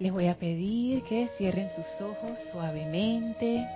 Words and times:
Les 0.00 0.12
voy 0.12 0.28
a 0.28 0.36
pedir 0.36 1.02
que 1.02 1.28
cierren 1.36 1.68
sus 1.70 2.00
ojos 2.00 2.38
suavemente. 2.52 3.66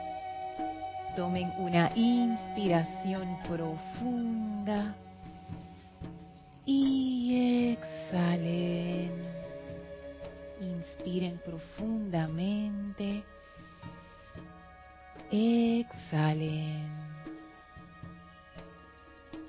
Tomen 1.16 1.52
una 1.58 1.90
inspiración 1.96 3.38
profunda 3.48 4.94
y 6.64 7.72
exhalen. 7.72 9.10
Inspiren 10.60 11.40
profundamente. 11.44 13.24
Exhalen. 15.32 16.86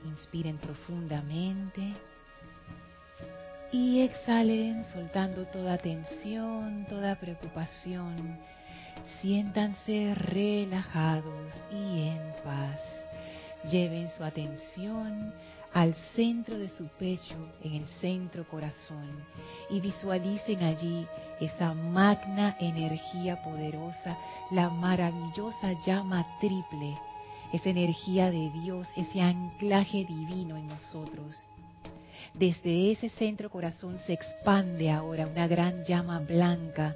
Inspiren 0.06 0.58
profundamente. 0.58 1.94
Y 3.74 4.02
exhalen 4.02 4.86
soltando 4.86 5.48
toda 5.48 5.80
tensión, 5.80 6.86
toda 6.88 7.16
preocupación. 7.16 8.38
Siéntanse 9.20 10.14
relajados 10.14 11.56
y 11.72 12.10
en 12.10 12.22
paz. 12.44 12.80
Lleven 13.72 14.10
su 14.16 14.24
atención 14.24 15.34
al 15.74 15.96
centro 16.16 16.60
de 16.60 16.70
su 16.70 16.88
pecho, 17.00 17.34
en 17.64 17.74
el 17.74 17.88
centro 18.00 18.48
corazón, 18.48 19.10
y 19.72 19.80
visualicen 19.80 20.62
allí 20.62 21.08
esa 21.42 21.74
magna 21.74 22.56
energía 22.60 23.42
poderosa, 23.42 24.16
la 24.52 24.70
maravillosa 24.70 25.74
llama 25.84 26.28
triple, 26.40 26.96
esa 27.52 27.70
energía 27.70 28.30
de 28.30 28.52
Dios, 28.52 28.88
ese 28.96 29.20
anclaje 29.20 30.06
divino 30.06 30.58
en 30.58 30.68
nosotros 30.68 31.44
desde 32.34 32.92
ese 32.92 33.10
centro 33.10 33.50
corazón 33.50 34.00
se 34.00 34.14
expande 34.14 34.90
ahora 34.90 35.28
una 35.28 35.48
gran 35.48 35.84
llama 35.86 36.20
blanca, 36.20 36.96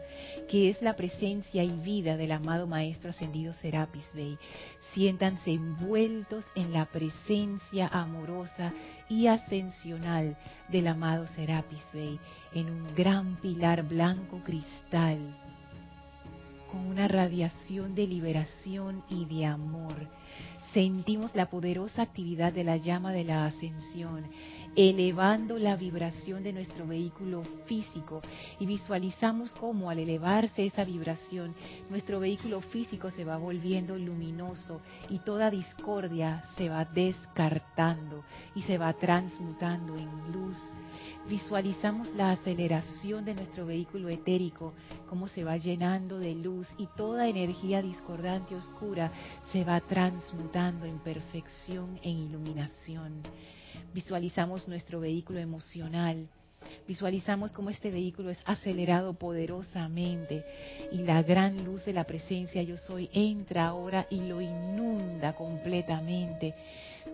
que 0.49 0.69
es 0.69 0.81
la 0.81 0.95
presencia 0.95 1.63
y 1.63 1.71
vida 1.71 2.17
del 2.17 2.31
amado 2.31 2.67
Maestro 2.67 3.11
Ascendido 3.11 3.53
Serapis 3.53 4.05
Bey. 4.13 4.37
Siéntanse 4.93 5.51
envueltos 5.51 6.45
en 6.55 6.73
la 6.73 6.85
presencia 6.85 7.87
amorosa 7.87 8.73
y 9.09 9.27
ascensional 9.27 10.35
del 10.69 10.87
amado 10.87 11.27
Serapis 11.27 11.83
Bey, 11.93 12.19
en 12.53 12.69
un 12.69 12.95
gran 12.95 13.35
pilar 13.37 13.83
blanco 13.83 14.41
cristal, 14.43 15.19
con 16.71 16.85
una 16.85 17.07
radiación 17.07 17.95
de 17.95 18.07
liberación 18.07 19.03
y 19.09 19.25
de 19.25 19.45
amor. 19.45 19.95
Sentimos 20.73 21.33
la 21.35 21.49
poderosa 21.49 22.01
actividad 22.01 22.51
de 22.51 22.63
la 22.63 22.77
llama 22.77 23.11
de 23.11 23.23
la 23.23 23.45
ascensión 23.45 24.25
elevando 24.79 25.57
la 25.57 25.75
vibración 25.75 26.43
de 26.43 26.53
nuestro 26.53 26.85
vehículo 26.85 27.41
físico 27.65 28.21
y 28.59 28.67
visualizamos 28.67 29.51
cómo 29.53 29.89
al 29.89 29.97
elevarse 29.97 30.67
esa 30.67 30.83
vibración 30.83 31.55
nuestro 31.89 32.19
vehículo 32.19 32.61
físico 32.61 33.09
se 33.09 33.25
va 33.25 33.37
volviendo 33.37 33.97
luminoso 33.97 34.79
y 35.09 35.17
toda 35.17 35.49
discordia 35.49 36.43
se 36.57 36.69
va 36.69 36.85
descartando 36.85 38.23
y 38.53 38.61
se 38.61 38.77
va 38.77 38.93
transmutando 38.93 39.97
en 39.97 40.31
luz. 40.31 40.59
Visualizamos 41.27 42.13
la 42.13 42.29
aceleración 42.29 43.25
de 43.25 43.33
nuestro 43.33 43.65
vehículo 43.65 44.09
etérico, 44.09 44.73
cómo 45.09 45.27
se 45.27 45.43
va 45.43 45.57
llenando 45.57 46.19
de 46.19 46.35
luz 46.35 46.67
y 46.77 46.87
toda 46.95 47.27
energía 47.27 47.81
discordante 47.81 48.53
oscura 48.53 49.11
se 49.51 49.63
va 49.63 49.81
transmutando 49.81 50.85
en 50.85 50.99
perfección, 50.99 51.99
en 52.03 52.17
iluminación. 52.17 53.23
Visualizamos 53.93 54.67
nuestro 54.67 54.99
vehículo 54.99 55.39
emocional. 55.39 56.27
Visualizamos 56.87 57.51
cómo 57.51 57.69
este 57.69 57.91
vehículo 57.91 58.29
es 58.29 58.39
acelerado 58.45 59.13
poderosamente 59.13 60.43
y 60.91 60.97
la 60.97 61.21
gran 61.23 61.63
luz 61.63 61.85
de 61.85 61.93
la 61.93 62.03
presencia 62.03 62.63
yo 62.63 62.77
soy 62.77 63.09
entra 63.13 63.67
ahora 63.67 64.07
y 64.09 64.21
lo 64.21 64.41
inunda 64.41 65.33
completamente, 65.33 66.55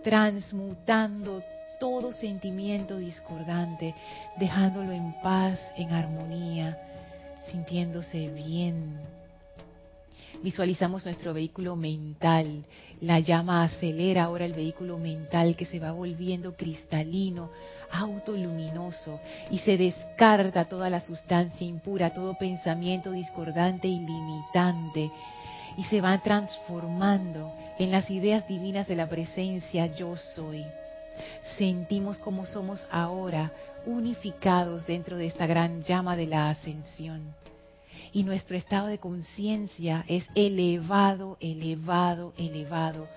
transmutando 0.02 1.42
todo 1.78 2.12
sentimiento 2.12 2.98
discordante, 2.98 3.94
dejándolo 4.38 4.92
en 4.92 5.12
paz, 5.22 5.60
en 5.76 5.90
armonía, 5.90 6.78
sintiéndose 7.50 8.28
bien, 8.30 8.98
Visualizamos 10.44 11.06
nuestro 11.06 11.32
vehículo 11.32 11.74
mental. 11.74 12.66
La 13.00 13.18
llama 13.18 13.64
acelera 13.64 14.24
ahora 14.24 14.44
el 14.44 14.52
vehículo 14.52 14.98
mental 14.98 15.56
que 15.56 15.64
se 15.64 15.80
va 15.80 15.90
volviendo 15.90 16.54
cristalino, 16.54 17.48
autoluminoso 17.90 19.20
y 19.50 19.60
se 19.60 19.78
descarta 19.78 20.66
toda 20.66 20.90
la 20.90 21.00
sustancia 21.00 21.66
impura, 21.66 22.12
todo 22.12 22.34
pensamiento 22.34 23.12
discordante 23.12 23.88
y 23.88 24.00
limitante 24.00 25.10
y 25.78 25.84
se 25.84 26.02
va 26.02 26.18
transformando 26.18 27.50
en 27.78 27.90
las 27.90 28.10
ideas 28.10 28.46
divinas 28.46 28.86
de 28.86 28.96
la 28.96 29.08
presencia 29.08 29.86
yo 29.94 30.14
soy. 30.14 30.62
Sentimos 31.56 32.18
como 32.18 32.44
somos 32.44 32.86
ahora 32.90 33.50
unificados 33.86 34.86
dentro 34.86 35.16
de 35.16 35.26
esta 35.26 35.46
gran 35.46 35.80
llama 35.80 36.16
de 36.16 36.26
la 36.26 36.50
ascensión 36.50 37.34
y 38.14 38.22
nuestro 38.22 38.56
estado 38.56 38.86
de 38.86 38.98
conciencia 38.98 40.04
es 40.06 40.24
elevado, 40.36 41.36
elevado, 41.40 42.32
elevado, 42.38 43.08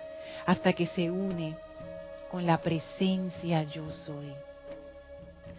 hasta 0.47 0.73
que 0.73 0.87
se 0.87 1.11
une 1.11 1.55
con 2.31 2.47
la 2.47 2.57
presencia 2.57 3.61
yo 3.63 3.89
soy, 3.91 4.31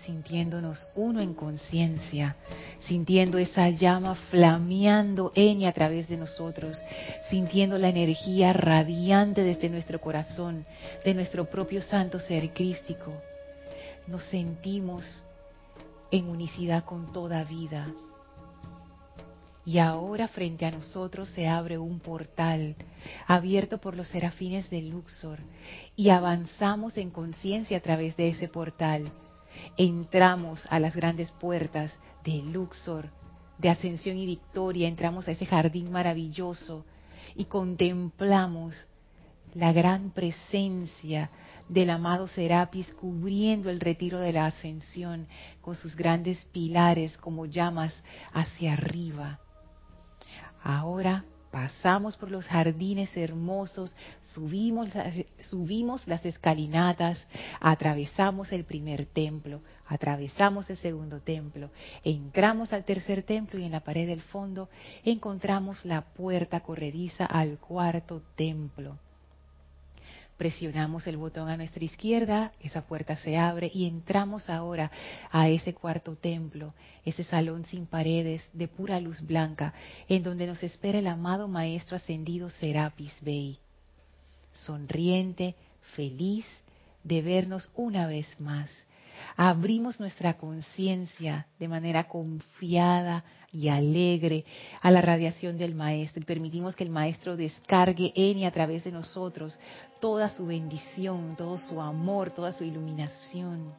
sintiéndonos 0.04 0.88
uno 0.96 1.20
en 1.20 1.34
conciencia, 1.34 2.34
sintiendo 2.80 3.38
esa 3.38 3.70
llama 3.70 4.16
flameando 4.28 5.30
en 5.36 5.60
y 5.60 5.66
a 5.66 5.72
través 5.72 6.08
de 6.08 6.16
nosotros, 6.16 6.76
sintiendo 7.30 7.78
la 7.78 7.90
energía 7.90 8.52
radiante 8.52 9.44
desde 9.44 9.68
nuestro 9.68 10.00
corazón, 10.00 10.66
de 11.04 11.14
nuestro 11.14 11.44
propio 11.44 11.80
santo 11.80 12.18
ser 12.18 12.52
crístico. 12.52 13.14
Nos 14.08 14.24
sentimos 14.24 15.04
en 16.10 16.28
unicidad 16.28 16.84
con 16.84 17.12
toda 17.12 17.44
vida, 17.44 17.86
y 19.68 19.80
ahora 19.80 20.28
frente 20.28 20.64
a 20.64 20.70
nosotros 20.70 21.28
se 21.28 21.46
abre 21.46 21.76
un 21.76 22.00
portal 22.00 22.74
abierto 23.26 23.76
por 23.76 23.94
los 23.94 24.08
serafines 24.08 24.70
de 24.70 24.80
Luxor 24.80 25.40
y 25.94 26.08
avanzamos 26.08 26.96
en 26.96 27.10
conciencia 27.10 27.76
a 27.76 27.80
través 27.82 28.16
de 28.16 28.28
ese 28.28 28.48
portal. 28.48 29.12
Entramos 29.76 30.66
a 30.70 30.80
las 30.80 30.96
grandes 30.96 31.30
puertas 31.32 31.92
de 32.24 32.40
Luxor, 32.44 33.10
de 33.58 33.68
ascensión 33.68 34.16
y 34.16 34.24
victoria, 34.24 34.88
entramos 34.88 35.28
a 35.28 35.32
ese 35.32 35.44
jardín 35.44 35.92
maravilloso 35.92 36.86
y 37.36 37.44
contemplamos 37.44 38.74
la 39.52 39.74
gran 39.74 40.12
presencia 40.12 41.28
del 41.68 41.90
amado 41.90 42.26
Serapis 42.26 42.90
cubriendo 42.94 43.68
el 43.68 43.80
retiro 43.80 44.18
de 44.18 44.32
la 44.32 44.46
ascensión 44.46 45.28
con 45.60 45.76
sus 45.76 45.94
grandes 45.94 46.42
pilares 46.52 47.18
como 47.18 47.44
llamas 47.44 48.02
hacia 48.32 48.72
arriba. 48.72 49.40
Ahora 50.62 51.24
pasamos 51.50 52.16
por 52.16 52.30
los 52.30 52.46
jardines 52.46 53.16
hermosos, 53.16 53.94
subimos, 54.20 56.06
las 56.06 56.24
escalinatas, 56.24 57.26
atravesamos 57.60 58.52
el 58.52 58.64
primer 58.64 59.06
templo, 59.06 59.62
atravesamos 59.86 60.68
el 60.70 60.76
segundo 60.76 61.20
templo, 61.20 61.70
entramos 62.04 62.72
al 62.72 62.84
tercer 62.84 63.22
templo 63.22 63.58
y 63.58 63.64
en 63.64 63.72
la 63.72 63.80
pared 63.80 64.06
del 64.06 64.20
fondo 64.20 64.68
encontramos 65.04 65.84
la 65.84 66.02
puerta 66.02 66.60
corrediza 66.60 67.24
al 67.24 67.58
cuarto 67.58 68.22
templo. 68.36 68.98
Presionamos 70.38 71.08
el 71.08 71.16
botón 71.16 71.48
a 71.48 71.56
nuestra 71.56 71.84
izquierda, 71.84 72.52
esa 72.60 72.86
puerta 72.86 73.16
se 73.16 73.36
abre 73.36 73.72
y 73.74 73.86
entramos 73.86 74.48
ahora 74.48 74.90
a 75.32 75.48
ese 75.48 75.74
cuarto 75.74 76.14
templo, 76.14 76.74
ese 77.04 77.24
salón 77.24 77.64
sin 77.64 77.86
paredes 77.86 78.42
de 78.52 78.68
pura 78.68 79.00
luz 79.00 79.20
blanca, 79.20 79.74
en 80.08 80.22
donde 80.22 80.46
nos 80.46 80.62
espera 80.62 81.00
el 81.00 81.08
amado 81.08 81.48
Maestro 81.48 81.96
Ascendido 81.96 82.50
Serapis 82.50 83.12
Bey. 83.20 83.58
Sonriente, 84.54 85.56
feliz 85.96 86.46
de 87.02 87.20
vernos 87.20 87.68
una 87.74 88.06
vez 88.06 88.28
más 88.40 88.70
abrimos 89.38 90.00
nuestra 90.00 90.34
conciencia 90.34 91.46
de 91.60 91.68
manera 91.68 92.08
confiada 92.08 93.22
y 93.52 93.68
alegre 93.68 94.44
a 94.82 94.90
la 94.90 95.00
radiación 95.00 95.56
del 95.56 95.76
Maestro 95.76 96.20
y 96.20 96.26
permitimos 96.26 96.74
que 96.74 96.82
el 96.82 96.90
Maestro 96.90 97.36
descargue 97.36 98.12
en 98.16 98.38
y 98.38 98.46
a 98.46 98.50
través 98.50 98.82
de 98.82 98.90
nosotros 98.90 99.56
toda 100.00 100.28
su 100.28 100.44
bendición, 100.44 101.36
todo 101.36 101.56
su 101.56 101.80
amor, 101.80 102.30
toda 102.30 102.50
su 102.50 102.64
iluminación. 102.64 103.72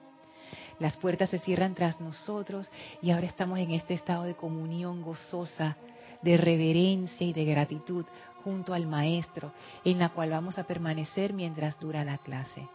Las 0.79 0.95
puertas 0.95 1.29
se 1.29 1.39
cierran 1.39 1.75
tras 1.75 1.99
nosotros 1.99 2.71
y 3.01 3.11
ahora 3.11 3.27
estamos 3.27 3.59
en 3.59 3.71
este 3.71 3.95
estado 3.95 4.23
de 4.23 4.35
comunión 4.35 5.01
gozosa, 5.01 5.75
de 6.21 6.37
reverencia 6.37 7.27
y 7.27 7.33
de 7.33 7.43
gratitud 7.43 8.05
junto 8.45 8.73
al 8.73 8.87
Maestro, 8.87 9.51
en 9.83 9.99
la 9.99 10.07
cual 10.07 10.29
vamos 10.29 10.57
a 10.57 10.63
permanecer 10.63 11.33
mientras 11.33 11.77
dura 11.81 12.05
la 12.05 12.17
clase. 12.17 12.65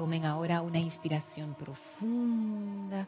Tomen 0.00 0.24
ahora 0.24 0.62
una 0.62 0.78
inspiración 0.78 1.54
profunda. 1.54 3.06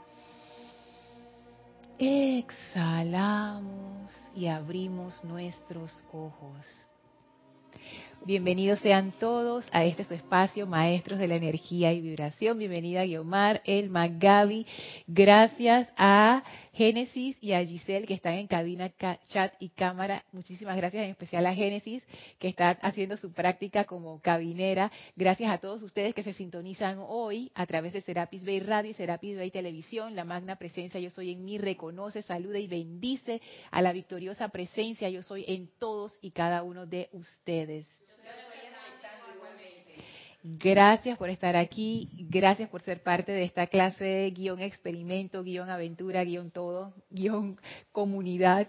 Exhalamos 1.99 4.11
y 4.35 4.47
abrimos 4.47 5.25
nuestros 5.25 6.05
ojos. 6.12 6.67
Bienvenidos 8.24 8.78
sean 8.78 9.10
todos 9.19 9.66
a 9.72 9.84
este 9.84 10.04
su 10.04 10.14
espacio, 10.14 10.64
Maestros 10.69 11.19
de 11.19 11.26
la 11.26 11.34
Energía 11.34 11.92
y 11.92 12.00
Vibración. 12.00 12.56
Bienvenida 12.56 13.04
Guiomar, 13.04 13.62
Elma, 13.64 14.06
Gaby. 14.06 14.64
Gracias 15.08 15.88
a 15.96 16.44
Génesis 16.72 17.36
y 17.40 17.52
a 17.52 17.66
Giselle 17.66 18.06
que 18.06 18.14
están 18.14 18.34
en 18.34 18.46
cabina, 18.46 18.92
chat 19.26 19.54
y 19.58 19.70
cámara. 19.70 20.24
Muchísimas 20.30 20.76
gracias, 20.76 21.02
en 21.02 21.10
especial 21.10 21.46
a 21.46 21.54
Génesis 21.54 22.04
que 22.38 22.46
está 22.46 22.70
haciendo 22.82 23.16
su 23.16 23.32
práctica 23.32 23.86
como 23.86 24.20
cabinera. 24.20 24.92
Gracias 25.16 25.50
a 25.50 25.58
todos 25.58 25.82
ustedes 25.82 26.14
que 26.14 26.22
se 26.22 26.32
sintonizan 26.32 26.98
hoy 27.00 27.50
a 27.56 27.66
través 27.66 27.92
de 27.92 28.02
Serapis 28.02 28.44
Bay 28.44 28.60
Radio 28.60 28.92
y 28.92 28.94
Serapis 28.94 29.36
Bay 29.36 29.50
Televisión. 29.50 30.14
La 30.14 30.22
magna 30.22 30.54
presencia 30.54 31.00
Yo 31.00 31.10
Soy 31.10 31.32
en 31.32 31.44
mí 31.44 31.58
reconoce, 31.58 32.22
saluda 32.22 32.60
y 32.60 32.69
bendice 32.69 33.42
a 33.72 33.82
la 33.82 33.92
victoriosa 33.92 34.48
presencia 34.50 35.10
Yo 35.10 35.24
Soy 35.24 35.44
en 35.48 35.69
todos 35.80 36.20
y 36.22 36.30
cada 36.30 36.62
uno 36.62 36.86
de 36.86 37.08
ustedes. 37.12 37.88
Gracias 40.44 41.17
por 41.19 41.31
estar 41.31 41.55
aquí, 41.55 42.11
gracias 42.29 42.69
por 42.69 42.83
ser 42.83 43.00
parte 43.00 43.31
de 43.31 43.44
esta 43.44 43.69
clase 43.69 44.29
guion 44.35 44.61
experimento, 44.61 45.44
guion 45.44 45.71
aventura, 45.71 46.25
guion 46.25 46.50
todo, 46.50 46.93
guion 47.11 47.56
comunidad. 47.93 48.67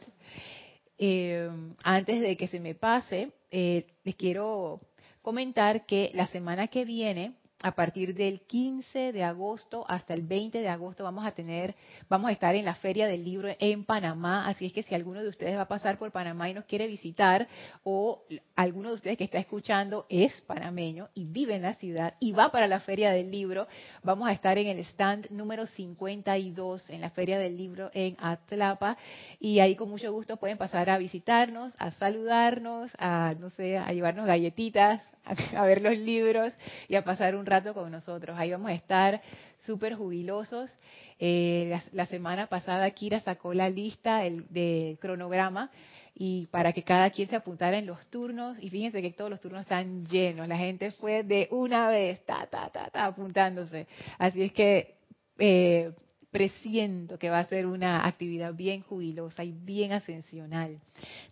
Eh, 1.00 1.50
antes 1.84 2.22
de 2.22 2.38
que 2.38 2.48
se 2.48 2.60
me 2.60 2.76
pase, 2.76 3.32
eh, 3.50 3.88
les 4.04 4.16
quiero 4.16 4.82
comentar 5.24 5.88
que 5.88 6.12
la 6.14 6.28
semana 6.28 6.68
que 6.68 6.86
viene 6.86 7.34
a 7.64 7.72
partir 7.72 8.14
del 8.14 8.42
15 8.42 9.14
de 9.14 9.24
agosto 9.24 9.86
hasta 9.88 10.14
el 10.14 10.22
20 10.22 10.60
de 10.60 10.68
agosto 10.68 11.06
vamos 11.06 11.26
a 11.26 11.32
tener, 11.32 11.74
vamos 12.10 12.30
a 12.30 12.34
estar 12.34 12.54
en 12.56 12.66
la 12.66 12.76
Feria 12.76 13.08
del 13.08 13.24
Libro 13.24 13.50
en 13.58 13.86
Panamá, 13.86 14.48
así 14.48 14.66
es 14.66 14.74
que 14.74 14.84
si 14.84 14.94
alguno 14.94 15.24
de 15.24 15.30
ustedes 15.30 15.56
va 15.56 15.62
a 15.62 15.68
pasar 15.68 15.98
por 15.98 16.12
Panamá 16.12 16.50
y 16.50 16.54
nos 16.54 16.66
quiere 16.66 16.88
visitar, 16.88 17.48
o 17.84 18.22
alguno 18.56 18.90
de 18.90 18.96
ustedes 18.96 19.18
que 19.18 19.24
está 19.24 19.38
escuchando 19.38 20.06
es 20.10 20.34
panameño 20.42 21.08
y 21.14 21.26
vive 21.26 21.56
en 21.56 21.62
la 21.62 21.76
ciudad 21.76 22.16
y 22.20 22.34
va 22.34 22.52
para 22.52 22.68
la 22.68 22.82
Feria 22.82 23.12
del 23.12 23.32
Libro, 23.32 23.68
vamos 24.04 24.28
a 24.28 24.34
estar 24.34 24.58
en 24.58 24.68
el 24.68 24.80
stand 24.80 25.30
número 25.32 25.66
52 25.66 26.90
en 26.90 27.00
la 27.00 27.12
Feria 27.12 27.40
del 27.40 27.56
Libro 27.56 27.90
en 27.94 28.18
Atlapa, 28.20 28.98
y 29.40 29.60
ahí 29.60 29.76
con 29.76 29.90
mucho 29.90 30.12
gusto 30.12 30.36
pueden 30.36 30.58
pasar 30.58 30.90
a 30.90 30.98
visitarnos, 30.98 31.74
a 31.80 31.92
saludarnos, 31.92 32.92
a, 33.00 33.36
no 33.40 33.50
sé, 33.50 33.78
a 33.78 33.94
llevarnos 33.94 34.28
galletitas, 34.28 35.02
a, 35.56 35.66
ver 35.66 35.82
los 35.82 35.98
libros 35.98 36.54
y 36.88 36.96
a 36.96 37.04
pasar 37.04 37.36
un 37.36 37.46
rato 37.46 37.53
con 37.62 37.92
nosotros. 37.92 38.36
Ahí 38.40 38.52
vamos 38.52 38.72
a 38.72 38.74
estar 38.74 39.22
súper 39.60 39.94
jubilosos. 39.94 40.74
Eh, 41.20 41.80
la, 41.92 42.06
semana 42.08 42.48
pasada 42.48 42.90
Kira 42.92 43.20
sacó 43.20 43.54
la 43.54 43.70
lista 43.70 44.26
el, 44.26 44.48
de 44.50 44.98
cronograma 45.00 45.70
y 46.16 46.48
para 46.48 46.74
que 46.74 46.84
cada 46.84 47.12
quien 47.12 47.28
se 47.30 47.36
apuntara 47.36 47.78
en 47.78 47.86
los 47.86 48.06
turnos 48.08 48.58
y 48.60 48.72
fíjense 48.72 49.02
que 49.02 49.12
todos 49.12 49.30
los 49.30 49.40
turnos 49.40 49.62
están 49.62 50.04
llenos. 50.06 50.48
La 50.48 50.58
gente 50.58 50.90
fue 50.92 51.24
de 51.24 51.48
una 51.52 51.90
vez, 51.90 52.26
ta, 52.26 52.48
ta, 52.48 52.70
ta, 52.70 52.90
ta, 52.90 53.06
apuntándose. 53.06 53.88
Así 54.18 54.42
es 54.42 54.52
que 54.52 54.96
eh, 55.38 55.92
presiento 56.32 57.20
que 57.20 57.30
va 57.30 57.40
a 57.40 57.46
ser 57.46 57.68
una 57.68 58.08
actividad 58.08 58.56
bien 58.56 58.82
jubilosa 58.82 59.44
y 59.44 59.52
bien 59.52 59.92
ascensional. 59.92 60.80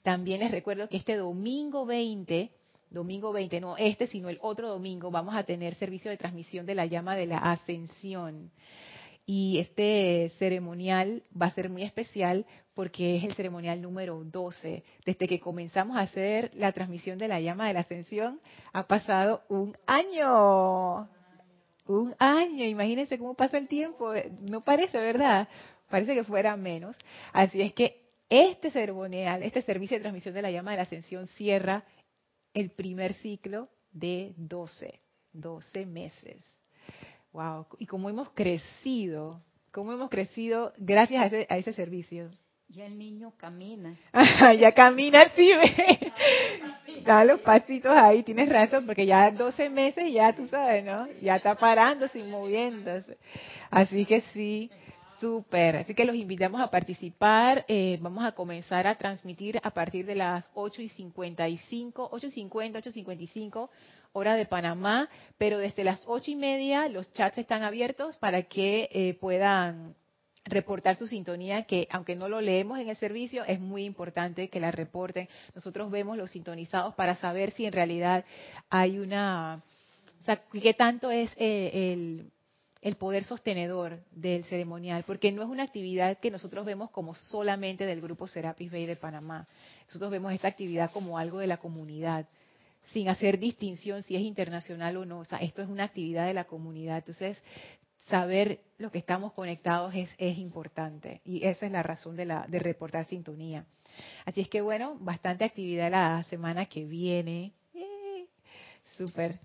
También 0.03 0.41
les 0.41 0.51
recuerdo 0.51 0.87
que 0.87 0.97
este 0.97 1.15
domingo 1.15 1.87
20 1.87 2.51
domingo 2.91 3.31
20, 3.31 3.59
no 3.61 3.77
este, 3.77 4.05
sino 4.05 4.29
el 4.29 4.37
otro 4.41 4.69
domingo, 4.69 5.09
vamos 5.09 5.35
a 5.35 5.43
tener 5.43 5.73
servicio 5.75 6.11
de 6.11 6.17
transmisión 6.17 6.65
de 6.65 6.75
la 6.75 6.85
llama 6.85 7.15
de 7.15 7.25
la 7.25 7.37
ascensión. 7.37 8.51
Y 9.25 9.59
este 9.59 10.29
ceremonial 10.39 11.23
va 11.39 11.45
a 11.45 11.51
ser 11.51 11.69
muy 11.69 11.83
especial 11.83 12.45
porque 12.73 13.15
es 13.15 13.23
el 13.23 13.33
ceremonial 13.33 13.81
número 13.81 14.23
12. 14.23 14.83
Desde 15.05 15.27
que 15.27 15.39
comenzamos 15.39 15.97
a 15.97 16.01
hacer 16.01 16.51
la 16.55 16.71
transmisión 16.71 17.17
de 17.17 17.27
la 17.27 17.39
llama 17.39 17.67
de 17.67 17.73
la 17.73 17.81
ascensión, 17.81 18.41
ha 18.73 18.87
pasado 18.87 19.43
un 19.47 19.77
año. 19.85 21.07
Un 21.87 22.15
año, 22.19 22.65
imagínense 22.65 23.17
cómo 23.17 23.35
pasa 23.35 23.57
el 23.57 23.67
tiempo. 23.67 24.11
No 24.41 24.61
parece, 24.61 24.97
¿verdad? 24.97 25.47
Parece 25.89 26.15
que 26.15 26.23
fuera 26.23 26.57
menos. 26.57 26.97
Así 27.31 27.61
es 27.61 27.73
que 27.73 28.01
este 28.29 28.71
ceremonial, 28.71 29.43
este 29.43 29.61
servicio 29.61 29.97
de 29.97 30.01
transmisión 30.01 30.33
de 30.33 30.41
la 30.41 30.51
llama 30.51 30.71
de 30.71 30.77
la 30.77 30.83
ascensión 30.83 31.27
cierra 31.27 31.83
el 32.53 32.71
primer 32.71 33.13
ciclo 33.15 33.69
de 33.91 34.33
12, 34.37 34.99
12 35.33 35.85
meses. 35.85 36.43
Wow, 37.33 37.65
y 37.79 37.85
cómo 37.85 38.09
hemos 38.09 38.29
crecido, 38.31 39.41
cómo 39.71 39.93
hemos 39.93 40.09
crecido 40.09 40.73
gracias 40.77 41.23
a 41.23 41.25
ese, 41.27 41.47
a 41.49 41.57
ese 41.57 41.73
servicio. 41.73 42.29
Ya 42.67 42.85
el 42.85 42.97
niño 42.97 43.33
camina. 43.37 43.97
ya 44.59 44.71
camina, 44.73 45.27
sí, 45.35 45.51
ve. 45.53 46.13
Da 47.03 47.25
los 47.25 47.41
pasitos 47.41 47.91
ahí, 47.93 48.23
tienes 48.23 48.47
razón, 48.47 48.85
porque 48.85 49.05
ya 49.05 49.29
12 49.29 49.69
meses 49.69 50.11
ya 50.11 50.33
tú 50.33 50.47
sabes, 50.47 50.83
¿no? 50.85 51.07
Ya 51.21 51.37
está 51.37 51.55
parándose 51.55 52.19
y 52.19 52.23
moviéndose. 52.23 53.17
Así 53.69 54.05
que 54.05 54.21
sí, 54.33 54.71
Súper, 55.21 55.75
así 55.75 55.93
que 55.93 56.03
los 56.03 56.15
invitamos 56.15 56.59
a 56.61 56.71
participar. 56.71 57.63
Eh, 57.67 57.99
vamos 58.01 58.25
a 58.25 58.31
comenzar 58.31 58.87
a 58.87 58.95
transmitir 58.95 59.59
a 59.61 59.69
partir 59.69 60.03
de 60.07 60.15
las 60.15 60.49
8 60.55 60.81
y 60.81 60.89
55, 60.89 62.09
8 62.11 62.25
y 62.25 62.31
50, 62.31 62.79
8 62.79 62.89
y 62.89 62.91
55, 62.91 63.69
hora 64.13 64.33
de 64.33 64.47
Panamá, 64.47 65.09
pero 65.37 65.59
desde 65.59 65.83
las 65.83 66.03
8 66.07 66.31
y 66.31 66.35
media 66.35 66.89
los 66.89 67.11
chats 67.11 67.37
están 67.37 67.61
abiertos 67.61 68.17
para 68.17 68.41
que 68.41 68.89
eh, 68.91 69.13
puedan 69.13 69.93
reportar 70.43 70.95
su 70.95 71.05
sintonía, 71.05 71.65
que 71.65 71.87
aunque 71.91 72.15
no 72.15 72.27
lo 72.27 72.41
leemos 72.41 72.79
en 72.79 72.89
el 72.89 72.95
servicio, 72.95 73.43
es 73.45 73.59
muy 73.59 73.85
importante 73.85 74.49
que 74.49 74.59
la 74.59 74.71
reporten. 74.71 75.29
Nosotros 75.53 75.91
vemos 75.91 76.17
los 76.17 76.31
sintonizados 76.31 76.95
para 76.95 77.13
saber 77.13 77.51
si 77.51 77.67
en 77.67 77.73
realidad 77.73 78.25
hay 78.71 78.97
una, 78.97 79.61
o 80.19 80.23
sea, 80.23 80.41
qué 80.51 80.73
tanto 80.73 81.11
es 81.11 81.31
eh, 81.37 81.93
el 81.93 82.31
el 82.81 82.95
poder 82.95 83.23
sostenedor 83.23 83.99
del 84.11 84.43
ceremonial, 84.45 85.03
porque 85.05 85.31
no 85.31 85.43
es 85.43 85.49
una 85.49 85.63
actividad 85.63 86.17
que 86.17 86.31
nosotros 86.31 86.65
vemos 86.65 86.89
como 86.89 87.13
solamente 87.13 87.85
del 87.85 88.01
grupo 88.01 88.27
Serapis 88.27 88.71
Bay 88.71 88.87
de 88.87 88.95
Panamá. 88.95 89.47
Nosotros 89.87 90.09
vemos 90.09 90.33
esta 90.33 90.47
actividad 90.47 90.91
como 90.91 91.17
algo 91.17 91.39
de 91.39 91.47
la 91.47 91.57
comunidad, 91.57 92.27
sin 92.85 93.07
hacer 93.09 93.37
distinción 93.37 94.01
si 94.01 94.15
es 94.15 94.23
internacional 94.23 94.97
o 94.97 95.05
no. 95.05 95.19
O 95.19 95.25
sea, 95.25 95.37
esto 95.39 95.61
es 95.61 95.69
una 95.69 95.83
actividad 95.83 96.25
de 96.25 96.33
la 96.33 96.45
comunidad. 96.45 96.97
Entonces, 96.97 97.41
saber 98.09 98.61
lo 98.79 98.91
que 98.91 98.97
estamos 98.97 99.31
conectados 99.33 99.93
es, 99.95 100.37
importante 100.37 101.21
y 101.23 101.45
esa 101.45 101.67
es 101.67 101.71
la 101.71 101.83
razón 101.83 102.15
de, 102.15 102.25
la, 102.25 102.47
de 102.47 102.57
reportar 102.57 103.05
sintonía. 103.05 103.65
Así 104.25 104.41
es 104.41 104.49
que 104.49 104.61
bueno, 104.61 104.97
bastante 104.99 105.45
actividad 105.45 105.91
la 105.91 106.23
semana 106.23 106.65
que 106.65 106.85
viene. 106.85 107.53
Eh, 107.75 108.25
súper. 108.97 109.39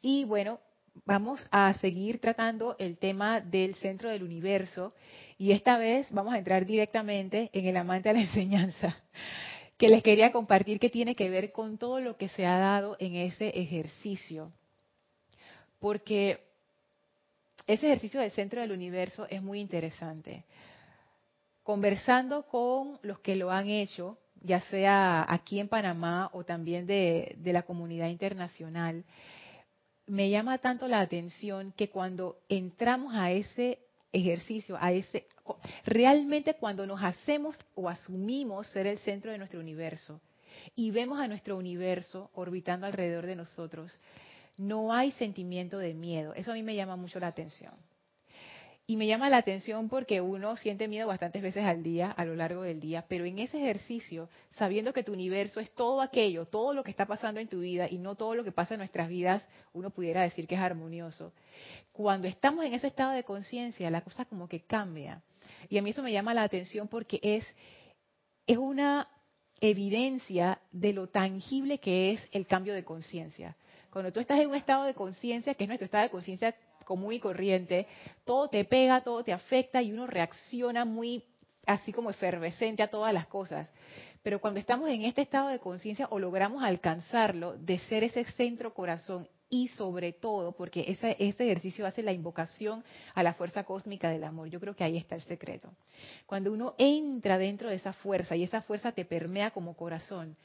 Y 0.00 0.24
bueno, 0.24 0.58
vamos 1.04 1.46
a 1.50 1.74
seguir 1.74 2.20
tratando 2.20 2.76
el 2.78 2.98
tema 2.98 3.40
del 3.40 3.74
centro 3.76 4.10
del 4.10 4.22
universo 4.22 4.94
y 5.38 5.52
esta 5.52 5.78
vez 5.78 6.10
vamos 6.10 6.34
a 6.34 6.38
entrar 6.38 6.66
directamente 6.66 7.50
en 7.52 7.66
el 7.66 7.76
amante 7.76 8.10
de 8.10 8.14
la 8.14 8.20
enseñanza, 8.26 8.96
que 9.76 9.88
les 9.88 10.02
quería 10.02 10.32
compartir 10.32 10.78
que 10.78 10.90
tiene 10.90 11.14
que 11.14 11.30
ver 11.30 11.52
con 11.52 11.78
todo 11.78 12.00
lo 12.00 12.16
que 12.16 12.28
se 12.28 12.46
ha 12.46 12.58
dado 12.58 12.96
en 13.00 13.16
ese 13.16 13.48
ejercicio. 13.48 14.52
Porque 15.80 16.40
ese 17.66 17.86
ejercicio 17.86 18.20
del 18.20 18.30
centro 18.30 18.60
del 18.60 18.70
universo 18.70 19.26
es 19.28 19.42
muy 19.42 19.60
interesante. 19.60 20.44
Conversando 21.64 22.44
con 22.46 22.98
los 23.02 23.18
que 23.20 23.34
lo 23.34 23.50
han 23.50 23.68
hecho, 23.68 24.18
ya 24.40 24.60
sea 24.62 25.24
aquí 25.28 25.58
en 25.58 25.68
Panamá 25.68 26.30
o 26.32 26.44
también 26.44 26.86
de, 26.86 27.34
de 27.38 27.52
la 27.52 27.62
comunidad 27.62 28.08
internacional, 28.08 29.04
me 30.06 30.30
llama 30.30 30.58
tanto 30.58 30.88
la 30.88 31.00
atención 31.00 31.72
que 31.72 31.90
cuando 31.90 32.38
entramos 32.48 33.14
a 33.14 33.30
ese 33.30 33.78
ejercicio, 34.12 34.76
a 34.80 34.92
ese 34.92 35.26
realmente 35.84 36.54
cuando 36.54 36.86
nos 36.86 37.02
hacemos 37.02 37.56
o 37.74 37.88
asumimos 37.88 38.68
ser 38.68 38.86
el 38.86 38.98
centro 38.98 39.32
de 39.32 39.38
nuestro 39.38 39.60
universo 39.60 40.20
y 40.76 40.90
vemos 40.90 41.18
a 41.18 41.28
nuestro 41.28 41.56
universo 41.56 42.30
orbitando 42.34 42.86
alrededor 42.86 43.26
de 43.26 43.36
nosotros, 43.36 43.98
no 44.58 44.92
hay 44.92 45.12
sentimiento 45.12 45.78
de 45.78 45.94
miedo. 45.94 46.34
Eso 46.34 46.52
a 46.52 46.54
mí 46.54 46.62
me 46.62 46.76
llama 46.76 46.96
mucho 46.96 47.18
la 47.18 47.28
atención. 47.28 47.72
Y 48.92 48.96
me 48.98 49.06
llama 49.06 49.30
la 49.30 49.38
atención 49.38 49.88
porque 49.88 50.20
uno 50.20 50.54
siente 50.58 50.86
miedo 50.86 51.08
bastantes 51.08 51.40
veces 51.40 51.64
al 51.64 51.82
día, 51.82 52.10
a 52.10 52.26
lo 52.26 52.36
largo 52.36 52.60
del 52.60 52.78
día, 52.78 53.06
pero 53.08 53.24
en 53.24 53.38
ese 53.38 53.56
ejercicio, 53.56 54.28
sabiendo 54.50 54.92
que 54.92 55.02
tu 55.02 55.14
universo 55.14 55.60
es 55.60 55.70
todo 55.70 56.02
aquello, 56.02 56.44
todo 56.44 56.74
lo 56.74 56.84
que 56.84 56.90
está 56.90 57.06
pasando 57.06 57.40
en 57.40 57.48
tu 57.48 57.60
vida 57.60 57.88
y 57.90 57.96
no 57.96 58.16
todo 58.16 58.34
lo 58.34 58.44
que 58.44 58.52
pasa 58.52 58.74
en 58.74 58.80
nuestras 58.80 59.08
vidas, 59.08 59.48
uno 59.72 59.88
pudiera 59.88 60.20
decir 60.20 60.46
que 60.46 60.56
es 60.56 60.60
armonioso. 60.60 61.32
Cuando 61.90 62.28
estamos 62.28 62.66
en 62.66 62.74
ese 62.74 62.88
estado 62.88 63.12
de 63.12 63.24
conciencia, 63.24 63.90
la 63.90 64.02
cosa 64.02 64.26
como 64.26 64.46
que 64.46 64.60
cambia. 64.60 65.22
Y 65.70 65.78
a 65.78 65.82
mí 65.82 65.88
eso 65.88 66.02
me 66.02 66.12
llama 66.12 66.34
la 66.34 66.42
atención 66.42 66.86
porque 66.86 67.18
es, 67.22 67.46
es 68.46 68.58
una 68.58 69.08
evidencia 69.62 70.60
de 70.70 70.92
lo 70.92 71.06
tangible 71.06 71.78
que 71.78 72.12
es 72.12 72.28
el 72.30 72.46
cambio 72.46 72.74
de 72.74 72.84
conciencia. 72.84 73.56
Cuando 73.90 74.12
tú 74.12 74.20
estás 74.20 74.38
en 74.38 74.50
un 74.50 74.54
estado 74.54 74.84
de 74.84 74.92
conciencia, 74.92 75.54
que 75.54 75.64
es 75.64 75.68
nuestro 75.68 75.86
estado 75.86 76.04
de 76.04 76.10
conciencia 76.10 76.54
común 76.92 77.14
y 77.14 77.20
corriente, 77.20 77.86
todo 78.26 78.48
te 78.48 78.66
pega, 78.66 79.00
todo 79.00 79.24
te 79.24 79.32
afecta 79.32 79.80
y 79.80 79.92
uno 79.92 80.06
reacciona 80.06 80.84
muy 80.84 81.24
así 81.64 81.90
como 81.90 82.10
efervescente 82.10 82.82
a 82.82 82.90
todas 82.90 83.14
las 83.14 83.26
cosas. 83.28 83.72
Pero 84.22 84.42
cuando 84.42 84.60
estamos 84.60 84.90
en 84.90 85.06
este 85.06 85.22
estado 85.22 85.48
de 85.48 85.58
conciencia 85.58 86.06
o 86.10 86.18
logramos 86.18 86.62
alcanzarlo, 86.62 87.56
de 87.56 87.78
ser 87.78 88.04
ese 88.04 88.24
centro 88.24 88.74
corazón 88.74 89.26
y 89.48 89.68
sobre 89.68 90.12
todo, 90.12 90.52
porque 90.52 90.84
ese, 90.86 91.16
este 91.18 91.44
ejercicio 91.44 91.86
hace 91.86 92.02
la 92.02 92.12
invocación 92.12 92.84
a 93.14 93.22
la 93.22 93.32
fuerza 93.32 93.64
cósmica 93.64 94.10
del 94.10 94.24
amor. 94.24 94.50
Yo 94.50 94.60
creo 94.60 94.76
que 94.76 94.84
ahí 94.84 94.98
está 94.98 95.14
el 95.14 95.22
secreto. 95.22 95.72
Cuando 96.26 96.52
uno 96.52 96.74
entra 96.76 97.38
dentro 97.38 97.70
de 97.70 97.76
esa 97.76 97.94
fuerza 97.94 98.36
y 98.36 98.42
esa 98.42 98.60
fuerza 98.60 98.92
te 98.92 99.06
permea 99.06 99.50
como 99.50 99.74
corazón, 99.74 100.36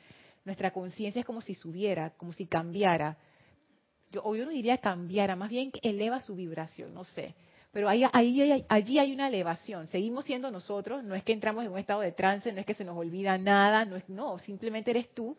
nuestra 0.45 0.71
conciencia 0.71 1.19
es 1.19 1.25
como 1.25 1.41
si 1.41 1.55
subiera, 1.55 2.11
como 2.11 2.31
si 2.31 2.45
cambiara. 2.45 3.17
Yo, 4.11 4.21
o 4.23 4.35
no 4.35 4.49
diría 4.49 4.77
cambiara, 4.77 5.35
más 5.35 5.49
bien 5.49 5.71
eleva 5.81 6.19
su 6.19 6.35
vibración, 6.35 6.93
no 6.93 7.03
sé 7.03 7.35
pero 7.77 7.89
ahí, 7.89 8.03
ahí, 8.11 8.65
allí 8.69 8.97
hay 8.97 9.13
una 9.13 9.27
elevación. 9.27 9.85
Seguimos 9.85 10.25
siendo 10.25 10.49
nosotros, 10.49 11.03
no 11.03 11.13
es 11.13 11.23
que 11.23 11.31
entramos 11.31 11.63
en 11.63 11.71
un 11.71 11.77
estado 11.77 12.01
de 12.01 12.11
trance, 12.11 12.51
no 12.51 12.59
es 12.59 12.65
que 12.65 12.73
se 12.73 12.83
nos 12.83 12.97
olvida 12.97 13.37
nada, 13.37 13.85
no, 13.85 13.97
es, 13.97 14.09
no 14.09 14.39
simplemente 14.39 14.89
eres 14.89 15.13
tú, 15.13 15.37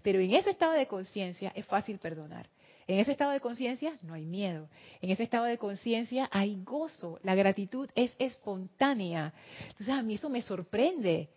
pero 0.00 0.20
en 0.20 0.32
ese 0.32 0.50
estado 0.50 0.70
de 0.74 0.86
conciencia 0.86 1.50
es 1.52 1.66
fácil 1.66 1.98
perdonar. 1.98 2.48
En 2.86 3.00
ese 3.00 3.10
estado 3.10 3.32
de 3.32 3.40
conciencia 3.40 3.98
no 4.02 4.14
hay 4.14 4.24
miedo. 4.24 4.68
En 5.00 5.10
ese 5.10 5.24
estado 5.24 5.46
de 5.46 5.58
conciencia 5.58 6.28
hay 6.30 6.62
gozo. 6.62 7.18
La 7.24 7.34
gratitud 7.34 7.88
es 7.96 8.14
espontánea. 8.20 9.32
Entonces 9.62 9.88
a 9.88 10.02
mí 10.02 10.14
eso 10.14 10.28
me 10.28 10.42
sorprende. 10.42 11.28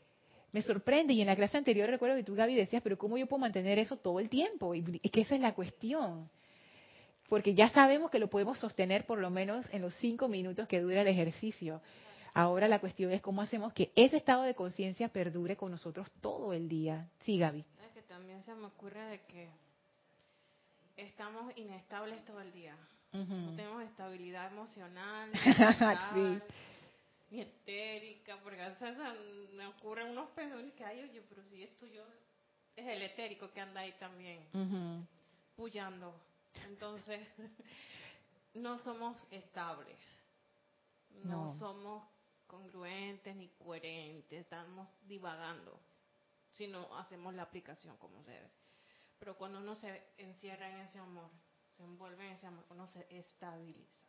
Me 0.51 0.61
sorprende. 0.61 1.13
Y 1.13 1.21
en 1.21 1.27
la 1.27 1.35
clase 1.35 1.57
anterior 1.57 1.89
recuerdo 1.89 2.15
que 2.15 2.23
tú, 2.23 2.35
Gaby, 2.35 2.53
decías, 2.53 2.83
pero 2.83 2.97
¿cómo 2.97 3.17
yo 3.17 3.25
puedo 3.27 3.39
mantener 3.39 3.79
eso 3.79 3.97
todo 3.97 4.19
el 4.19 4.29
tiempo? 4.29 4.73
Y 4.75 4.83
que 4.83 5.21
esa 5.21 5.33
es 5.33 5.41
la 5.41 5.53
cuestión 5.53 6.29
porque 7.33 7.55
ya 7.55 7.67
sabemos 7.69 8.11
que 8.11 8.19
lo 8.19 8.29
podemos 8.29 8.59
sostener 8.59 9.07
por 9.07 9.17
lo 9.17 9.31
menos 9.31 9.67
en 9.71 9.81
los 9.81 9.95
cinco 9.95 10.27
minutos 10.27 10.67
que 10.67 10.79
dura 10.79 11.01
el 11.01 11.07
ejercicio. 11.07 11.81
Ahora 12.31 12.67
la 12.67 12.77
cuestión 12.77 13.11
es 13.11 13.23
cómo 13.23 13.41
hacemos 13.41 13.73
que 13.73 13.91
ese 13.95 14.17
estado 14.17 14.43
de 14.43 14.53
conciencia 14.53 15.09
perdure 15.09 15.55
con 15.55 15.71
nosotros 15.71 16.07
todo 16.21 16.53
el 16.53 16.69
día. 16.69 17.09
Sí, 17.21 17.39
Gaby. 17.39 17.65
Es 17.87 17.91
que 17.95 18.03
también 18.03 18.43
se 18.43 18.53
me 18.53 18.67
ocurre 18.67 19.03
de 19.05 19.21
que 19.21 19.49
estamos 20.95 21.51
inestables 21.57 22.23
todo 22.23 22.39
el 22.39 22.53
día. 22.53 22.77
No 23.11 23.55
tenemos 23.55 23.81
estabilidad 23.81 24.51
emocional, 24.51 25.31
ni, 26.15 26.39
ni 27.31 27.41
etérica, 27.41 28.37
porque 28.43 28.61
a 28.61 28.69
veces 28.69 28.95
me 29.55 29.65
ocurren 29.65 30.11
unos 30.11 30.29
pensamientos 30.35 30.77
que 30.77 30.85
hay, 30.85 31.01
oye, 31.01 31.23
pero 31.27 31.41
si 31.45 31.63
esto 31.63 31.87
yo 31.87 32.03
es 32.75 32.87
el 32.87 33.01
etérico 33.01 33.51
que 33.51 33.59
anda 33.59 33.81
ahí 33.81 33.93
también, 33.93 34.45
uh 34.53 35.03
pullando 35.55 36.15
entonces, 36.67 37.27
no 38.53 38.79
somos 38.79 39.25
estables, 39.31 39.97
no, 41.23 41.57
somos 41.57 42.03
congruentes 42.47 43.35
ni 43.35 43.49
coherentes, 43.49 44.41
estamos 44.41 44.87
divagando 45.07 45.79
si 46.53 46.67
no 46.67 46.95
hacemos 46.97 47.33
la 47.33 47.43
aplicación 47.43 47.97
como 47.97 48.23
se 48.23 48.31
debe. 48.31 48.51
Pero 49.19 49.37
cuando 49.37 49.59
uno 49.59 49.75
se 49.75 50.03
encierra 50.17 50.69
en 50.69 50.79
ese 50.81 50.99
amor, 50.99 51.29
se 51.77 51.83
envuelve 51.83 52.27
en 52.27 52.33
ese 52.33 52.47
amor, 52.47 52.65
uno 52.69 52.87
se 52.87 53.05
estabiliza. 53.09 54.03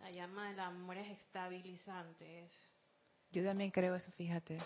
La 0.00 0.10
llama 0.10 0.48
del 0.48 0.60
amor 0.60 0.96
es 0.96 1.08
estabilizante. 1.08 2.44
Es... 2.44 2.52
Yo 3.30 3.44
también 3.44 3.70
creo 3.70 3.94
eso, 3.94 4.10
fíjate. 4.12 4.58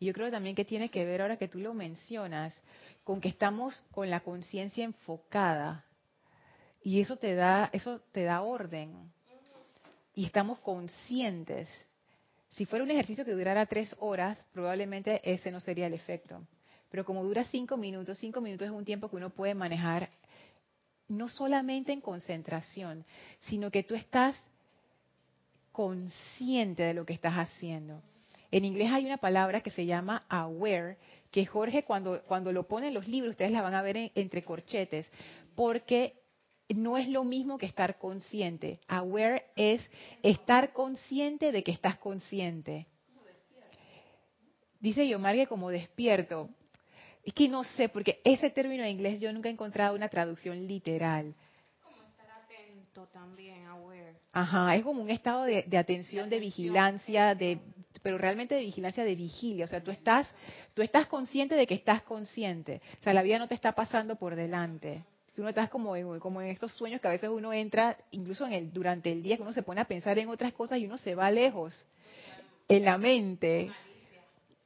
Y 0.00 0.06
yo 0.06 0.12
creo 0.12 0.30
también 0.30 0.56
que 0.56 0.64
tiene 0.64 0.90
que 0.90 1.04
ver, 1.04 1.22
ahora 1.22 1.36
que 1.36 1.48
tú 1.48 1.60
lo 1.60 1.74
mencionas, 1.74 2.60
con 3.04 3.20
que 3.20 3.28
estamos 3.28 3.82
con 3.92 4.10
la 4.10 4.20
conciencia 4.20 4.84
enfocada 4.84 5.84
y 6.84 7.00
eso 7.00 7.16
te 7.16 7.34
da, 7.34 7.70
eso 7.72 8.00
te 8.12 8.24
da 8.24 8.42
orden. 8.42 9.12
Y 10.14 10.26
estamos 10.26 10.58
conscientes. 10.60 11.68
Si 12.50 12.66
fuera 12.66 12.84
un 12.84 12.90
ejercicio 12.90 13.24
que 13.24 13.32
durara 13.32 13.66
tres 13.66 13.96
horas, 14.00 14.38
probablemente 14.52 15.20
ese 15.24 15.50
no 15.50 15.60
sería 15.60 15.86
el 15.86 15.94
efecto. 15.94 16.46
Pero 16.90 17.04
como 17.04 17.24
dura 17.24 17.44
cinco 17.44 17.76
minutos, 17.76 18.18
cinco 18.18 18.40
minutos 18.40 18.66
es 18.66 18.72
un 18.72 18.84
tiempo 18.84 19.08
que 19.08 19.16
uno 19.16 19.30
puede 19.30 19.54
manejar 19.54 20.10
no 21.08 21.28
solamente 21.28 21.92
en 21.92 22.00
concentración, 22.00 23.04
sino 23.40 23.70
que 23.70 23.82
tú 23.82 23.94
estás 23.94 24.36
consciente 25.72 26.82
de 26.82 26.94
lo 26.94 27.06
que 27.06 27.14
estás 27.14 27.34
haciendo. 27.34 28.02
En 28.50 28.66
inglés 28.66 28.90
hay 28.92 29.06
una 29.06 29.16
palabra 29.16 29.62
que 29.62 29.70
se 29.70 29.86
llama 29.86 30.24
aware, 30.28 30.98
que 31.30 31.46
Jorge 31.46 31.84
cuando, 31.84 32.22
cuando 32.24 32.52
lo 32.52 32.68
pone 32.68 32.88
en 32.88 32.94
los 32.94 33.08
libros, 33.08 33.30
ustedes 33.30 33.52
la 33.52 33.62
van 33.62 33.74
a 33.74 33.80
ver 33.80 34.12
entre 34.14 34.44
corchetes, 34.44 35.10
porque 35.54 36.21
no 36.74 36.96
es 36.96 37.08
lo 37.08 37.24
mismo 37.24 37.58
que 37.58 37.66
estar 37.66 37.98
consciente. 37.98 38.80
Aware 38.88 39.44
es 39.56 39.88
estar 40.22 40.72
consciente 40.72 41.52
de 41.52 41.62
que 41.62 41.72
estás 41.72 41.98
consciente. 41.98 42.86
Dice 44.80 45.06
Yomar 45.06 45.36
que 45.36 45.46
como 45.46 45.70
despierto. 45.70 46.50
Es 47.24 47.32
que 47.34 47.48
no 47.48 47.62
sé, 47.62 47.88
porque 47.88 48.20
ese 48.24 48.50
término 48.50 48.82
en 48.82 48.90
inglés 48.90 49.20
yo 49.20 49.32
nunca 49.32 49.48
he 49.48 49.52
encontrado 49.52 49.94
una 49.94 50.08
traducción 50.08 50.66
literal. 50.66 51.36
Como 51.80 52.02
estar 52.02 52.28
atento 52.30 53.06
también, 53.12 53.64
aware. 53.66 54.16
Ajá, 54.32 54.74
es 54.74 54.82
como 54.82 55.00
un 55.00 55.10
estado 55.10 55.44
de, 55.44 55.78
atención, 55.78 56.28
de, 56.28 56.40
vigilancia, 56.40 57.36
de, 57.36 57.60
pero 58.02 58.18
realmente 58.18 58.56
de 58.56 58.64
vigilancia, 58.64 59.04
de 59.04 59.14
vigilia. 59.14 59.66
O 59.66 59.68
sea, 59.68 59.84
tú 59.84 59.92
estás, 59.92 60.34
tú 60.74 60.82
estás 60.82 61.06
consciente 61.06 61.54
de 61.54 61.68
que 61.68 61.74
estás 61.74 62.02
consciente. 62.02 62.82
O 62.98 63.02
sea, 63.04 63.14
la 63.14 63.22
vida 63.22 63.38
no 63.38 63.46
te 63.46 63.54
está 63.54 63.72
pasando 63.72 64.16
por 64.16 64.34
delante. 64.34 65.04
Tú 65.34 65.42
no 65.42 65.48
estás 65.48 65.70
como 65.70 65.96
en, 65.96 66.20
como 66.20 66.42
en 66.42 66.48
estos 66.48 66.72
sueños 66.74 67.00
que 67.00 67.08
a 67.08 67.12
veces 67.12 67.30
uno 67.30 67.52
entra, 67.52 67.96
incluso 68.10 68.46
en 68.46 68.52
el, 68.52 68.72
durante 68.72 69.10
el 69.10 69.22
día, 69.22 69.36
que 69.36 69.42
uno 69.42 69.52
se 69.52 69.62
pone 69.62 69.80
a 69.80 69.86
pensar 69.86 70.18
en 70.18 70.28
otras 70.28 70.52
cosas 70.52 70.78
y 70.78 70.86
uno 70.86 70.98
se 70.98 71.14
va 71.14 71.30
lejos 71.30 71.86
en 72.68 72.84
la 72.84 72.98
mente. 72.98 73.70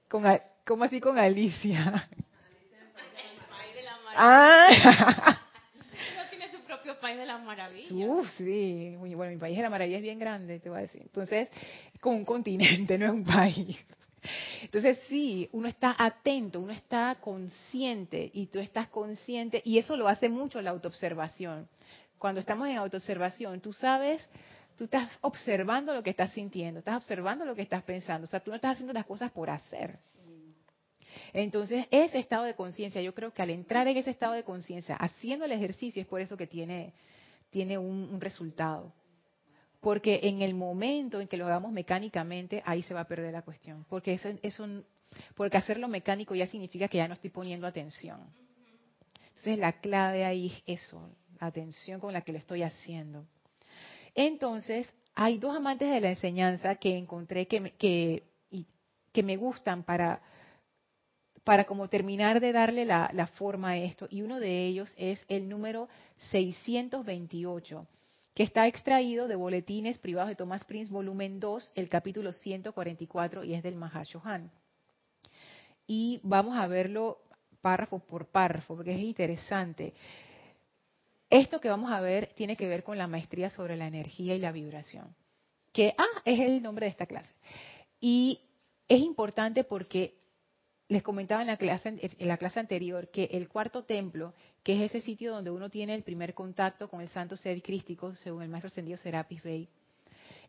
Con, 0.08 0.24
¿Cómo 0.64 0.84
así 0.84 1.00
con 1.00 1.18
Alicia? 1.18 2.08
Ah. 4.16 5.38
tiene 6.30 6.50
su 6.50 6.58
propio 6.60 6.98
país 6.98 7.18
de 7.18 7.26
las 7.26 7.42
maravillas. 7.42 7.92
Uf, 7.92 8.26
sí. 8.38 8.96
Bueno, 8.96 9.32
mi 9.32 9.38
país 9.38 9.56
de 9.56 9.62
la 9.62 9.70
maravilla 9.70 9.98
es 9.98 10.02
bien 10.02 10.18
grande, 10.18 10.58
te 10.58 10.70
voy 10.70 10.78
a 10.78 10.82
decir. 10.82 11.02
Entonces, 11.02 11.48
como 12.00 12.16
un 12.16 12.24
continente, 12.24 12.98
no 12.98 13.06
es 13.06 13.12
un 13.12 13.24
país. 13.24 13.76
Entonces 14.62 14.98
sí, 15.08 15.48
uno 15.52 15.68
está 15.68 15.94
atento, 15.98 16.60
uno 16.60 16.72
está 16.72 17.16
consciente 17.20 18.30
y 18.32 18.46
tú 18.46 18.58
estás 18.58 18.88
consciente 18.88 19.62
y 19.64 19.78
eso 19.78 19.96
lo 19.96 20.08
hace 20.08 20.28
mucho 20.28 20.60
la 20.62 20.70
autoobservación. 20.70 21.68
Cuando 22.18 22.40
estamos 22.40 22.68
en 22.68 22.76
autoobservación, 22.76 23.60
tú 23.60 23.72
sabes, 23.72 24.28
tú 24.76 24.84
estás 24.84 25.10
observando 25.20 25.94
lo 25.94 26.02
que 26.02 26.10
estás 26.10 26.30
sintiendo, 26.32 26.78
estás 26.78 26.96
observando 26.96 27.44
lo 27.44 27.54
que 27.54 27.62
estás 27.62 27.82
pensando, 27.82 28.24
o 28.24 28.28
sea, 28.28 28.40
tú 28.40 28.50
no 28.50 28.56
estás 28.56 28.72
haciendo 28.72 28.92
las 28.92 29.06
cosas 29.06 29.30
por 29.32 29.50
hacer. 29.50 29.98
Entonces, 31.32 31.86
ese 31.90 32.18
estado 32.18 32.44
de 32.44 32.54
conciencia, 32.54 33.02
yo 33.02 33.14
creo 33.14 33.32
que 33.32 33.42
al 33.42 33.50
entrar 33.50 33.86
en 33.88 33.96
ese 33.96 34.10
estado 34.10 34.32
de 34.34 34.44
conciencia, 34.44 34.96
haciendo 34.96 35.44
el 35.44 35.52
ejercicio, 35.52 36.00
es 36.00 36.08
por 36.08 36.20
eso 36.20 36.36
que 36.36 36.46
tiene, 36.46 36.94
tiene 37.50 37.76
un 37.78 38.20
resultado 38.20 38.92
porque 39.86 40.18
en 40.24 40.42
el 40.42 40.52
momento 40.56 41.20
en 41.20 41.28
que 41.28 41.36
lo 41.36 41.46
hagamos 41.46 41.70
mecánicamente, 41.70 42.60
ahí 42.66 42.82
se 42.82 42.92
va 42.92 43.02
a 43.02 43.06
perder 43.06 43.32
la 43.32 43.42
cuestión, 43.42 43.86
porque 43.88 44.14
eso, 44.42 44.66
porque 45.36 45.58
hacerlo 45.58 45.86
mecánico 45.86 46.34
ya 46.34 46.48
significa 46.48 46.88
que 46.88 46.96
ya 46.96 47.06
no 47.06 47.14
estoy 47.14 47.30
poniendo 47.30 47.68
atención. 47.68 48.18
Entonces 49.28 49.58
la 49.58 49.74
clave 49.74 50.24
ahí 50.24 50.60
es 50.66 50.80
eso, 50.80 51.08
la 51.40 51.46
atención 51.46 52.00
con 52.00 52.12
la 52.12 52.22
que 52.22 52.32
lo 52.32 52.38
estoy 52.38 52.64
haciendo. 52.64 53.26
Entonces, 54.12 54.92
hay 55.14 55.38
dos 55.38 55.54
amantes 55.54 55.88
de 55.88 56.00
la 56.00 56.10
enseñanza 56.10 56.74
que 56.74 56.98
encontré 56.98 57.46
que 57.46 57.60
me, 57.60 57.70
que, 57.70 58.24
que 59.12 59.22
me 59.22 59.36
gustan 59.36 59.84
para, 59.84 60.20
para 61.44 61.62
como 61.62 61.86
terminar 61.88 62.40
de 62.40 62.50
darle 62.50 62.86
la, 62.86 63.08
la 63.14 63.28
forma 63.28 63.68
a 63.68 63.76
esto, 63.76 64.08
y 64.10 64.22
uno 64.22 64.40
de 64.40 64.66
ellos 64.66 64.92
es 64.96 65.24
el 65.28 65.48
número 65.48 65.88
628 66.32 67.86
que 68.36 68.42
está 68.42 68.66
extraído 68.66 69.28
de 69.28 69.34
Boletines 69.34 69.98
Privados 69.98 70.28
de 70.28 70.36
Thomas 70.36 70.62
Prince, 70.66 70.92
volumen 70.92 71.40
2, 71.40 71.72
el 71.74 71.88
capítulo 71.88 72.32
144, 72.32 73.44
y 73.44 73.54
es 73.54 73.62
del 73.62 73.76
Mahashohan. 73.76 74.50
Y 75.86 76.20
vamos 76.22 76.54
a 76.58 76.66
verlo 76.66 77.16
párrafo 77.62 77.98
por 77.98 78.26
párrafo, 78.26 78.76
porque 78.76 78.92
es 78.92 79.00
interesante. 79.00 79.94
Esto 81.30 81.62
que 81.62 81.70
vamos 81.70 81.90
a 81.90 82.02
ver 82.02 82.30
tiene 82.34 82.58
que 82.58 82.68
ver 82.68 82.84
con 82.84 82.98
la 82.98 83.06
maestría 83.06 83.48
sobre 83.48 83.74
la 83.74 83.86
energía 83.86 84.34
y 84.34 84.38
la 84.38 84.52
vibración, 84.52 85.16
que, 85.72 85.94
ah, 85.96 86.20
es 86.26 86.38
el 86.38 86.60
nombre 86.62 86.84
de 86.84 86.90
esta 86.90 87.06
clase. 87.06 87.32
Y 88.02 88.42
es 88.86 89.00
importante 89.00 89.64
porque 89.64 90.14
les 90.88 91.02
comentaba 91.02 91.42
en 91.42 91.48
la, 91.48 91.56
clase, 91.56 92.60
anterior 92.60 93.08
que 93.08 93.24
el 93.32 93.48
cuarto 93.48 93.84
templo, 93.84 94.34
que 94.62 94.74
es 94.74 94.90
ese 94.90 95.00
sitio 95.00 95.32
donde 95.32 95.50
uno 95.50 95.68
tiene 95.68 95.94
el 95.94 96.04
primer 96.04 96.32
contacto 96.32 96.88
con 96.88 97.00
el 97.00 97.08
santo 97.08 97.36
ser 97.36 97.60
crístico, 97.62 98.14
según 98.16 98.42
el 98.42 98.48
maestro 98.48 98.68
ascendido 98.68 98.96
Serapis 98.96 99.42
Bey, 99.42 99.68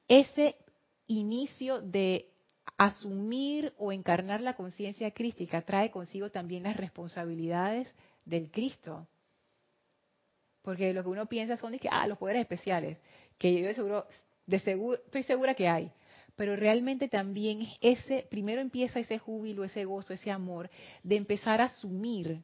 ese 0.08 0.56
inicio 1.08 1.82
de 1.82 2.30
asumir 2.78 3.74
o 3.78 3.92
encarnar 3.92 4.42
la 4.42 4.56
conciencia 4.56 5.10
crística 5.12 5.64
trae 5.64 5.90
consigo 5.90 6.30
también 6.30 6.64
las 6.64 6.78
responsabilidades 6.78 7.92
del 8.26 8.52
Cristo. 8.52 9.08
Porque 10.62 10.94
lo 10.94 11.02
que 11.02 11.10
uno 11.10 11.26
piensa 11.26 11.58
son 11.58 11.78
que, 11.80 11.88
ah, 11.90 12.06
los 12.08 12.18
poderes 12.18 12.42
especiales, 12.42 13.00
que 13.38 13.60
yo 13.60 13.68
de 13.68 13.74
seguro, 13.74 14.06
de 14.46 14.58
estoy 14.58 15.24
segura 15.24 15.56
que 15.56 15.68
hay, 15.68 15.92
pero 16.38 16.56
realmente 16.56 17.10
también 17.10 17.68
ese, 17.82 18.28
primero 18.30 18.62
empieza 18.62 19.00
ese 19.00 19.18
júbilo, 19.18 19.64
ese 19.64 19.86
gozo, 19.86 20.14
ese 20.14 20.32
amor 20.32 20.70
de 21.04 21.16
empezar 21.16 21.60
a 21.60 21.66
asumir 21.66 22.44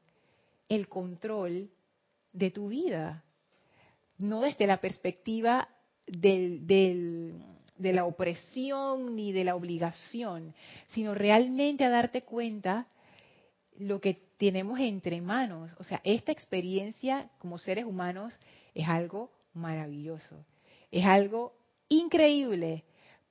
el 0.67 0.89
control 0.89 1.69
de 2.33 2.49
tu 2.49 2.69
vida. 2.69 3.23
No 4.17 4.41
desde 4.41 4.65
la 4.65 4.81
perspectiva 4.81 5.69
del, 6.07 6.65
de 6.65 7.93
la 7.93 8.05
opresión 8.05 9.15
ni 9.15 9.31
de 9.31 9.43
la 9.43 9.55
obligación, 9.55 10.55
sino 10.87 11.13
realmente 11.13 11.85
a 11.85 11.89
darte 11.89 12.23
cuenta 12.23 12.87
lo 13.77 14.01
que 14.01 14.19
tenemos 14.37 14.79
entre 14.79 15.21
manos. 15.21 15.71
O 15.77 15.83
sea, 15.83 16.01
esta 16.03 16.31
experiencia 16.31 17.29
como 17.37 17.59
seres 17.59 17.85
humanos 17.85 18.39
es 18.73 18.87
algo 18.87 19.29
maravilloso, 19.53 20.43
es 20.89 21.05
algo 21.05 21.53
increíble, 21.89 22.83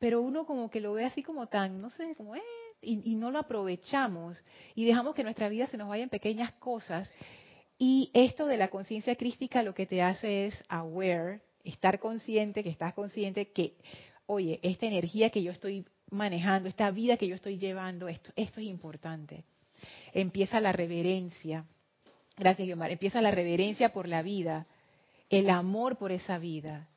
pero 0.02 0.20
uno 0.20 0.44
como 0.44 0.68
que 0.68 0.80
lo 0.80 0.94
ve 0.94 1.04
así 1.04 1.22
como 1.22 1.46
tan, 1.46 1.80
no 1.80 1.88
sé, 1.90 2.16
como, 2.16 2.34
eh, 2.34 2.42
y, 2.80 3.14
no 3.14 3.30
lo 3.30 3.38
aprovechamos 3.38 4.42
y 4.74 4.84
dejamos 4.84 5.14
que 5.14 5.22
nuestra 5.22 5.48
vida 5.48 5.68
se 5.68 5.76
nos 5.76 5.88
vaya 5.88 6.02
en 6.02 6.08
pequeñas 6.08 6.50
cosas. 6.54 7.08
Y 7.78 8.10
esto 8.12 8.46
de 8.46 8.56
la 8.56 8.66
conciencia 8.66 9.14
crística 9.14 9.62
lo 9.62 9.74
que 9.74 9.86
te 9.86 10.02
hace 10.02 10.46
es 10.46 10.64
aware, 10.66 11.42
estar 11.62 12.00
consciente, 12.00 12.64
que 12.64 12.70
estás 12.70 12.94
consciente 12.94 13.52
que, 13.52 13.76
oye, 14.26 14.58
esta 14.64 14.86
energía 14.86 15.30
que 15.30 15.44
yo 15.44 15.52
estoy 15.52 15.86
manejando, 16.10 16.68
esta 16.68 16.90
vida 16.90 17.16
que 17.16 17.28
yo 17.28 17.36
estoy 17.36 17.58
llevando, 17.58 18.08
esto, 18.08 18.32
esto 18.34 18.60
es 18.60 18.66
importante 18.66 19.44
empieza 20.12 20.60
la 20.60 20.72
reverencia. 20.72 21.64
Gracias, 22.36 22.66
Guiomar. 22.66 22.90
Empieza 22.90 23.20
la 23.20 23.30
reverencia 23.30 23.92
por 23.92 24.08
la 24.08 24.22
vida, 24.22 24.66
el 25.28 25.48
amor 25.48 25.96
por 25.96 26.12
esa 26.12 26.38
vida. 26.38 26.88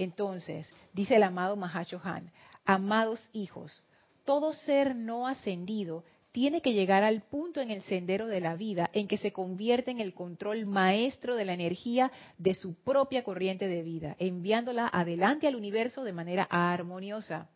Entonces, 0.00 0.66
dice 0.94 1.16
el 1.16 1.22
amado 1.22 1.56
Mahashohan, 1.56 2.32
amados 2.64 3.28
hijos, 3.34 3.84
todo 4.24 4.54
ser 4.54 4.96
no 4.96 5.28
ascendido 5.28 6.04
tiene 6.32 6.62
que 6.62 6.72
llegar 6.72 7.04
al 7.04 7.20
punto 7.20 7.60
en 7.60 7.70
el 7.70 7.82
sendero 7.82 8.26
de 8.26 8.40
la 8.40 8.56
vida 8.56 8.88
en 8.94 9.06
que 9.06 9.18
se 9.18 9.32
convierte 9.32 9.90
en 9.90 10.00
el 10.00 10.14
control 10.14 10.64
maestro 10.64 11.36
de 11.36 11.44
la 11.44 11.52
energía 11.52 12.10
de 12.38 12.54
su 12.54 12.76
propia 12.76 13.24
corriente 13.24 13.68
de 13.68 13.82
vida, 13.82 14.16
enviándola 14.18 14.88
adelante 14.90 15.46
al 15.46 15.54
universo 15.56 16.02
de 16.02 16.14
manera 16.14 16.44
armoniosa. 16.44 17.50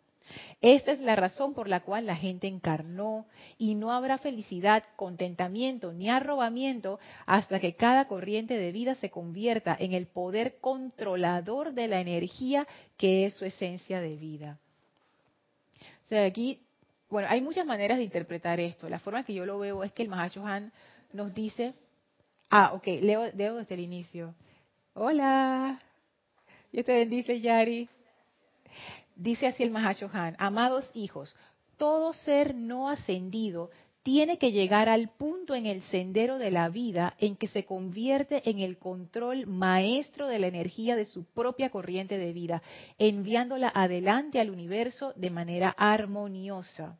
Esta 0.61 0.93
es 0.93 1.01
la 1.01 1.17
razón 1.17 1.55
por 1.55 1.69
la 1.69 1.81
cual 1.81 2.07
la 2.07 2.17
gente 2.17 2.47
encarnó 2.47 3.27
y 3.59 3.75
no 3.75 3.93
habrá 3.93 4.19
felicidad, 4.19 4.83
contentamiento 4.97 5.93
ni 5.93 6.09
arrobamiento 6.09 6.99
hasta 7.27 7.61
que 7.61 7.75
cada 7.75 8.09
corriente 8.09 8.57
de 8.57 8.73
vida 8.73 8.95
se 8.97 9.11
convierta 9.11 9.77
en 9.79 9.93
el 9.93 10.07
poder 10.07 10.57
controlador 10.61 11.73
de 11.75 11.89
la 11.89 12.01
energía 12.01 12.67
que 12.97 13.27
es 13.27 13.35
su 13.35 13.45
esencia 13.45 14.01
de 14.01 14.17
vida. 14.17 14.59
O 16.07 16.09
sea, 16.09 16.25
aquí, 16.25 16.61
bueno, 17.09 17.29
hay 17.31 17.41
muchas 17.41 17.67
maneras 17.67 17.99
de 17.99 18.05
interpretar 18.05 18.61
esto. 18.61 18.89
La 18.89 18.99
forma 18.99 19.25
que 19.25 19.35
yo 19.35 19.47
lo 19.47 19.59
veo 19.59 19.85
es 19.85 19.93
que 19.93 20.03
el 20.03 20.09
Mahashohan 20.09 20.73
nos 21.13 21.35
dice, 21.35 21.75
ah, 22.51 22.73
ok, 22.75 22.87
leo, 23.01 23.31
leo 23.35 23.57
desde 23.57 23.75
el 23.75 23.81
inicio. 23.81 24.35
Hola, 24.95 25.81
Dios 26.73 26.85
te 26.85 26.95
bendice, 26.95 27.41
Yari. 27.41 27.89
Dice 29.17 29.47
así 29.47 29.63
el 29.63 29.71
Mahashohan, 29.71 30.37
amados 30.39 30.91
hijos, 30.95 31.37
todo 31.77 32.13
ser 32.13 32.55
no 32.55 32.89
ascendido 32.89 33.71
tiene 34.05 34.37
que 34.37 34.53
llegar 34.53 34.91
al 34.91 35.09
punto 35.09 35.55
en 35.55 35.65
el 35.65 35.81
sendero 35.85 36.37
de 36.37 36.51
la 36.51 36.69
vida 36.69 37.15
en 37.19 37.37
que 37.37 37.47
se 37.47 37.65
convierte 37.65 38.49
en 38.51 38.59
el 38.59 38.77
control 38.77 39.47
maestro 39.47 40.29
de 40.29 40.39
la 40.39 40.47
energía 40.47 40.95
de 40.95 41.07
su 41.07 41.25
propia 41.25 41.71
corriente 41.71 42.19
de 42.19 42.35
vida, 42.35 42.63
enviándola 42.99 43.73
adelante 43.75 44.41
al 44.41 44.51
universo 44.51 45.15
de 45.17 45.31
manera 45.31 45.71
armoniosa. 45.71 46.99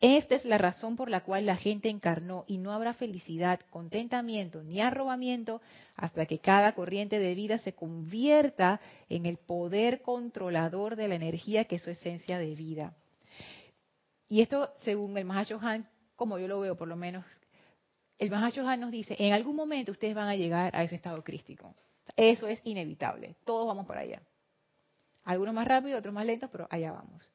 Esta 0.00 0.34
es 0.34 0.44
la 0.44 0.58
razón 0.58 0.96
por 0.96 1.08
la 1.08 1.22
cual 1.22 1.46
la 1.46 1.56
gente 1.56 1.88
encarnó 1.88 2.44
y 2.46 2.58
no 2.58 2.72
habrá 2.72 2.92
felicidad, 2.92 3.60
contentamiento 3.70 4.62
ni 4.62 4.80
arrobamiento 4.80 5.60
hasta 5.96 6.26
que 6.26 6.38
cada 6.38 6.72
corriente 6.74 7.18
de 7.18 7.34
vida 7.34 7.58
se 7.58 7.72
convierta 7.72 8.80
en 9.08 9.26
el 9.26 9.38
poder 9.38 10.02
controlador 10.02 10.96
de 10.96 11.08
la 11.08 11.14
energía 11.14 11.64
que 11.64 11.76
es 11.76 11.82
su 11.82 11.90
esencia 11.90 12.38
de 12.38 12.54
vida. 12.54 12.94
Y 14.28 14.42
esto, 14.42 14.70
según 14.78 15.16
el 15.16 15.24
Mahashohan, 15.24 15.88
como 16.16 16.38
yo 16.38 16.48
lo 16.48 16.60
veo 16.60 16.76
por 16.76 16.88
lo 16.88 16.96
menos, 16.96 17.24
el 18.18 18.30
Mahashohan 18.30 18.80
nos 18.80 18.90
dice, 18.90 19.16
en 19.18 19.32
algún 19.32 19.56
momento 19.56 19.92
ustedes 19.92 20.14
van 20.14 20.28
a 20.28 20.36
llegar 20.36 20.74
a 20.76 20.82
ese 20.82 20.96
estado 20.96 21.22
crístico. 21.22 21.74
Eso 22.16 22.46
es 22.46 22.60
inevitable, 22.64 23.36
todos 23.44 23.66
vamos 23.66 23.86
por 23.86 23.96
allá. 23.96 24.22
Algunos 25.24 25.54
más 25.54 25.66
rápido, 25.66 25.98
otros 25.98 26.12
más 26.12 26.26
lentos, 26.26 26.50
pero 26.50 26.68
allá 26.70 26.92
vamos. 26.92 27.30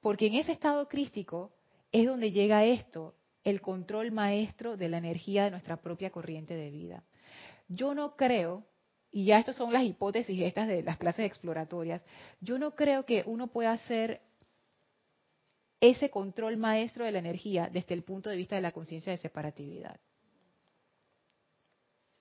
Porque 0.00 0.26
en 0.26 0.34
ese 0.34 0.52
estado 0.52 0.88
crístico 0.88 1.52
es 1.92 2.06
donde 2.06 2.32
llega 2.32 2.64
esto, 2.64 3.14
el 3.44 3.60
control 3.60 4.12
maestro 4.12 4.76
de 4.76 4.88
la 4.88 4.98
energía 4.98 5.44
de 5.44 5.50
nuestra 5.50 5.76
propia 5.80 6.10
corriente 6.10 6.54
de 6.54 6.70
vida. 6.70 7.04
Yo 7.68 7.94
no 7.94 8.16
creo, 8.16 8.66
y 9.10 9.24
ya 9.24 9.38
estas 9.38 9.56
son 9.56 9.72
las 9.72 9.84
hipótesis 9.84 10.40
estas 10.42 10.68
de 10.68 10.82
las 10.82 10.98
clases 10.98 11.26
exploratorias, 11.26 12.04
yo 12.40 12.58
no 12.58 12.74
creo 12.74 13.04
que 13.04 13.24
uno 13.26 13.48
pueda 13.48 13.72
hacer 13.72 14.20
ese 15.80 16.10
control 16.10 16.58
maestro 16.58 17.04
de 17.04 17.12
la 17.12 17.18
energía 17.18 17.70
desde 17.72 17.94
el 17.94 18.02
punto 18.02 18.28
de 18.28 18.36
vista 18.36 18.56
de 18.56 18.62
la 18.62 18.72
conciencia 18.72 19.12
de 19.12 19.18
separatividad. 19.18 19.98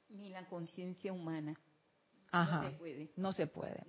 Ni 0.10 0.29
la 0.29 0.47
conciencia 0.47 1.13
humana. 1.13 1.60
Ajá, 2.32 2.63
no 2.63 2.69
se 2.69 2.77
puede. 2.77 3.12
No 3.15 3.34
se 3.34 3.47
puede 3.47 3.84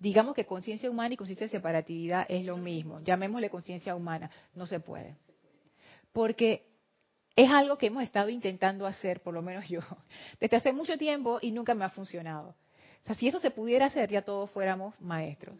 digamos 0.00 0.34
que 0.34 0.46
conciencia 0.46 0.90
humana 0.90 1.14
y 1.14 1.16
conciencia 1.16 1.46
de 1.46 1.52
separatividad 1.52 2.26
es 2.28 2.44
lo 2.44 2.56
mismo, 2.56 3.00
llamémosle 3.00 3.50
conciencia 3.50 3.94
humana, 3.94 4.30
no 4.54 4.66
se 4.66 4.80
puede. 4.80 5.16
Porque 6.12 6.66
es 7.36 7.50
algo 7.50 7.78
que 7.78 7.86
hemos 7.86 8.02
estado 8.02 8.30
intentando 8.30 8.86
hacer, 8.86 9.20
por 9.20 9.34
lo 9.34 9.42
menos 9.42 9.68
yo, 9.68 9.80
desde 10.40 10.56
hace 10.56 10.72
mucho 10.72 10.98
tiempo 10.98 11.38
y 11.40 11.52
nunca 11.52 11.74
me 11.74 11.84
ha 11.84 11.90
funcionado. 11.90 12.56
O 13.02 13.06
sea, 13.06 13.14
si 13.14 13.28
eso 13.28 13.38
se 13.38 13.50
pudiera 13.50 13.86
hacer, 13.86 14.10
ya 14.10 14.22
todos 14.22 14.50
fuéramos 14.50 14.98
maestros. 15.00 15.56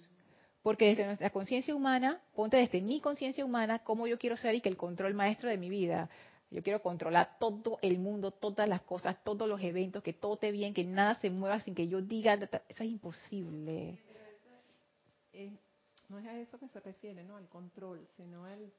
Porque 0.62 0.88
desde 0.88 1.06
nuestra 1.06 1.30
conciencia 1.30 1.74
humana, 1.74 2.20
ponte 2.34 2.56
desde 2.56 2.82
mi 2.82 3.00
conciencia 3.00 3.44
humana, 3.44 3.78
cómo 3.78 4.06
yo 4.06 4.18
quiero 4.18 4.36
ser 4.36 4.54
y 4.54 4.60
que 4.60 4.68
el 4.68 4.76
control 4.76 5.14
maestro 5.14 5.48
de 5.48 5.56
mi 5.56 5.70
vida. 5.70 6.10
Yo 6.50 6.62
quiero 6.62 6.82
controlar 6.82 7.38
todo 7.38 7.78
el 7.80 7.98
mundo, 7.98 8.30
todas 8.30 8.68
las 8.68 8.82
cosas, 8.82 9.16
todos 9.24 9.48
los 9.48 9.62
eventos, 9.62 10.02
que 10.02 10.12
todo 10.12 10.34
esté 10.34 10.50
bien, 10.50 10.74
que 10.74 10.84
nada 10.84 11.14
se 11.14 11.30
mueva 11.30 11.60
sin 11.60 11.74
que 11.74 11.88
yo 11.88 12.02
diga. 12.02 12.34
Eso 12.34 12.84
es 12.84 12.90
imposible 12.90 14.00
no 16.08 16.18
es 16.18 16.26
a 16.26 16.38
eso 16.38 16.58
que 16.58 16.68
se 16.68 16.80
refiere, 16.80 17.24
¿no? 17.24 17.36
Al 17.36 17.48
control, 17.48 18.06
sino 18.16 18.44
al, 18.44 18.72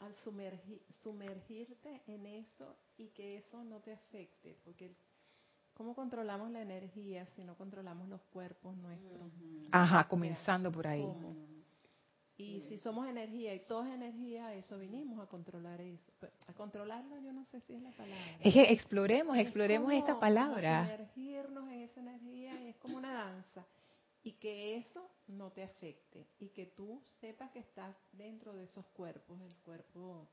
al 0.00 0.14
sumergirte 1.02 2.02
en 2.06 2.26
eso 2.26 2.76
y 2.96 3.08
que 3.08 3.38
eso 3.38 3.64
no 3.64 3.80
te 3.80 3.92
afecte, 3.92 4.58
porque 4.64 4.94
¿cómo 5.74 5.94
controlamos 5.94 6.50
la 6.50 6.60
energía 6.60 7.26
si 7.34 7.44
no 7.44 7.56
controlamos 7.56 8.08
los 8.08 8.20
cuerpos 8.24 8.76
nuestros? 8.76 9.32
Ajá, 9.72 10.06
comenzando 10.06 10.70
por 10.70 10.86
ahí. 10.86 11.06
Y 12.36 12.60
si 12.68 12.78
somos 12.78 13.08
energía 13.08 13.52
y 13.52 13.60
todo 13.66 13.84
es 13.84 13.92
energía, 13.92 14.54
eso 14.54 14.78
vinimos 14.78 15.18
a 15.18 15.26
controlar 15.26 15.80
eso. 15.80 16.12
A 16.46 16.52
controlarlo 16.52 17.18
yo 17.18 17.32
no 17.32 17.44
sé 17.46 17.60
si 17.62 17.74
es 17.74 17.82
la 17.82 17.90
palabra. 17.90 18.38
Es 18.40 18.54
que 18.54 18.72
exploremos, 18.72 19.36
exploremos 19.38 19.92
esta 19.92 20.20
palabra. 20.20 20.84
Sumergirnos 20.84 21.68
en 21.68 21.80
esa 21.80 22.00
energía 22.00 22.60
y 22.62 22.68
es 22.68 22.76
como 22.76 22.96
una 22.96 23.12
danza 23.12 23.66
y 24.22 24.32
que 24.32 24.76
eso 24.76 25.10
no 25.28 25.50
te 25.52 25.62
afecte 25.62 26.26
y 26.38 26.48
que 26.48 26.66
tú 26.66 27.02
sepas 27.20 27.50
que 27.50 27.60
estás 27.60 27.96
dentro 28.12 28.54
de 28.54 28.64
esos 28.64 28.86
cuerpos, 28.86 29.40
el 29.42 29.56
cuerpo 29.56 30.28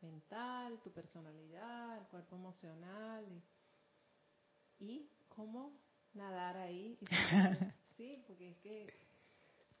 mental, 0.00 0.80
tu 0.82 0.90
personalidad, 0.90 1.98
el 1.98 2.06
cuerpo 2.06 2.36
emocional 2.36 3.24
y, 4.80 5.08
cómo 5.28 5.72
nadar 6.14 6.56
ahí. 6.56 6.98
sí, 7.96 8.22
porque 8.26 8.50
es 8.50 8.56
que 8.58 8.94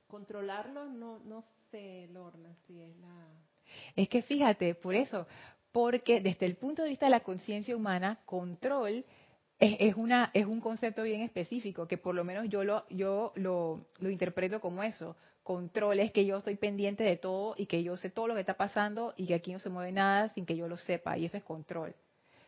controlarlo 0.06 0.86
no, 0.86 1.18
no 1.20 1.44
sé, 1.70 2.08
Lorna, 2.12 2.54
si 2.66 2.80
es 2.80 2.96
la... 2.98 3.26
Es 3.96 4.08
que 4.08 4.22
fíjate, 4.22 4.74
por 4.74 4.94
eso, 4.94 5.26
porque 5.72 6.20
desde 6.20 6.46
el 6.46 6.56
punto 6.56 6.82
de 6.82 6.90
vista 6.90 7.06
de 7.06 7.10
la 7.10 7.20
conciencia 7.20 7.76
humana, 7.76 8.20
control 8.24 9.04
es, 9.58 9.96
una, 9.96 10.30
es 10.34 10.46
un 10.46 10.60
concepto 10.60 11.02
bien 11.02 11.22
específico, 11.22 11.88
que 11.88 11.98
por 11.98 12.14
lo 12.14 12.24
menos 12.24 12.48
yo 12.48 12.62
lo, 12.64 12.84
yo 12.90 13.32
lo, 13.34 13.86
lo 13.98 14.10
interpreto 14.10 14.60
como 14.60 14.82
eso. 14.82 15.16
Control 15.42 15.98
es 15.98 16.12
que 16.12 16.26
yo 16.26 16.38
estoy 16.38 16.56
pendiente 16.56 17.02
de 17.04 17.16
todo 17.16 17.54
y 17.56 17.66
que 17.66 17.82
yo 17.82 17.96
sé 17.96 18.10
todo 18.10 18.28
lo 18.28 18.34
que 18.34 18.40
está 18.40 18.54
pasando 18.54 19.14
y 19.16 19.26
que 19.26 19.34
aquí 19.34 19.52
no 19.52 19.58
se 19.58 19.70
mueve 19.70 19.92
nada 19.92 20.28
sin 20.30 20.44
que 20.44 20.56
yo 20.56 20.68
lo 20.68 20.76
sepa. 20.76 21.16
Y 21.16 21.24
ese 21.24 21.38
es 21.38 21.44
control, 21.44 21.94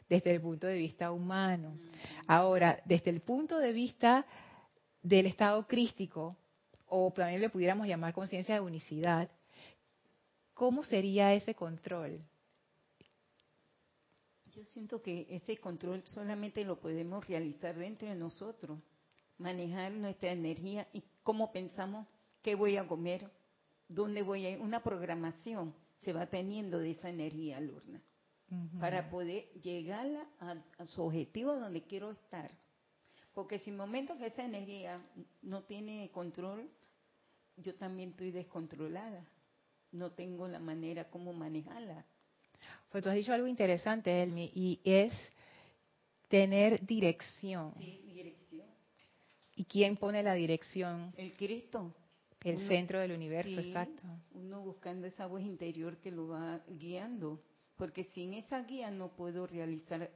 desde 0.08 0.32
el 0.32 0.40
punto 0.40 0.66
de 0.66 0.76
vista 0.76 1.10
humano. 1.10 1.78
Ahora, 2.26 2.80
desde 2.84 3.10
el 3.10 3.20
punto 3.20 3.58
de 3.58 3.72
vista 3.72 4.26
del 5.02 5.26
estado 5.26 5.66
crístico, 5.66 6.36
o 6.86 7.10
también 7.12 7.40
le 7.40 7.48
pudiéramos 7.48 7.86
llamar 7.86 8.12
conciencia 8.12 8.54
de 8.54 8.60
unicidad, 8.60 9.28
¿cómo 10.54 10.84
sería 10.84 11.32
ese 11.32 11.54
control? 11.54 12.18
Yo 14.54 14.64
siento 14.64 15.00
que 15.00 15.26
ese 15.30 15.58
control 15.58 16.02
solamente 16.02 16.64
lo 16.64 16.80
podemos 16.80 17.26
realizar 17.26 17.76
dentro 17.76 18.08
de 18.08 18.16
nosotros, 18.16 18.80
manejar 19.38 19.92
nuestra 19.92 20.32
energía 20.32 20.88
y 20.92 21.04
cómo 21.22 21.52
pensamos 21.52 22.06
qué 22.42 22.54
voy 22.56 22.76
a 22.76 22.86
comer, 22.86 23.30
dónde 23.88 24.22
voy 24.22 24.46
a 24.46 24.50
ir, 24.50 24.60
una 24.60 24.82
programación 24.82 25.74
se 26.00 26.12
va 26.12 26.26
teniendo 26.26 26.78
de 26.78 26.92
esa 26.92 27.10
energía, 27.10 27.60
Lurna, 27.60 28.00
para 28.80 29.08
poder 29.08 29.52
llegar 29.60 30.08
a, 30.40 30.56
a, 30.78 30.86
su 30.86 31.02
objetivo 31.02 31.54
donde 31.54 31.82
quiero 31.82 32.10
estar. 32.10 32.50
Porque 33.32 33.60
si 33.60 33.70
en 33.70 33.76
momento 33.76 34.16
que 34.18 34.26
esa 34.26 34.44
energía 34.44 35.00
no 35.42 35.62
tiene 35.62 36.10
control, 36.10 36.68
yo 37.56 37.74
también 37.76 38.10
estoy 38.10 38.32
descontrolada. 38.32 39.24
No 39.92 40.10
tengo 40.12 40.48
la 40.48 40.58
manera 40.58 41.08
como 41.08 41.32
manejarla. 41.32 42.04
Pues 42.90 43.04
tú 43.04 43.10
has 43.10 43.16
dicho 43.16 43.32
algo 43.32 43.46
interesante, 43.46 44.22
Elmi, 44.22 44.50
y 44.54 44.80
es 44.84 45.12
tener 46.28 46.84
dirección. 46.86 47.72
Sí, 47.78 48.02
dirección. 48.06 48.66
¿Y 49.56 49.64
quién 49.64 49.96
pone 49.96 50.22
la 50.22 50.34
dirección? 50.34 51.12
El 51.16 51.34
Cristo. 51.34 51.94
El 52.42 52.58
centro 52.66 53.00
del 53.00 53.12
universo, 53.12 53.60
exacto. 53.60 54.02
Uno 54.32 54.62
buscando 54.62 55.06
esa 55.06 55.26
voz 55.26 55.42
interior 55.42 55.98
que 55.98 56.10
lo 56.10 56.28
va 56.28 56.60
guiando. 56.68 57.42
Porque 57.76 58.04
sin 58.14 58.32
esa 58.34 58.62
guía 58.62 58.90
no 58.90 59.08
puedo 59.08 59.46
realizar 59.46 60.10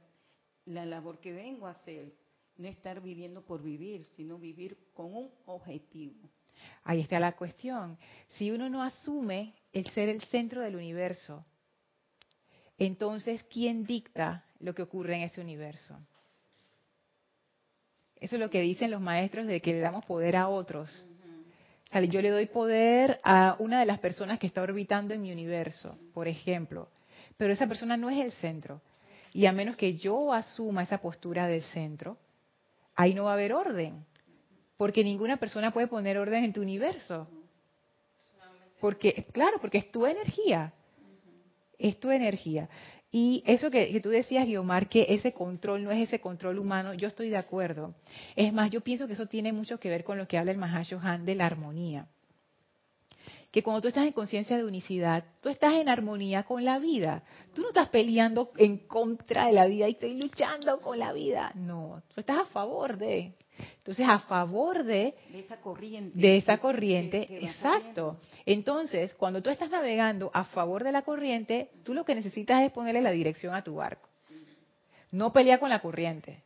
la 0.65 0.85
labor 0.85 1.19
que 1.19 1.33
vengo 1.33 1.67
a 1.67 1.71
hacer. 1.71 2.13
No 2.57 2.67
estar 2.67 3.01
viviendo 3.01 3.43
por 3.43 3.61
vivir, 3.61 4.05
sino 4.15 4.39
vivir 4.39 4.77
con 4.93 5.13
un 5.13 5.31
objetivo. 5.45 6.29
Ahí 6.83 7.01
está 7.01 7.19
la 7.19 7.35
cuestión. 7.35 7.97
Si 8.29 8.49
uno 8.49 8.69
no 8.69 8.81
asume 8.81 9.53
el 9.73 9.85
ser 9.91 10.09
el 10.09 10.21
centro 10.23 10.61
del 10.61 10.75
universo, 10.75 11.41
entonces, 12.77 13.43
¿quién 13.43 13.85
dicta 13.85 14.45
lo 14.59 14.75
que 14.75 14.81
ocurre 14.81 15.15
en 15.15 15.21
ese 15.21 15.41
universo? 15.41 15.97
Eso 18.17 18.35
es 18.35 18.39
lo 18.39 18.49
que 18.49 18.61
dicen 18.61 18.91
los 18.91 19.01
maestros 19.01 19.47
de 19.47 19.61
que 19.61 19.73
le 19.73 19.79
damos 19.79 20.05
poder 20.05 20.35
a 20.35 20.47
otros. 20.47 21.05
yo 22.09 22.21
le 22.21 22.29
doy 22.29 22.47
poder 22.47 23.19
a 23.23 23.55
una 23.59 23.79
de 23.79 23.85
las 23.85 23.99
personas 23.99 24.39
que 24.39 24.47
está 24.47 24.61
orbitando 24.61 25.13
en 25.13 25.21
mi 25.21 25.31
universo, 25.31 25.97
por 26.13 26.27
ejemplo, 26.27 26.89
pero 27.37 27.53
esa 27.53 27.67
persona 27.67 27.97
no 27.97 28.09
es 28.09 28.19
el 28.19 28.31
centro. 28.33 28.81
Y 29.33 29.45
a 29.45 29.51
menos 29.51 29.75
que 29.75 29.97
yo 29.97 30.33
asuma 30.33 30.83
esa 30.83 30.99
postura 30.99 31.47
del 31.47 31.63
centro, 31.63 32.17
ahí 32.95 33.13
no 33.13 33.25
va 33.25 33.31
a 33.31 33.33
haber 33.33 33.53
orden, 33.53 34.05
porque 34.77 35.03
ninguna 35.03 35.37
persona 35.37 35.71
puede 35.71 35.87
poner 35.87 36.17
orden 36.17 36.45
en 36.45 36.53
tu 36.53 36.61
universo. 36.61 37.27
Porque, 38.79 39.25
claro, 39.31 39.57
porque 39.59 39.79
es 39.79 39.91
tu 39.91 40.05
energía 40.05 40.73
es 41.79 41.99
tu 41.99 42.11
energía. 42.11 42.69
Y 43.11 43.43
eso 43.45 43.71
que, 43.71 43.97
tú 44.01 44.09
decías, 44.09 44.45
Guiomar, 44.45 44.89
que 44.89 45.05
ese 45.07 45.31
control 45.31 45.85
no 45.85 45.91
es 45.91 45.99
ese 46.07 46.19
control 46.19 46.59
humano, 46.59 46.93
yo 46.93 47.07
estoy 47.07 47.29
de 47.29 47.37
acuerdo. 47.37 47.93
Es 48.35 48.51
más, 48.51 48.69
yo 48.71 48.81
pienso 48.81 49.07
que 49.07 49.13
eso 49.13 49.27
tiene 49.27 49.53
mucho 49.53 49.79
que 49.79 49.89
ver 49.89 50.03
con 50.03 50.17
lo 50.17 50.27
que 50.27 50.37
habla 50.37 50.51
el 50.51 50.57
Mahashohan 50.57 51.23
de 51.23 51.35
la 51.35 51.45
armonía. 51.45 52.07
Que 53.51 53.63
cuando 53.63 53.81
tú 53.81 53.87
estás 53.87 54.05
en 54.05 54.11
conciencia 54.11 54.57
de 54.57 54.65
unicidad, 54.65 55.23
tú 55.41 55.47
estás 55.47 55.75
en 55.75 55.87
armonía 55.87 56.43
con 56.43 56.65
la 56.65 56.77
vida. 56.77 57.23
Tú 57.53 57.61
no 57.61 57.69
estás 57.69 57.87
peleando 57.87 58.51
en 58.57 58.79
contra 58.79 59.45
de 59.45 59.53
la 59.53 59.65
vida 59.65 59.87
y 59.87 59.91
estoy 59.91 60.15
luchando 60.15 60.81
con 60.81 60.99
la 60.99 61.13
vida. 61.13 61.53
No, 61.55 62.03
tú 62.13 62.19
estás 62.19 62.39
a 62.39 62.45
favor 62.45 62.97
de. 62.97 63.33
Entonces, 63.85 64.07
a 64.09 64.17
favor 64.17 64.83
de, 64.83 65.13
de 65.29 65.39
esa 65.41 65.57
corriente. 65.57 66.17
De 66.17 66.37
esa 66.37 66.57
corriente, 66.57 67.27
exacto. 67.45 68.17
Entonces, 68.43 69.13
cuando 69.13 69.43
tú 69.43 69.51
estás 69.51 69.69
navegando 69.69 70.31
a 70.33 70.43
favor 70.45 70.83
de 70.83 70.91
la 70.91 71.03
corriente, 71.03 71.69
tú 71.83 71.93
lo 71.93 72.03
que 72.03 72.15
necesitas 72.15 72.63
es 72.63 72.71
ponerle 72.71 73.03
la 73.03 73.11
dirección 73.11 73.53
a 73.53 73.63
tu 73.63 73.75
barco. 73.75 74.09
No 75.11 75.31
pelea 75.31 75.59
con 75.59 75.69
la 75.69 75.83
corriente. 75.83 76.41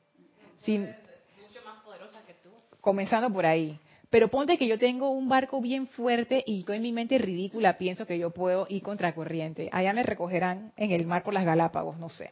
Sin, 0.58 0.82
mucho 0.82 1.64
más 1.64 1.82
poderosa 1.82 2.20
que 2.28 2.34
tú. 2.34 2.50
Comenzando 2.82 3.32
por 3.32 3.46
ahí. 3.46 3.80
Pero 4.10 4.28
ponte 4.28 4.58
que 4.58 4.68
yo 4.68 4.78
tengo 4.78 5.10
un 5.12 5.30
barco 5.30 5.62
bien 5.62 5.88
fuerte 5.88 6.44
y 6.46 6.66
yo 6.66 6.74
en 6.74 6.82
mi 6.82 6.92
mente 6.92 7.18
ridícula 7.20 7.78
pienso 7.78 8.06
que 8.06 8.20
yo 8.20 8.32
puedo 8.32 8.68
ir 8.68 8.82
contra 8.82 9.16
corriente. 9.16 9.70
Allá 9.72 9.94
me 9.94 10.04
recogerán 10.04 10.74
en 10.76 10.92
el 10.92 11.06
mar 11.06 11.24
por 11.24 11.34
las 11.34 11.46
Galápagos, 11.46 11.98
no 12.00 12.10
sé. 12.10 12.32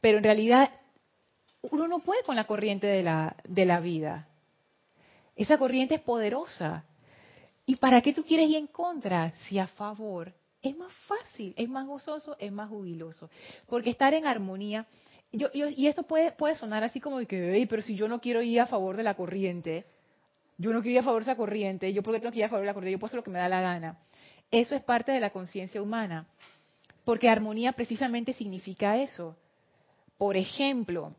Pero 0.00 0.18
en 0.18 0.24
realidad 0.24 0.70
uno 1.62 1.88
no 1.88 1.98
puede 1.98 2.22
con 2.22 2.36
la 2.36 2.44
corriente 2.44 2.86
de 2.86 3.02
la, 3.02 3.34
de 3.42 3.64
la 3.64 3.80
vida. 3.80 4.28
Esa 5.36 5.58
corriente 5.58 5.94
es 5.94 6.00
poderosa. 6.00 6.84
¿Y 7.66 7.76
para 7.76 8.00
qué 8.00 8.12
tú 8.12 8.24
quieres 8.24 8.48
ir 8.48 8.56
en 8.56 8.66
contra? 8.66 9.32
Si 9.46 9.58
a 9.58 9.66
favor 9.66 10.32
es 10.62 10.76
más 10.76 10.92
fácil, 11.06 11.54
es 11.56 11.68
más 11.68 11.86
gozoso, 11.86 12.36
es 12.38 12.50
más 12.50 12.68
jubiloso. 12.68 13.30
Porque 13.66 13.90
estar 13.90 14.14
en 14.14 14.26
armonía, 14.26 14.86
yo, 15.32 15.48
y 15.52 15.86
esto 15.86 16.04
puede, 16.04 16.32
puede 16.32 16.54
sonar 16.54 16.82
así 16.82 17.00
como 17.00 17.18
de 17.18 17.26
que, 17.26 17.66
pero 17.68 17.82
si 17.82 17.94
yo 17.94 18.08
no 18.08 18.20
quiero 18.20 18.42
ir 18.42 18.60
a 18.60 18.66
favor 18.66 18.96
de 18.96 19.02
la 19.02 19.14
corriente, 19.14 19.84
yo 20.58 20.72
no 20.72 20.80
quiero 20.80 20.94
ir 20.94 21.00
a 21.00 21.04
favor 21.04 21.24
de 21.24 21.30
esa 21.30 21.36
corriente, 21.36 21.92
yo 21.92 22.02
porque 22.02 22.20
tengo 22.20 22.32
que 22.32 22.38
ir 22.38 22.44
a 22.44 22.48
favor 22.48 22.62
de 22.62 22.66
la 22.66 22.74
corriente, 22.74 22.92
yo 22.92 22.98
puedo 22.98 23.08
hacer 23.08 23.18
lo 23.18 23.24
que 23.24 23.30
me 23.30 23.38
da 23.38 23.48
la 23.48 23.60
gana. 23.60 23.98
Eso 24.50 24.74
es 24.74 24.82
parte 24.82 25.12
de 25.12 25.20
la 25.20 25.30
conciencia 25.30 25.82
humana. 25.82 26.26
Porque 27.04 27.28
armonía 27.28 27.72
precisamente 27.72 28.32
significa 28.32 29.00
eso. 29.00 29.36
Por 30.18 30.36
ejemplo, 30.36 31.14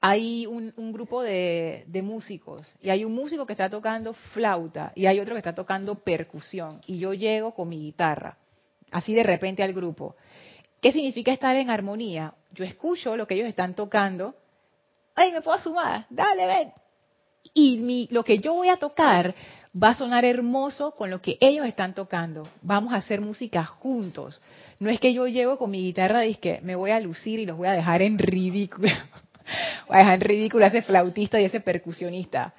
hay 0.00 0.46
un, 0.46 0.92
grupo 0.92 1.22
de, 1.22 1.84
músicos 2.02 2.74
y 2.80 2.90
hay 2.90 3.04
un 3.04 3.14
músico 3.14 3.46
que 3.46 3.54
está 3.54 3.70
tocando 3.70 4.12
flauta 4.12 4.92
y 4.94 5.06
hay 5.06 5.20
otro 5.20 5.34
que 5.34 5.38
está 5.38 5.54
tocando 5.54 5.96
percusión 5.96 6.80
y 6.86 6.98
yo 6.98 7.14
llego 7.14 7.54
con 7.54 7.68
mi 7.68 7.78
guitarra, 7.78 8.36
así 8.90 9.14
de 9.14 9.22
repente 9.22 9.62
al 9.62 9.72
grupo. 9.72 10.16
¿Qué 10.80 10.92
significa 10.92 11.32
estar 11.32 11.56
en 11.56 11.70
armonía? 11.70 12.34
Yo 12.52 12.64
escucho 12.64 13.16
lo 13.16 13.26
que 13.26 13.34
ellos 13.34 13.48
están 13.48 13.74
tocando. 13.74 14.34
¡Ay, 15.14 15.32
me 15.32 15.40
puedo 15.40 15.58
sumar! 15.58 16.06
¡Dale, 16.10 16.46
ven! 16.46 16.72
Y 17.54 17.78
mi, 17.78 18.06
lo 18.10 18.22
que 18.22 18.38
yo 18.38 18.52
voy 18.52 18.68
a 18.68 18.76
tocar 18.76 19.34
va 19.82 19.90
a 19.90 19.94
sonar 19.94 20.24
hermoso 20.24 20.92
con 20.92 21.10
lo 21.10 21.20
que 21.20 21.38
ellos 21.40 21.66
están 21.66 21.94
tocando. 21.94 22.48
Vamos 22.62 22.92
a 22.92 22.96
hacer 22.96 23.20
música 23.20 23.64
juntos. 23.64 24.40
No 24.78 24.90
es 24.90 25.00
que 25.00 25.12
yo 25.12 25.26
llego 25.26 25.58
con 25.58 25.70
mi 25.70 25.82
guitarra 25.82 26.26
y 26.26 26.36
que 26.36 26.60
me 26.62 26.76
voy 26.76 26.90
a 26.90 27.00
lucir 27.00 27.38
y 27.38 27.46
los 27.46 27.56
voy 27.56 27.68
a 27.68 27.72
dejar 27.72 28.02
en 28.02 28.18
ridículo. 28.18 28.88
en 29.90 30.20
ridículo 30.20 30.64
a 30.64 30.68
ese 30.68 30.82
flautista 30.82 31.40
y 31.40 31.44
ese 31.44 31.60
percusionista. 31.60 32.54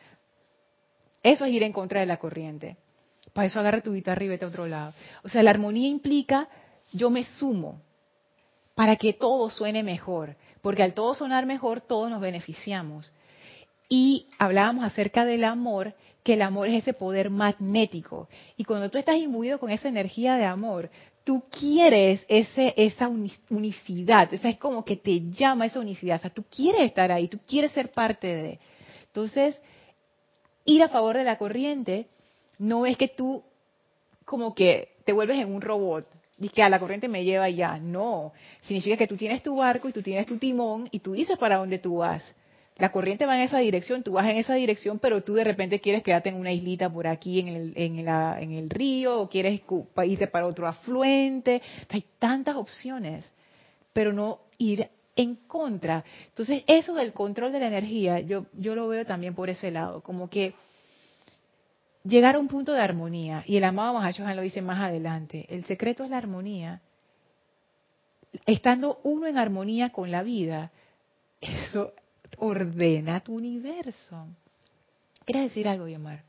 Eso 1.23 1.45
es 1.45 1.52
ir 1.52 1.63
en 1.63 1.73
contra 1.73 2.00
de 2.00 2.06
la 2.06 2.17
corriente. 2.17 2.78
Para 3.34 3.47
eso 3.47 3.60
agarra 3.60 3.82
tu 3.82 3.93
guitarra 3.93 4.23
y 4.23 4.30
vete 4.30 4.45
a 4.45 4.47
otro 4.47 4.67
lado. 4.67 4.93
O 5.23 5.30
sea, 5.30 5.43
la 5.43 5.52
armonía 5.52 5.88
implica 5.88 6.47
yo 6.93 7.10
me 7.10 7.23
sumo 7.23 7.82
para 8.76 8.95
que 8.95 9.13
todo 9.13 9.50
suene 9.50 9.84
mejor. 9.84 10.36
Porque 10.62 10.84
al 10.84 10.93
todo 10.93 11.15
sonar 11.15 11.45
mejor, 11.45 11.82
todos 11.82 12.10
nos 12.10 12.21
beneficiamos. 12.21 13.12
Y 13.89 14.28
hablábamos 14.38 14.84
acerca 14.84 15.26
del 15.26 15.43
amor, 15.43 15.93
que 16.28 16.34
el 16.34 16.42
amor 16.42 16.68
es 16.68 16.84
ese 16.84 16.92
poder 16.92 17.30
magnético. 17.30 18.28
Y 18.58 18.66
cuando 18.66 18.90
tú 18.90 18.98
estás 18.98 19.16
imbuido 19.16 19.60
con 19.60 19.70
esa 19.70 19.88
energía 19.88 20.36
de 20.36 20.44
amor, 20.44 20.90
tú 21.24 21.46
quieres 21.50 22.20
ese, 22.28 22.74
esa 22.76 23.08
unicidad, 23.50 24.34
esa 24.34 24.50
es 24.50 24.58
como 24.58 24.84
que 24.84 24.98
te 24.98 25.22
llama 25.32 25.68
esa 25.68 25.80
unicidad, 25.80 26.18
o 26.18 26.20
sea, 26.20 26.30
tú 26.30 26.44
quieres 26.54 26.82
estar 26.82 27.13
ahí, 27.13 27.30
tú 27.30 27.40
quieres 27.48 27.72
ser 27.72 27.94
parte 27.94 28.28
de. 28.28 28.60
Entonces, 29.06 29.58
ir 30.66 30.84
a 30.84 30.90
favor 30.90 31.16
de 31.16 31.24
la 31.24 31.38
corriente 31.38 32.08
no 32.60 32.86
es 32.86 32.98
que 32.98 33.08
tú 33.08 33.42
como 34.26 34.54
que 34.54 34.98
te 35.06 35.13
vuelves 35.13 35.40
en 35.40 35.50
un 35.50 35.62
robot 35.62 36.10
y 36.42 36.50
que 36.50 36.62
a 36.62 36.68
la 36.68 36.78
corriente 36.78 37.08
me 37.08 37.24
lleva 37.24 37.50
ya, 37.50 37.78
no, 37.78 38.34
significa 38.63 38.98
que 38.98 39.08
tú 39.08 39.16
tienes 39.16 39.42
tu 39.42 39.56
barco 39.56 39.88
y 39.88 39.94
tú 39.94 40.02
tienes 40.02 40.26
tu 40.26 40.38
timón 40.38 40.90
y 40.92 41.00
tú 41.00 41.13
dices 41.13 41.38
para 41.38 41.56
dónde 41.56 41.80
tú 41.80 42.00
vas 42.00 42.36
la 42.78 42.92
corriente 42.92 43.26
va 43.26 43.38
en 43.38 43.44
esa 43.44 43.60
dirección, 43.60 44.04
tú 44.04 44.13
vas 44.13 44.30
en 44.30 44.38
esa 44.38 44.54
dirección, 44.54 45.00
pero 45.00 45.24
tú 45.24 45.34
de 45.34 45.44
repente 45.44 45.80
quieres 45.80 46.04
quedarte 46.04 46.30
en 46.30 46.36
una 46.36 46.52
islita 46.52 46.90
por 46.92 47.08
aquí 47.08 47.40
en 47.40 47.48
el, 47.48 47.74
en 47.76 48.52
el 48.52 48.70
río 48.70 49.20
o 49.20 49.30
quieres 49.30 49.62
irte 50.06 50.28
para 50.28 50.46
otro 50.46 50.68
afluente. 50.68 51.62
Hay 51.90 52.06
tantas 52.20 52.56
opciones, 52.56 53.32
pero 53.94 54.13
no 54.13 54.40
ir 54.60 54.90
en 55.16 55.36
contra. 55.48 56.04
Entonces, 56.28 56.63
eso 56.68 56.94
del 56.94 57.13
control 57.13 57.52
de 57.52 57.60
la 57.60 57.68
energía, 57.68 58.20
yo, 58.20 58.46
yo 58.54 58.76
lo 58.76 58.88
veo 58.88 59.06
también 59.06 59.34
por 59.34 59.50
ese 59.50 59.72
lado, 59.72 60.02
como 60.02 60.30
que 60.30 60.54
llegar 62.04 62.36
a 62.36 62.40
un 62.40 62.48
punto 62.48 62.74
de 62.74 62.82
armonía, 62.82 63.44
y 63.48 63.58
el 63.58 63.63
amado 63.63 63.96
Mahashohan 63.96 64.36
lo 64.36 64.44
dice 64.44 64.62
más 64.62 64.80
adelante, 64.80 65.48
el 65.50 65.66
secreto 65.66 66.04
es 66.04 66.12
la 66.12 66.18
armonía. 66.18 66.82
Estando 68.46 69.00
uno 69.04 69.26
en 69.26 69.38
armonía 69.38 69.90
con 69.90 70.12
la 70.12 70.22
vida, 70.22 70.72
eso 71.42 71.94
ordena 72.38 73.20
tu 73.22 73.36
universo. 73.36 74.28
¿Quieres 75.26 75.50
decir 75.50 75.68
algo, 75.68 75.88
Yomar? 75.88 76.24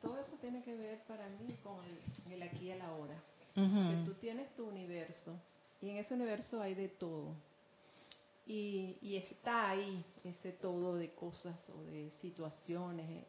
todo 0.00 0.18
eso 0.18 0.36
tiene 0.40 0.62
que 0.62 0.74
ver 0.74 1.00
para 1.04 1.28
mí 1.28 1.48
con 1.62 1.76
el, 2.32 2.42
aquí 2.42 2.66
y 2.66 2.70
el 2.70 2.80
ahora. 2.80 3.22
tú 3.54 4.14
tienes 4.20 4.54
tu 4.54 4.68
universo 4.68 5.34
y 5.80 5.90
en 5.90 5.96
ese 5.98 6.14
universo 6.14 6.60
hay 6.60 6.74
de 6.74 6.88
todo. 6.88 7.34
Y, 8.46 8.96
y, 9.02 9.16
está 9.16 9.68
ahí 9.68 10.02
ese 10.24 10.52
todo 10.52 10.96
de 10.96 11.10
cosas 11.10 11.54
o 11.68 11.82
de 11.82 12.10
situaciones 12.22 13.26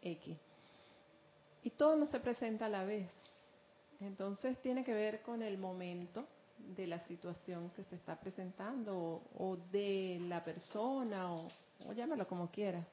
X. 0.00 0.36
Y 1.64 1.70
todo 1.70 1.96
no 1.96 2.06
se 2.06 2.20
presenta 2.20 2.66
a 2.66 2.68
la 2.68 2.84
vez. 2.84 3.10
Entonces 4.00 4.60
tiene 4.62 4.84
que 4.84 4.94
ver 4.94 5.22
con 5.22 5.42
el 5.42 5.58
momento 5.58 6.26
de 6.76 6.86
la 6.86 7.00
situación 7.00 7.70
que 7.70 7.84
se 7.84 7.96
está 7.96 8.16
presentando 8.16 9.22
o, 9.38 9.56
de 9.70 10.20
la 10.28 10.44
persona 10.44 11.32
o, 11.32 11.48
llámalo 11.94 12.26
como 12.26 12.50
quieras. 12.50 12.86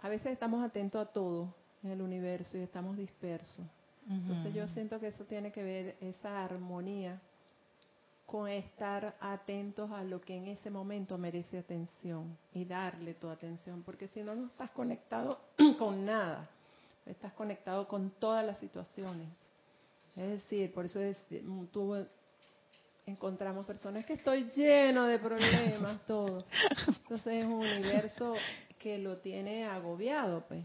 A 0.00 0.08
veces 0.08 0.32
estamos 0.32 0.64
atentos 0.64 1.00
a 1.00 1.10
todo, 1.10 1.52
en 1.82 1.90
el 1.90 2.02
universo 2.02 2.56
y 2.56 2.60
estamos 2.60 2.96
dispersos. 2.96 3.66
Entonces 4.08 4.54
yo 4.54 4.66
siento 4.68 4.98
que 4.98 5.08
eso 5.08 5.24
tiene 5.24 5.52
que 5.52 5.62
ver, 5.62 5.96
esa 6.00 6.42
armonía, 6.42 7.20
con 8.28 8.48
estar 8.48 9.16
atentos 9.20 9.90
a 9.90 10.04
lo 10.04 10.20
que 10.20 10.36
en 10.36 10.48
ese 10.48 10.68
momento 10.68 11.16
merece 11.16 11.58
atención 11.58 12.36
y 12.52 12.66
darle 12.66 13.14
tu 13.14 13.28
atención, 13.28 13.82
porque 13.82 14.08
si 14.08 14.22
no, 14.22 14.34
no 14.34 14.46
estás 14.48 14.70
conectado 14.70 15.40
con 15.78 16.04
nada, 16.04 16.46
estás 17.06 17.32
conectado 17.32 17.88
con 17.88 18.10
todas 18.10 18.44
las 18.44 18.58
situaciones. 18.58 19.28
Es 20.18 20.30
decir, 20.30 20.72
por 20.72 20.84
eso 20.84 21.00
es, 21.00 21.16
encontramos 23.06 23.64
personas 23.66 24.04
que 24.04 24.14
estoy 24.14 24.50
lleno 24.50 25.06
de 25.06 25.18
problemas, 25.20 26.00
todo. 26.06 26.44
Entonces 26.88 27.26
es 27.26 27.44
un 27.44 27.52
universo 27.54 28.34
que 28.80 28.98
lo 28.98 29.18
tiene 29.18 29.64
agobiado, 29.64 30.44
pues. 30.48 30.64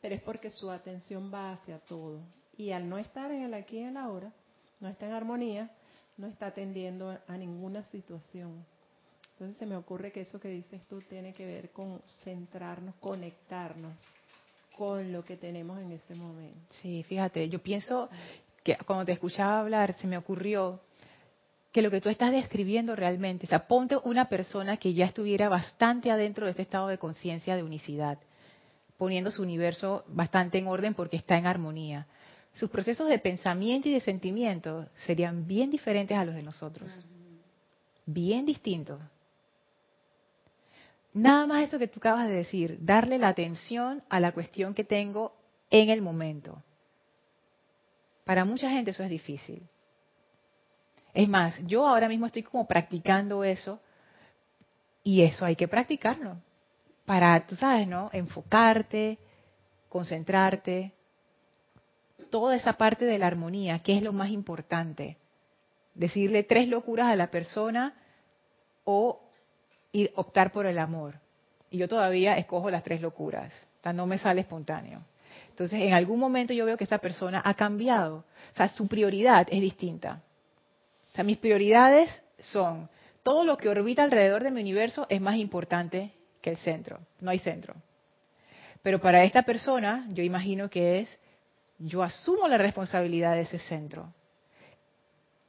Pero 0.00 0.14
es 0.14 0.22
porque 0.22 0.50
su 0.50 0.70
atención 0.70 1.30
va 1.32 1.52
hacia 1.52 1.78
todo. 1.80 2.20
Y 2.56 2.72
al 2.72 2.88
no 2.88 2.96
estar 2.96 3.30
en 3.30 3.42
el 3.42 3.54
aquí 3.54 3.78
y 3.78 3.82
en 3.82 3.94
la 3.94 4.04
ahora, 4.04 4.32
no 4.80 4.88
está 4.88 5.06
en 5.06 5.12
armonía, 5.12 5.70
no 6.16 6.26
está 6.26 6.46
atendiendo 6.46 7.18
a 7.26 7.36
ninguna 7.36 7.82
situación. 7.84 8.64
Entonces 9.32 9.58
se 9.58 9.66
me 9.66 9.76
ocurre 9.76 10.12
que 10.12 10.22
eso 10.22 10.40
que 10.40 10.48
dices 10.48 10.80
tú 10.88 11.02
tiene 11.02 11.34
que 11.34 11.44
ver 11.44 11.70
con 11.70 12.00
centrarnos, 12.24 12.94
conectarnos 12.96 13.94
con 14.78 15.12
lo 15.12 15.24
que 15.24 15.36
tenemos 15.36 15.78
en 15.78 15.92
ese 15.92 16.14
momento. 16.14 16.58
Sí, 16.80 17.02
fíjate, 17.02 17.48
yo 17.48 17.58
pienso 17.62 18.08
que 18.66 18.76
cuando 18.84 19.04
te 19.04 19.12
escuchaba 19.12 19.60
hablar 19.60 19.96
se 19.96 20.08
me 20.08 20.18
ocurrió 20.18 20.80
que 21.70 21.82
lo 21.82 21.90
que 21.90 22.00
tú 22.00 22.08
estás 22.08 22.32
describiendo 22.32 22.96
realmente, 22.96 23.46
o 23.46 23.48
sea, 23.48 23.68
ponte 23.68 23.96
una 24.02 24.28
persona 24.28 24.76
que 24.76 24.92
ya 24.92 25.04
estuviera 25.04 25.48
bastante 25.48 26.10
adentro 26.10 26.46
de 26.46 26.50
este 26.50 26.62
estado 26.62 26.88
de 26.88 26.98
conciencia 26.98 27.54
de 27.54 27.62
unicidad, 27.62 28.18
poniendo 28.98 29.30
su 29.30 29.42
universo 29.42 30.04
bastante 30.08 30.58
en 30.58 30.66
orden 30.66 30.94
porque 30.94 31.16
está 31.16 31.38
en 31.38 31.46
armonía. 31.46 32.08
Sus 32.54 32.68
procesos 32.68 33.08
de 33.08 33.20
pensamiento 33.20 33.88
y 33.88 33.92
de 33.92 34.00
sentimiento 34.00 34.88
serían 35.06 35.46
bien 35.46 35.70
diferentes 35.70 36.16
a 36.16 36.24
los 36.24 36.34
de 36.34 36.42
nosotros. 36.42 36.90
Bien 38.04 38.46
distintos. 38.46 39.00
Nada 41.12 41.46
más 41.46 41.62
eso 41.62 41.78
que 41.78 41.86
tú 41.86 42.00
acabas 42.00 42.26
de 42.26 42.34
decir, 42.34 42.78
darle 42.80 43.18
la 43.18 43.28
atención 43.28 44.02
a 44.08 44.18
la 44.18 44.32
cuestión 44.32 44.74
que 44.74 44.82
tengo 44.82 45.36
en 45.70 45.90
el 45.90 46.02
momento. 46.02 46.62
Para 48.26 48.44
mucha 48.44 48.68
gente 48.68 48.90
eso 48.90 49.04
es 49.04 49.08
difícil. 49.08 49.62
Es 51.14 51.28
más, 51.28 51.54
yo 51.64 51.86
ahora 51.86 52.08
mismo 52.08 52.26
estoy 52.26 52.42
como 52.42 52.66
practicando 52.66 53.44
eso 53.44 53.78
y 55.04 55.22
eso 55.22 55.44
hay 55.44 55.54
que 55.54 55.68
practicarlo 55.68 56.36
para, 57.04 57.46
tú 57.46 57.54
sabes, 57.54 57.86
¿no? 57.86 58.10
Enfocarte, 58.12 59.18
concentrarte, 59.88 60.92
toda 62.28 62.56
esa 62.56 62.72
parte 62.72 63.04
de 63.04 63.16
la 63.16 63.28
armonía, 63.28 63.78
que 63.78 63.96
es 63.96 64.02
lo 64.02 64.12
más 64.12 64.30
importante. 64.30 65.16
Decirle 65.94 66.42
tres 66.42 66.66
locuras 66.66 67.06
a 67.06 67.14
la 67.14 67.30
persona 67.30 67.94
o 68.82 69.20
ir, 69.92 70.12
optar 70.16 70.50
por 70.50 70.66
el 70.66 70.80
amor. 70.80 71.14
Y 71.70 71.78
yo 71.78 71.86
todavía 71.86 72.36
escojo 72.38 72.70
las 72.70 72.82
tres 72.82 73.00
locuras, 73.00 73.68
no 73.94 74.04
me 74.08 74.18
sale 74.18 74.40
espontáneo. 74.40 75.04
Entonces, 75.56 75.80
en 75.80 75.94
algún 75.94 76.20
momento 76.20 76.52
yo 76.52 76.66
veo 76.66 76.76
que 76.76 76.84
esa 76.84 76.98
persona 76.98 77.40
ha 77.44 77.54
cambiado. 77.54 78.24
O 78.52 78.56
sea, 78.56 78.68
su 78.68 78.86
prioridad 78.86 79.46
es 79.50 79.60
distinta 79.60 80.22
sea, 81.16 81.24
mis 81.24 81.38
prioridades 81.38 82.10
son, 82.38 82.88
todo 83.22 83.44
lo 83.44 83.56
que 83.56 83.68
orbita 83.68 84.04
alrededor 84.04 84.44
de 84.44 84.50
mi 84.50 84.60
universo 84.60 85.06
es 85.08 85.20
más 85.20 85.36
importante 85.36 86.12
que 86.40 86.50
el 86.50 86.58
centro. 86.58 87.00
No 87.20 87.30
hay 87.30 87.38
centro. 87.40 87.74
Pero 88.82 89.00
para 89.00 89.24
esta 89.24 89.42
persona, 89.42 90.06
yo 90.10 90.22
imagino 90.22 90.70
que 90.70 91.00
es, 91.00 91.18
yo 91.78 92.02
asumo 92.02 92.46
la 92.46 92.58
responsabilidad 92.58 93.34
de 93.34 93.42
ese 93.42 93.58
centro. 93.58 94.12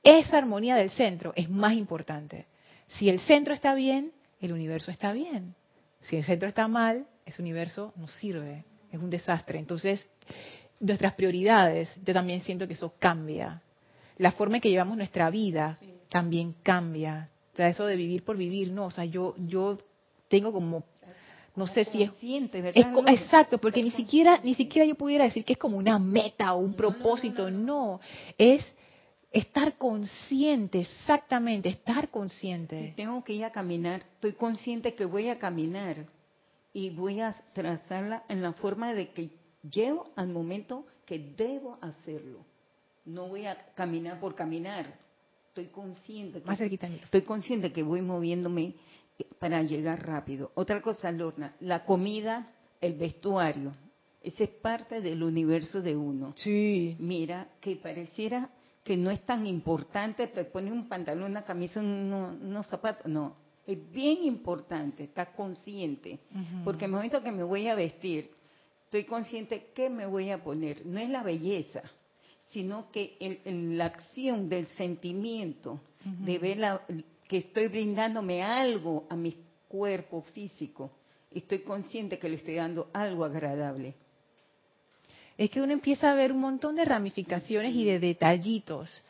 Esa 0.02 0.38
armonía 0.38 0.76
del 0.76 0.89
centro 0.89 1.34
es 1.36 1.50
más 1.50 1.74
importante. 1.74 2.48
Si 2.88 3.10
el 3.10 3.20
centro 3.20 3.54
está 3.54 3.76
bien, 3.76 4.13
el 4.39 4.54
universo 4.54 4.89
está 4.89 5.12
bien. 5.12 5.54
Si 6.02 6.15
el 6.15 6.24
centro 6.24 6.48
está 6.48 6.67
mal, 6.67 7.06
ese 7.26 7.41
universo 7.41 7.93
no 7.98 8.08
sirve, 8.08 8.63
es 8.98 9.04
un 9.04 9.10
desastre. 9.10 9.60
Entonces, 9.60 10.08
nuestras 10.80 11.14
prioridades, 11.14 11.90
yo 12.04 12.14
también 12.14 12.42
siento 12.42 12.68
que 12.68 12.74
eso 12.74 12.94
cambia. 13.00 13.62
La 14.18 14.32
forma 14.32 14.58
en 14.58 14.62
que 14.62 14.70
llevamos 14.70 14.98
nuestra 14.98 15.30
vida 15.30 15.80
también 16.10 16.56
cambia. 16.64 17.30
O 17.54 17.58
sea, 17.58 17.70
eso 17.70 17.86
de 17.86 17.96
vivir 17.96 18.24
por 18.24 18.38
vivir, 18.38 18.72
no, 18.72 18.86
o 18.86 18.92
sea, 18.92 19.06
yo 19.06 19.36
yo 19.38 19.78
tengo 20.28 20.52
como 20.52 20.84
no 21.56 21.66
sé 21.66 21.86
si 21.86 22.04
es, 22.04 22.12
es 22.22 22.86
exacto, 23.08 23.58
porque 23.58 23.82
ni 23.82 23.90
siquiera 23.90 24.40
ni 24.44 24.54
siquiera 24.54 24.86
yo 24.86 24.94
pudiera 24.94 25.24
decir 25.24 25.44
que 25.44 25.54
es 25.54 25.60
como 25.60 25.78
una 25.78 25.98
meta 25.98 26.54
o 26.54 26.60
un 26.60 26.76
propósito, 26.76 27.50
no, 27.50 28.00
es 28.38 28.64
estar 29.32 29.76
consciente, 29.78 30.82
exactamente, 30.82 31.70
estar 31.70 32.10
consciente. 32.10 32.90
Si 32.90 32.96
tengo 32.96 33.24
que 33.24 33.34
ir 33.34 33.44
a 33.44 33.52
caminar, 33.52 34.02
estoy 34.02 34.34
consciente 34.34 34.94
que 34.94 35.06
voy 35.06 35.30
a 35.30 35.40
caminar 35.40 36.06
y 36.78 36.90
voy 36.92 37.22
a 37.22 37.34
trazarla 37.54 38.24
en 38.30 38.42
la 38.42 38.54
forma 38.54 38.94
de 38.94 39.10
que 39.10 39.32
llego 39.70 40.12
al 40.16 40.28
momento 40.28 40.86
que 41.06 41.34
debo 41.36 41.78
hacerlo 41.82 42.46
no 43.08 43.28
voy 43.28 43.46
a 43.46 43.58
caminar 43.74 44.20
por 44.20 44.36
caminar. 44.36 44.86
Estoy 45.48 45.68
consciente. 45.68 46.42
Que, 46.42 47.00
Estoy 47.04 47.22
consciente 47.22 47.72
que 47.72 47.82
voy 47.82 48.02
moviéndome 48.02 48.76
para 49.40 49.63
llegar 49.63 50.06
rápido. 50.06 50.52
Otra 50.54 50.82
cosa, 50.82 51.12
Lorna, 51.12 51.56
la 51.62 51.84
comida, 51.86 52.52
el 52.80 52.94
vestuario. 52.94 53.72
Ese 54.22 54.44
es 54.44 54.50
parte 54.50 55.02
del 55.02 55.24
universo 55.24 55.82
de 55.82 55.96
uno. 55.96 56.34
Sí. 56.36 56.96
Mira, 57.00 57.48
que 57.62 57.78
pareciera 57.78 58.50
que 58.84 58.98
no 58.98 59.10
es 59.10 59.22
tan 59.22 59.48
importante 59.48 60.28
te 60.28 60.44
poner 60.46 60.74
un 60.74 60.88
pantalón, 60.88 61.32
una 61.32 61.44
camisa, 61.44 61.80
unos, 61.80 62.68
zapatos. 62.68 63.08
No, 63.08 63.36
es 63.67 63.91
bien 63.91 64.23
importante, 64.23 65.03
estar 65.03 65.36
consciente. 65.36 66.19
Porque 66.63 66.86
el 66.86 66.91
momento 66.91 67.21
que 67.21 67.32
me 67.32 67.43
voy 67.43 67.67
a 67.67 67.75
vestir, 67.75 68.32
estoy 68.86 69.03
consciente 69.03 69.67
qué 69.75 69.89
me 69.89 70.06
voy 70.06 70.30
a 70.30 70.41
poner. 70.41 70.86
No 70.86 70.99
es 70.99 71.10
la 71.10 71.21
belleza, 71.21 71.84
sino 72.51 72.89
que 72.91 73.41
la 73.45 73.86
acción 73.86 74.47
del 74.47 74.67
sentimiento, 74.67 75.82
de 76.03 76.39
ver 76.39 76.82
que 77.27 77.39
estoy 77.39 77.67
brindándome 77.67 78.41
algo 78.41 79.06
a 79.10 79.17
mi 79.17 79.36
cuerpo 79.67 80.21
físico, 80.34 80.89
estoy 81.30 81.60
consciente 81.60 82.17
que 82.17 82.30
le 82.30 82.38
estoy 82.38 82.56
dando 82.56 82.89
algo 82.93 83.25
agradable. 83.25 83.95
Es 85.38 85.49
que 85.49 85.62
uno 85.62 85.73
empieza 85.73 86.10
a 86.10 86.15
ver 86.15 86.32
un 86.32 86.39
montón 86.39 86.77
de 86.77 86.86
ramificaciones 86.86 87.75
y 87.75 87.84
de 87.84 87.99
detallitos 87.99 89.03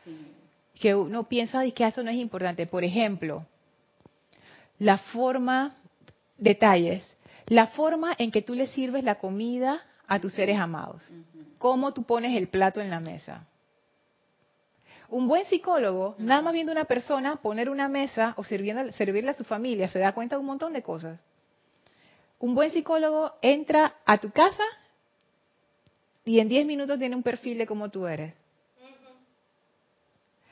que 0.80 0.96
uno 0.96 1.30
piensa 1.30 1.64
que 1.72 1.86
eso 1.86 2.04
no 2.04 2.10
es 2.10 2.18
importante. 2.18 2.66
Por 2.66 2.84
ejemplo, 2.84 3.46
la 4.80 4.98
forma, 4.98 5.76
detalles, 6.38 7.16
la 7.48 7.68
forma 7.68 8.16
en 8.18 8.32
que 8.32 8.42
tú 8.42 8.54
le 8.54 8.68
sirves 8.68 9.04
la 9.04 9.16
comida 9.16 9.82
a 10.08 10.20
tus 10.20 10.34
seres 10.34 10.60
amados. 10.60 11.12
Cómo 11.58 11.94
tú 11.94 12.04
pones 12.04 12.36
el 12.36 12.48
plato 12.48 12.82
en 12.82 12.90
la 12.90 13.00
mesa. 13.00 13.48
Un 15.10 15.28
buen 15.28 15.46
psicólogo, 15.46 16.16
nada 16.18 16.42
más 16.42 16.54
viendo 16.54 16.72
una 16.72 16.84
persona 16.84 17.38
poner 17.38 17.70
una 17.70 17.88
mesa 17.88 18.34
o 18.36 18.44
servirle 18.44 19.30
a 19.30 19.34
su 19.34 19.46
familia, 19.46 19.88
se 19.88 20.00
da 20.00 20.14
cuenta 20.14 20.36
de 20.36 20.42
un 20.42 20.48
montón 20.48 20.74
de 20.74 20.84
cosas. 20.84 21.22
Un 22.40 22.54
buen 22.54 22.72
psicólogo 22.72 23.34
entra 23.42 23.96
a 24.06 24.18
tu 24.18 24.32
casa 24.32 24.64
y 26.26 26.40
en 26.40 26.50
10 26.50 26.66
minutos 26.68 27.00
tiene 27.00 27.16
un 27.16 27.24
perfil 27.24 27.58
de 27.58 27.66
cómo 27.66 27.90
tú 27.90 28.06
eres. 28.06 28.36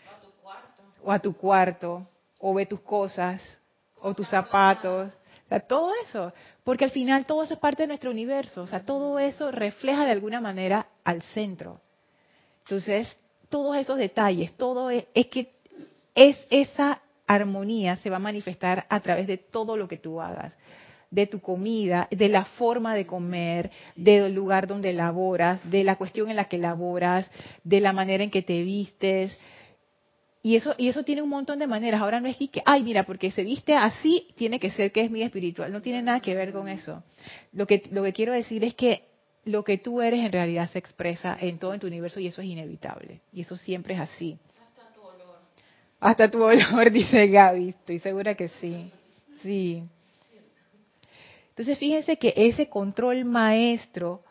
O 0.08 0.10
a 0.10 0.20
tu 0.22 0.32
cuarto. 0.42 0.84
O 1.04 1.12
a 1.12 1.20
tu 1.20 1.34
cuarto, 1.36 2.08
o 2.40 2.54
ve 2.54 2.66
tus 2.66 2.80
cosas, 2.80 3.42
o 4.02 4.14
tus 4.14 4.28
zapatos. 4.30 5.12
O 5.46 5.50
sea, 5.50 5.60
todo 5.60 5.92
eso, 6.08 6.34
porque 6.64 6.86
al 6.86 6.92
final 6.92 7.26
todo 7.26 7.44
eso 7.44 7.54
es 7.54 7.60
parte 7.60 7.84
de 7.84 7.88
nuestro 7.88 8.12
universo, 8.12 8.64
o 8.64 8.68
sea, 8.68 8.84
todo 8.84 9.20
eso 9.20 9.52
refleja 9.52 10.06
de 10.06 10.12
alguna 10.12 10.42
manera 10.42 10.88
al 11.04 11.22
centro. 11.22 11.82
Entonces, 12.64 13.16
todos 13.50 13.76
esos 13.78 13.98
detalles, 13.98 14.56
todo 14.58 14.90
es, 14.90 15.06
es 15.14 15.28
que 15.28 15.54
es 16.16 16.48
esa 16.50 17.02
armonía 17.28 17.98
se 17.98 18.10
va 18.10 18.18
a 18.18 18.20
manifestar 18.20 18.86
a 18.90 19.00
través 19.02 19.28
de 19.28 19.38
todo 19.38 19.78
lo 19.78 19.88
que 19.88 19.98
tú 19.98 20.22
hagas, 20.22 20.58
de 21.12 21.28
tu 21.28 21.40
comida, 21.40 22.08
de 22.12 22.30
la 22.30 22.46
forma 22.46 22.96
de 22.96 23.06
comer, 23.06 23.72
del 23.96 24.34
lugar 24.34 24.68
donde 24.68 24.94
laboras, 24.94 25.70
de 25.70 25.84
la 25.84 25.96
cuestión 25.96 26.30
en 26.30 26.36
la 26.36 26.46
que 26.46 26.58
laboras, 26.58 27.30
de 27.64 27.80
la 27.82 27.94
manera 27.94 28.24
en 28.24 28.32
que 28.32 28.42
te 28.42 28.64
vistes, 28.64 29.38
y 30.46 30.58
eso, 30.58 30.76
y 30.78 30.90
eso 30.90 31.02
tiene 31.02 31.24
un 31.24 31.30
montón 31.30 31.58
de 31.58 31.66
maneras. 31.66 32.00
Ahora 32.00 32.20
no 32.20 32.28
es 32.28 32.38
que, 32.38 32.62
ay, 32.68 32.84
mira, 32.84 33.02
porque 33.02 33.32
se 33.32 33.44
viste 33.44 33.74
así, 33.74 34.28
tiene 34.36 34.60
que 34.60 34.70
ser 34.70 34.92
que 34.92 35.02
es 35.02 35.10
muy 35.10 35.24
espiritual. 35.24 35.74
No 35.74 35.82
tiene 35.82 36.04
nada 36.04 36.20
que 36.20 36.36
ver 36.36 36.54
con 36.54 36.68
eso. 36.68 37.02
Lo 37.52 37.66
que, 37.66 37.82
lo 37.90 38.04
que 38.04 38.14
quiero 38.14 38.32
decir 38.32 38.64
es 38.64 38.76
que 38.76 39.06
lo 39.46 39.64
que 39.64 39.80
tú 39.80 40.04
eres 40.04 40.20
en 40.20 40.32
realidad 40.32 40.70
se 40.70 40.78
expresa 40.78 41.36
en 41.42 41.58
todo 41.58 41.74
en 41.74 41.80
tu 41.80 41.88
universo 41.88 42.20
y 42.20 42.28
eso 42.28 42.44
es 42.44 42.48
inevitable. 42.48 43.22
Y 43.34 43.42
eso 43.42 43.56
siempre 43.56 43.96
es 43.96 44.02
así. 44.02 44.38
Hasta 44.62 44.94
tu 44.94 45.02
olor. 45.02 45.40
Hasta 46.00 46.30
tu 46.30 46.44
olor, 46.44 46.92
dice 46.92 47.26
Gaby. 47.26 47.70
Estoy 47.70 47.98
segura 47.98 48.36
que 48.36 48.50
sí. 48.50 48.92
Sí. 49.42 49.82
Entonces 51.50 51.80
fíjense 51.80 52.18
que 52.18 52.36
ese 52.38 52.70
control 52.70 53.26
maestro 53.26 54.22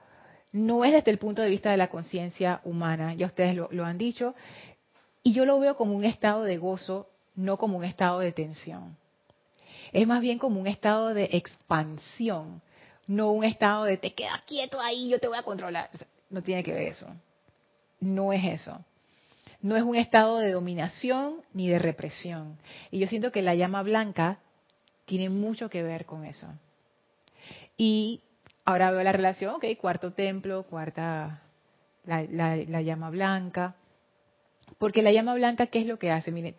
no 0.52 0.84
es 0.84 0.92
desde 0.92 1.10
el 1.10 1.18
punto 1.18 1.42
de 1.42 1.48
vista 1.48 1.72
de 1.72 1.76
la 1.76 1.88
conciencia 1.88 2.60
humana, 2.62 3.14
ya 3.14 3.26
ustedes 3.26 3.56
lo 3.56 3.84
han 3.84 3.98
dicho, 3.98 4.36
y 5.24 5.32
yo 5.32 5.44
lo 5.44 5.58
veo 5.58 5.74
como 5.74 5.96
un 5.96 6.04
estado 6.04 6.44
de 6.44 6.58
gozo, 6.58 7.08
no 7.34 7.56
como 7.56 7.78
un 7.78 7.84
estado 7.84 8.20
de 8.20 8.30
tensión. 8.30 8.96
Es 9.92 10.06
más 10.06 10.20
bien 10.20 10.38
como 10.38 10.60
un 10.60 10.68
estado 10.68 11.14
de 11.14 11.30
expansión, 11.32 12.62
no 13.06 13.32
un 13.32 13.42
estado 13.42 13.84
de 13.84 13.96
te 13.96 14.14
quedas 14.14 14.42
quieto 14.44 14.80
ahí, 14.80 15.08
yo 15.08 15.18
te 15.18 15.26
voy 15.26 15.38
a 15.38 15.42
controlar. 15.42 15.90
No 16.30 16.42
tiene 16.42 16.62
que 16.62 16.72
ver 16.72 16.88
eso. 16.88 17.08
No 18.00 18.32
es 18.32 18.44
eso. 18.44 18.84
No 19.60 19.76
es 19.76 19.82
un 19.82 19.96
estado 19.96 20.38
de 20.38 20.52
dominación 20.52 21.42
ni 21.54 21.68
de 21.68 21.78
represión. 21.78 22.58
Y 22.90 22.98
yo 22.98 23.06
siento 23.06 23.32
que 23.32 23.42
la 23.42 23.54
llama 23.54 23.82
blanca 23.82 24.38
tiene 25.06 25.30
mucho 25.30 25.70
que 25.70 25.82
ver 25.82 26.04
con 26.04 26.24
eso. 26.24 26.48
Y 27.76 28.20
ahora 28.64 28.90
veo 28.90 29.02
la 29.02 29.12
relación, 29.12 29.54
ok, 29.54 29.64
cuarto 29.80 30.12
templo, 30.12 30.64
cuarta, 30.64 31.42
la, 32.04 32.82
llama 32.82 33.10
blanca. 33.10 33.76
Porque 34.78 35.02
la 35.02 35.12
llama 35.12 35.34
blanca, 35.34 35.66
¿qué 35.66 35.80
es 35.80 35.86
lo 35.86 35.98
que 35.98 36.10
hace? 36.10 36.30
Miren, 36.30 36.56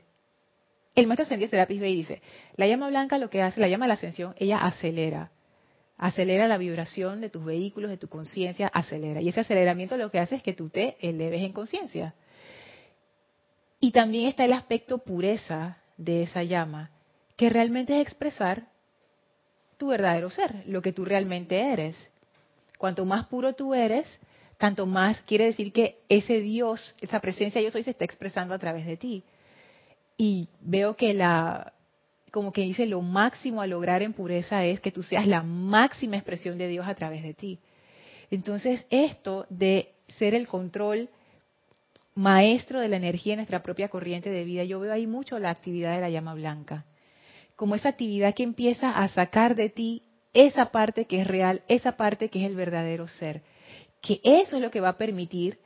el 0.96 1.08
maestro 1.08 1.24
Ascendido 1.24 1.50
Serapis 1.50 1.82
Bey 1.82 1.96
dice, 1.96 2.22
la 2.56 2.68
llama 2.68 2.88
blanca 2.88 3.18
lo 3.18 3.30
que 3.30 3.42
hace, 3.42 3.60
la 3.60 3.68
llama 3.68 3.86
de 3.86 3.90
la 3.90 3.94
ascensión, 3.96 4.34
ella 4.38 4.60
acelera. 4.60 5.32
Acelera 5.98 6.48
la 6.48 6.58
vibración 6.58 7.22
de 7.22 7.30
tus 7.30 7.44
vehículos, 7.44 7.90
de 7.90 7.98
tu 7.98 8.08
conciencia, 8.08 8.68
acelera. 8.68 9.22
Y 9.22 9.30
ese 9.30 9.42
aceleramiento 9.42 9.98
lo 9.98 10.12
que 10.12 10.20
hace 10.20 10.36
es 10.36 10.44
que 10.44 10.54
tú 10.54 10.70
te 10.70 10.98
eleves 11.00 11.42
en 11.42 11.54
conciencia. 11.54 12.16
Y 13.80 13.92
también 13.92 14.28
está 14.28 14.46
el 14.46 14.54
aspecto 14.54 15.00
pureza 15.00 15.78
de 15.98 16.24
esa 16.24 16.44
llama, 16.44 16.92
que 17.38 17.50
realmente 17.50 18.00
es 18.00 18.08
expresar 18.08 18.68
tu 19.78 19.88
verdadero 19.88 20.30
ser, 20.30 20.64
lo 20.66 20.82
que 20.82 20.94
tú 20.94 21.06
realmente 21.06 21.72
eres. 21.72 22.12
Cuanto 22.78 23.06
más 23.06 23.28
puro 23.28 23.54
tú 23.54 23.74
eres, 23.74 24.08
tanto 24.58 24.86
más 24.86 25.22
quiere 25.22 25.46
decir 25.46 25.72
que 25.72 25.98
ese 26.10 26.40
Dios, 26.40 26.96
esa 27.02 27.20
presencia 27.20 27.62
yo 27.62 27.72
soy, 27.72 27.84
se 27.84 27.92
está 27.92 28.06
expresando 28.06 28.54
a 28.54 28.60
través 28.60 28.86
de 28.86 28.98
ti. 28.98 29.24
Y 30.18 30.48
veo 30.62 30.96
que 30.96 31.14
la, 31.14 31.74
como 32.32 32.52
que 32.54 32.62
dice, 32.62 32.86
lo 32.86 33.02
máximo 33.02 33.62
a 33.62 33.68
lograr 33.68 34.02
en 34.02 34.14
pureza 34.14 34.64
es 34.66 34.80
que 34.80 34.92
tú 34.92 35.04
seas 35.04 35.28
la 35.28 35.44
máxima 35.44 36.16
expresión 36.16 36.58
de 36.58 36.68
Dios 36.68 36.88
a 36.88 36.96
través 36.96 37.24
de 37.24 37.34
ti. 37.34 37.60
Entonces, 38.32 38.86
esto 38.90 39.46
de 39.50 39.90
ser 40.08 40.34
el 40.34 40.48
control 40.48 41.10
maestro 42.14 42.80
de 42.80 42.88
la 42.88 42.98
energía 42.98 43.34
en 43.34 43.40
nuestra 43.40 43.62
propia 43.62 43.90
corriente 43.90 44.30
de 44.30 44.46
vida, 44.46 44.64
yo 44.64 44.80
veo 44.80 44.94
ahí 44.94 45.06
mucho 45.06 45.38
la 45.38 45.50
actividad 45.50 45.96
de 45.96 46.02
la 46.02 46.10
llama 46.10 46.34
blanca 46.34 46.86
como 47.56 47.76
esa 47.76 47.90
actividad 47.90 48.34
que 48.34 48.44
empieza 48.44 48.92
a 48.92 49.08
sacar 49.08 49.56
de 49.56 49.70
ti 49.70 50.04
esa 50.34 50.72
parte 50.72 51.06
que 51.06 51.22
es 51.22 51.28
real, 51.28 51.62
esa 51.68 51.96
parte 51.96 52.30
que 52.30 52.40
es 52.44 52.46
el 52.50 52.56
verdadero 52.56 53.08
ser. 53.08 53.42
Que 54.06 54.22
eso 54.24 54.58
es 54.58 54.62
lo 54.62 54.70
que 54.70 54.82
va 54.82 54.90
a 54.90 54.98
permitir 54.98 55.58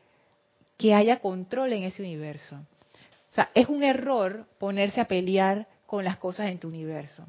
que 0.77 0.93
haya 0.93 1.19
control 1.19 1.73
en 1.73 1.83
ese 1.83 2.01
universo. 2.01 2.55
O 2.55 3.35
sea, 3.35 3.51
es 3.53 3.67
un 3.67 3.83
error 3.83 4.45
ponerse 4.57 5.01
a 5.01 5.07
pelear 5.07 5.67
con 5.85 6.05
las 6.05 6.17
cosas 6.17 6.47
en 6.47 6.57
tu 6.57 6.69
universo. 6.69 7.25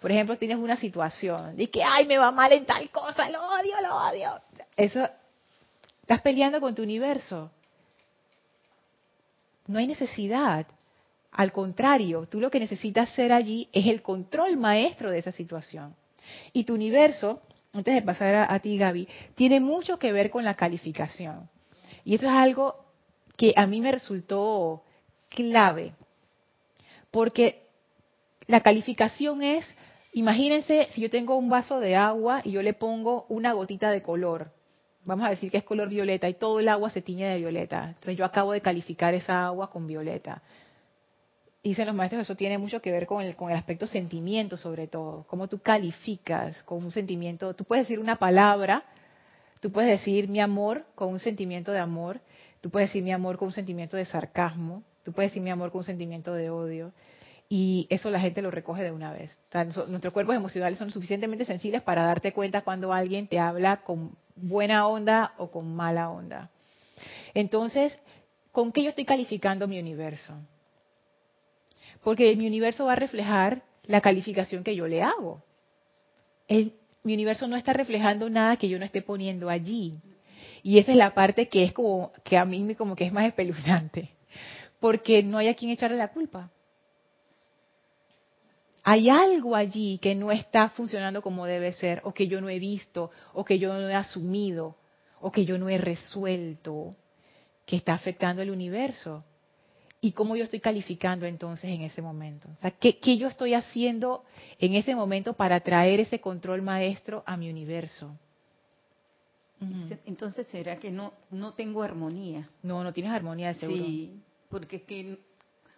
Por 0.00 0.12
ejemplo, 0.12 0.36
tienes 0.36 0.58
una 0.58 0.76
situación 0.76 1.56
de 1.56 1.70
que, 1.70 1.82
ay, 1.82 2.06
me 2.06 2.18
va 2.18 2.30
mal 2.30 2.52
en 2.52 2.66
tal 2.66 2.90
cosa, 2.90 3.30
lo 3.30 3.40
odio, 3.46 3.80
lo 3.82 3.96
odio. 3.96 4.40
Eso, 4.76 5.08
estás 6.02 6.20
peleando 6.20 6.60
con 6.60 6.74
tu 6.74 6.82
universo. 6.82 7.50
No 9.66 9.78
hay 9.78 9.86
necesidad. 9.86 10.66
Al 11.32 11.52
contrario, 11.52 12.26
tú 12.30 12.40
lo 12.40 12.50
que 12.50 12.60
necesitas 12.60 13.10
ser 13.14 13.32
allí 13.32 13.68
es 13.72 13.86
el 13.86 14.02
control 14.02 14.56
maestro 14.58 15.10
de 15.10 15.18
esa 15.18 15.32
situación. 15.32 15.94
Y 16.52 16.64
tu 16.64 16.74
universo, 16.74 17.42
antes 17.72 17.94
de 17.94 18.02
pasar 18.02 18.34
a, 18.50 18.58
ti, 18.58 18.76
Gaby, 18.76 19.08
tiene 19.34 19.60
mucho 19.60 19.98
que 19.98 20.12
ver 20.12 20.30
con 20.30 20.44
la 20.44 20.54
calificación. 20.54 21.48
Y 22.04 22.14
eso 22.14 22.26
es 22.26 22.32
algo 22.32 22.84
que 23.36 23.54
a 23.56 23.66
mí 23.66 23.80
me 23.80 23.92
resultó 23.92 24.82
clave. 25.28 25.92
Porque 27.10 27.62
la 28.46 28.60
calificación 28.60 29.42
es, 29.42 29.66
imagínense 30.12 30.88
si 30.92 31.00
yo 31.00 31.10
tengo 31.10 31.36
un 31.36 31.48
vaso 31.48 31.78
de 31.78 31.94
agua 31.94 32.40
y 32.44 32.52
yo 32.52 32.62
le 32.62 32.74
pongo 32.74 33.26
una 33.28 33.52
gotita 33.52 33.90
de 33.90 34.02
color. 34.02 34.50
Vamos 35.04 35.26
a 35.26 35.30
decir 35.30 35.50
que 35.50 35.58
es 35.58 35.64
color 35.64 35.88
violeta 35.88 36.28
y 36.28 36.34
todo 36.34 36.60
el 36.60 36.68
agua 36.68 36.90
se 36.90 37.02
tiñe 37.02 37.26
de 37.26 37.38
violeta. 37.38 37.86
Entonces 37.88 38.16
yo 38.16 38.24
acabo 38.24 38.52
de 38.52 38.60
calificar 38.60 39.14
esa 39.14 39.46
agua 39.46 39.70
con 39.70 39.86
violeta 39.86 40.42
dicen 41.62 41.86
los 41.86 41.94
maestros, 41.94 42.22
eso 42.22 42.36
tiene 42.36 42.58
mucho 42.58 42.80
que 42.80 42.90
ver 42.90 43.06
con 43.06 43.22
el, 43.22 43.34
aspecto 43.54 43.86
sentimiento 43.86 44.56
sobre 44.56 44.86
todo, 44.86 45.24
cómo 45.28 45.48
tú 45.48 45.58
calificas 45.58 46.62
con 46.62 46.84
un 46.84 46.90
sentimiento, 46.90 47.54
tú 47.54 47.64
puedes 47.64 47.86
decir 47.86 47.98
una 47.98 48.16
palabra, 48.16 48.84
tú 49.60 49.70
puedes 49.70 49.90
decir 49.90 50.28
mi 50.28 50.40
amor 50.40 50.86
con 50.94 51.08
un 51.08 51.18
sentimiento 51.18 51.72
de 51.72 51.78
amor, 51.78 52.20
tú 52.60 52.70
puedes 52.70 52.88
decir 52.88 53.02
mi 53.02 53.12
amor 53.12 53.36
con 53.36 53.48
un 53.48 53.52
sentimiento 53.52 53.96
de 53.96 54.04
sarcasmo, 54.04 54.82
tú 55.04 55.12
puedes 55.12 55.32
decir 55.32 55.42
mi 55.42 55.50
amor 55.50 55.70
con 55.70 55.80
un 55.80 55.84
sentimiento 55.84 56.32
de 56.32 56.50
odio, 56.50 56.92
y 57.52 57.88
eso 57.90 58.10
la 58.10 58.20
gente 58.20 58.42
lo 58.42 58.52
recoge 58.52 58.84
de 58.84 58.92
una 58.92 59.12
vez. 59.12 59.36
nuestros 59.88 60.14
cuerpos 60.14 60.36
emocionales 60.36 60.78
son 60.78 60.92
suficientemente 60.92 61.44
sensibles 61.44 61.82
para 61.82 62.04
darte 62.04 62.32
cuenta 62.32 62.62
cuando 62.62 62.92
alguien 62.92 63.26
te 63.26 63.40
habla 63.40 63.82
con 63.82 64.16
buena 64.36 64.86
onda 64.86 65.34
o 65.36 65.50
con 65.50 65.74
mala 65.74 66.10
onda. 66.10 66.48
Entonces, 67.34 67.98
¿con 68.52 68.70
qué 68.70 68.84
yo 68.84 68.90
estoy 68.90 69.04
calificando 69.04 69.66
mi 69.66 69.80
universo? 69.80 70.34
Porque 72.02 72.34
mi 72.36 72.46
universo 72.46 72.86
va 72.86 72.92
a 72.92 72.96
reflejar 72.96 73.62
la 73.84 74.00
calificación 74.00 74.64
que 74.64 74.74
yo 74.74 74.86
le 74.86 75.02
hago. 75.02 75.42
mi 76.48 77.14
universo 77.14 77.46
no 77.46 77.56
está 77.56 77.72
reflejando 77.72 78.28
nada 78.28 78.56
que 78.56 78.68
yo 78.68 78.78
no 78.78 78.84
esté 78.84 79.02
poniendo 79.02 79.48
allí. 79.48 79.98
Y 80.62 80.78
esa 80.78 80.92
es 80.92 80.98
la 80.98 81.14
parte 81.14 81.48
que 81.48 81.64
es 81.64 81.72
como 81.72 82.12
que 82.24 82.36
a 82.36 82.44
mí 82.44 82.62
me 82.62 82.76
como 82.76 82.94
que 82.94 83.04
es 83.04 83.12
más 83.12 83.26
espeluznante, 83.26 84.10
porque 84.78 85.22
no 85.22 85.38
hay 85.38 85.48
a 85.48 85.54
quien 85.54 85.70
echarle 85.70 85.96
la 85.96 86.08
culpa. 86.08 86.50
Hay 88.82 89.08
algo 89.08 89.54
allí 89.54 89.98
que 89.98 90.14
no 90.14 90.32
está 90.32 90.70
funcionando 90.70 91.22
como 91.22 91.46
debe 91.46 91.72
ser, 91.72 92.00
o 92.04 92.12
que 92.12 92.28
yo 92.28 92.40
no 92.40 92.48
he 92.48 92.58
visto, 92.58 93.10
o 93.34 93.44
que 93.44 93.58
yo 93.58 93.72
no 93.74 93.88
he 93.88 93.94
asumido, 93.94 94.76
o 95.20 95.30
que 95.30 95.44
yo 95.44 95.58
no 95.58 95.68
he 95.68 95.78
resuelto, 95.78 96.94
que 97.66 97.76
está 97.76 97.92
afectando 97.92 98.42
el 98.42 98.50
universo 98.50 99.22
y 100.00 100.12
cómo 100.12 100.34
yo 100.34 100.44
estoy 100.44 100.60
calificando 100.60 101.26
entonces 101.26 101.70
en 101.70 101.82
ese 101.82 102.00
momento. 102.00 102.48
O 102.48 102.56
sea, 102.56 102.70
¿qué, 102.70 103.18
yo 103.18 103.28
estoy 103.28 103.54
haciendo 103.54 104.24
en 104.58 104.74
ese 104.74 104.94
momento 104.94 105.34
para 105.34 105.60
traer 105.60 106.00
ese 106.00 106.20
control 106.20 106.62
maestro 106.62 107.22
a 107.26 107.36
mi 107.36 107.50
universo? 107.50 108.16
Entonces, 110.06 110.46
¿será 110.46 110.78
que 110.78 110.90
no, 110.90 111.12
no 111.30 111.52
tengo 111.52 111.82
armonía? 111.82 112.48
No, 112.62 112.82
no 112.82 112.94
tienes 112.94 113.12
armonía 113.12 113.48
de 113.48 113.54
seguro. 113.54 113.84
Sí, 113.84 114.22
porque 114.48 114.76
es 114.76 114.82
que, 114.84 115.18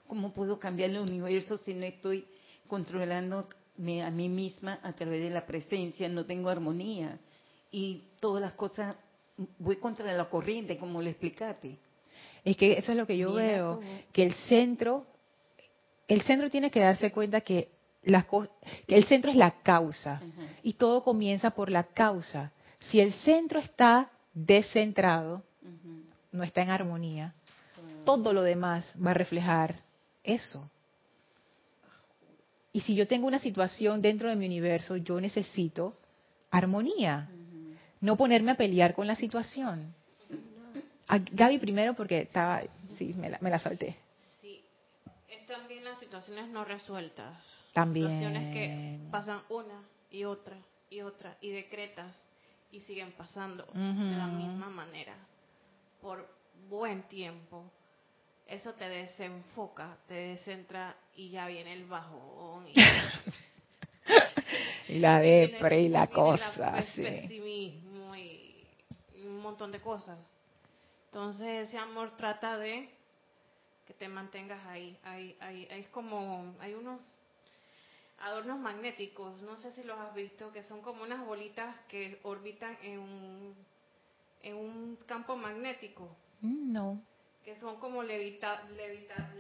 ¿cómo 0.06 0.32
puedo 0.32 0.61
cambiar 0.61 0.90
el 0.90 0.98
universo 0.98 1.56
si 1.56 1.74
no 1.74 1.85
estoy 1.85 2.24
controlando 2.68 3.48
a 3.48 4.11
mí 4.11 4.28
misma 4.28 4.78
a 4.85 4.92
través 4.92 5.20
de 5.20 5.30
la 5.30 5.44
presencia? 5.46 6.08
No 6.08 6.24
tengo 6.26 6.48
armonía. 6.48 7.18
Y 7.72 8.04
todas 8.20 8.40
las 8.40 8.52
cosas, 8.52 8.94
voy 9.58 9.76
contra 9.78 10.12
la 10.12 10.30
corriente, 10.30 10.78
como 10.78 11.02
le 11.02 11.11
explicaste. 11.11 11.76
Es 12.44 12.57
que 12.57 12.72
eso 12.72 12.92
es 12.92 12.98
lo 12.98 13.07
que 13.07 13.16
yo 13.16 13.33
veo, 13.33 13.81
que 14.12 14.24
el 14.24 14.35
centro, 14.48 15.07
el 16.09 16.22
centro 16.22 16.50
tiene 16.50 16.70
que 16.70 16.81
darse 16.81 17.12
cuenta 17.12 17.40
que, 17.40 17.68
que 18.02 18.96
el 18.96 19.05
centro 19.05 19.31
es 19.31 19.37
la 19.37 19.62
causa 19.62 20.20
y 20.62 20.72
todo 20.72 21.05
comienza 21.05 21.50
por 21.50 21.70
la 21.70 21.85
causa. 21.85 22.52
Si 22.81 22.98
el 22.98 23.12
centro 23.12 23.61
está 23.61 24.11
descentrado, 24.35 25.44
no 26.33 26.42
está 26.42 26.62
en 26.62 26.70
armonía, 26.70 27.35
todo 28.05 28.33
lo 28.33 28.42
demás 28.42 28.96
va 29.05 29.12
a 29.12 29.14
reflejar 29.14 29.76
eso. 30.24 30.68
Y 32.72 32.80
si 32.80 32.95
yo 32.95 33.07
tengo 33.07 33.26
una 33.26 33.38
situación 33.38 34.01
dentro 34.01 34.28
de 34.30 34.36
mi 34.36 34.47
universo, 34.47 34.97
yo 34.97 35.20
necesito 35.20 35.95
armonía, 36.51 37.28
no 38.01 38.16
ponerme 38.16 38.53
a 38.53 38.57
pelear 38.57 38.95
con 38.95 39.07
la 39.07 39.14
situación. 39.14 39.95
A 41.12 41.18
Gaby 41.18 41.58
primero 41.58 41.92
porque 41.92 42.22
estaba, 42.22 42.62
sí, 42.96 43.12
me 43.12 43.28
la, 43.28 43.36
me 43.42 43.50
la 43.50 43.58
salté. 43.58 43.94
Sí, 44.40 44.64
es 45.28 45.46
también 45.46 45.84
las 45.84 45.98
situaciones 45.98 46.48
no 46.48 46.64
resueltas. 46.64 47.36
También. 47.74 48.06
Situaciones 48.06 48.54
que 48.54 48.98
pasan 49.10 49.42
una 49.50 49.82
y 50.10 50.24
otra 50.24 50.56
y 50.88 51.02
otra 51.02 51.36
y 51.42 51.50
decretas 51.50 52.14
y 52.70 52.80
siguen 52.80 53.12
pasando 53.12 53.66
de 53.74 54.16
la 54.16 54.26
misma 54.26 54.70
manera 54.70 55.14
por 56.00 56.26
buen 56.70 57.02
tiempo. 57.02 57.70
Eso 58.46 58.72
te 58.72 58.88
desenfoca, 58.88 59.98
te 60.08 60.14
descentra 60.14 60.96
y 61.14 61.28
ya 61.28 61.46
viene 61.46 61.74
el 61.74 61.84
bajo 61.84 62.64
Y, 64.88 64.98
la 64.98 65.20
depre 65.20 65.82
y 65.82 65.88
la 65.88 66.06
cosa, 66.06 66.78
el 66.78 67.04
pesimismo 67.04 68.16
y 68.16 68.66
un 69.26 69.42
montón 69.42 69.70
de 69.70 69.80
cosas. 69.80 70.18
Entonces 71.12 71.68
ese 71.68 71.76
amor 71.76 72.16
trata 72.16 72.56
de 72.56 72.88
que 73.86 73.92
te 73.92 74.08
mantengas 74.08 74.64
ahí. 74.64 74.98
Hay, 75.04 75.36
hay, 75.40 75.68
es 75.70 75.86
como, 75.88 76.54
hay 76.58 76.72
unos 76.72 77.00
adornos 78.20 78.58
magnéticos, 78.58 79.42
no 79.42 79.58
sé 79.58 79.72
si 79.72 79.82
los 79.84 79.98
has 79.98 80.14
visto, 80.14 80.50
que 80.52 80.62
son 80.62 80.80
como 80.80 81.02
unas 81.02 81.22
bolitas 81.26 81.76
que 81.88 82.18
orbitan 82.22 82.78
en 82.82 82.98
un, 82.98 83.54
en 84.42 84.56
un 84.56 84.96
campo 85.06 85.36
magnético. 85.36 86.16
Mm, 86.40 86.72
no. 86.72 87.02
Que 87.44 87.56
son 87.56 87.76
como 87.78 88.02
levita, 88.02 88.62
levita, 88.74 89.34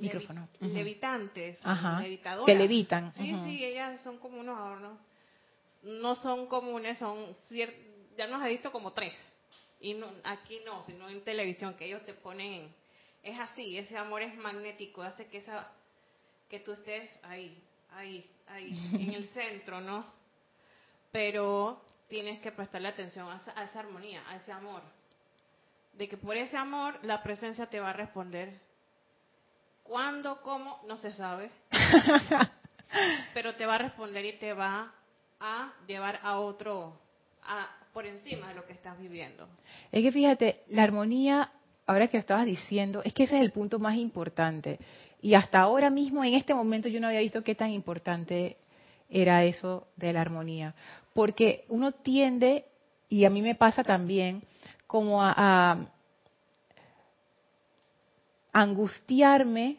Micrófono. 0.00 0.48
levitantes, 0.60 1.60
Ajá. 1.62 2.00
levitadoras. 2.00 2.46
Que 2.46 2.58
levitan. 2.58 3.12
Sí, 3.12 3.34
sí, 3.44 3.62
ellas 3.62 4.00
son 4.00 4.16
como 4.16 4.40
unos 4.40 4.56
adornos. 4.56 4.98
No 5.82 6.14
son 6.16 6.46
comunes, 6.46 6.96
son 6.96 7.34
cier- 7.50 7.74
ya 8.16 8.26
nos 8.26 8.40
ha 8.40 8.46
visto 8.46 8.72
como 8.72 8.94
tres. 8.94 9.12
Y 9.80 9.94
no, 9.94 10.08
aquí 10.24 10.60
no, 10.64 10.82
sino 10.82 11.08
en 11.08 11.24
televisión, 11.24 11.74
que 11.74 11.86
ellos 11.86 12.04
te 12.04 12.12
ponen, 12.12 12.72
es 13.22 13.38
así, 13.38 13.78
ese 13.78 13.96
amor 13.96 14.22
es 14.22 14.36
magnético, 14.36 15.02
hace 15.02 15.26
que 15.26 15.38
esa, 15.38 15.72
que 16.48 16.60
tú 16.60 16.72
estés 16.72 17.10
ahí, 17.22 17.62
ahí, 17.92 18.30
ahí, 18.46 18.78
en 18.94 19.14
el 19.14 19.28
centro, 19.30 19.80
¿no? 19.80 20.04
Pero 21.10 21.82
tienes 22.08 22.40
que 22.40 22.52
prestarle 22.52 22.88
atención 22.88 23.28
a 23.30 23.36
esa, 23.36 23.58
a 23.58 23.64
esa 23.64 23.80
armonía, 23.80 24.22
a 24.28 24.36
ese 24.36 24.52
amor. 24.52 24.82
De 25.94 26.08
que 26.08 26.16
por 26.16 26.36
ese 26.36 26.56
amor 26.56 26.98
la 27.02 27.22
presencia 27.22 27.66
te 27.66 27.80
va 27.80 27.90
a 27.90 27.94
responder. 27.94 28.60
¿Cuándo, 29.82 30.40
cómo? 30.42 30.80
No 30.86 30.98
se 30.98 31.12
sabe. 31.12 31.50
Pero 33.34 33.56
te 33.56 33.66
va 33.66 33.76
a 33.76 33.78
responder 33.78 34.24
y 34.24 34.32
te 34.34 34.52
va 34.52 34.94
a 35.40 35.72
llevar 35.86 36.20
a 36.22 36.38
otro, 36.38 37.00
a, 37.42 37.79
por 37.92 38.06
encima 38.06 38.48
de 38.48 38.54
lo 38.54 38.64
que 38.66 38.72
estás 38.72 38.98
viviendo. 38.98 39.48
Es 39.90 40.02
que 40.02 40.12
fíjate, 40.12 40.62
la 40.68 40.82
armonía, 40.82 41.52
ahora 41.86 42.08
que 42.08 42.16
lo 42.16 42.20
estabas 42.20 42.46
diciendo, 42.46 43.02
es 43.04 43.12
que 43.12 43.24
ese 43.24 43.36
es 43.36 43.42
el 43.42 43.52
punto 43.52 43.78
más 43.78 43.96
importante. 43.96 44.78
Y 45.20 45.34
hasta 45.34 45.60
ahora 45.60 45.90
mismo, 45.90 46.24
en 46.24 46.34
este 46.34 46.54
momento, 46.54 46.88
yo 46.88 47.00
no 47.00 47.08
había 47.08 47.20
visto 47.20 47.42
qué 47.42 47.54
tan 47.54 47.70
importante 47.70 48.56
era 49.08 49.44
eso 49.44 49.88
de 49.96 50.12
la 50.12 50.20
armonía. 50.20 50.74
Porque 51.14 51.64
uno 51.68 51.92
tiende, 51.92 52.64
y 53.08 53.24
a 53.24 53.30
mí 53.30 53.42
me 53.42 53.54
pasa 53.54 53.82
también, 53.82 54.42
como 54.86 55.22
a, 55.22 55.34
a 55.36 55.88
angustiarme 58.52 59.78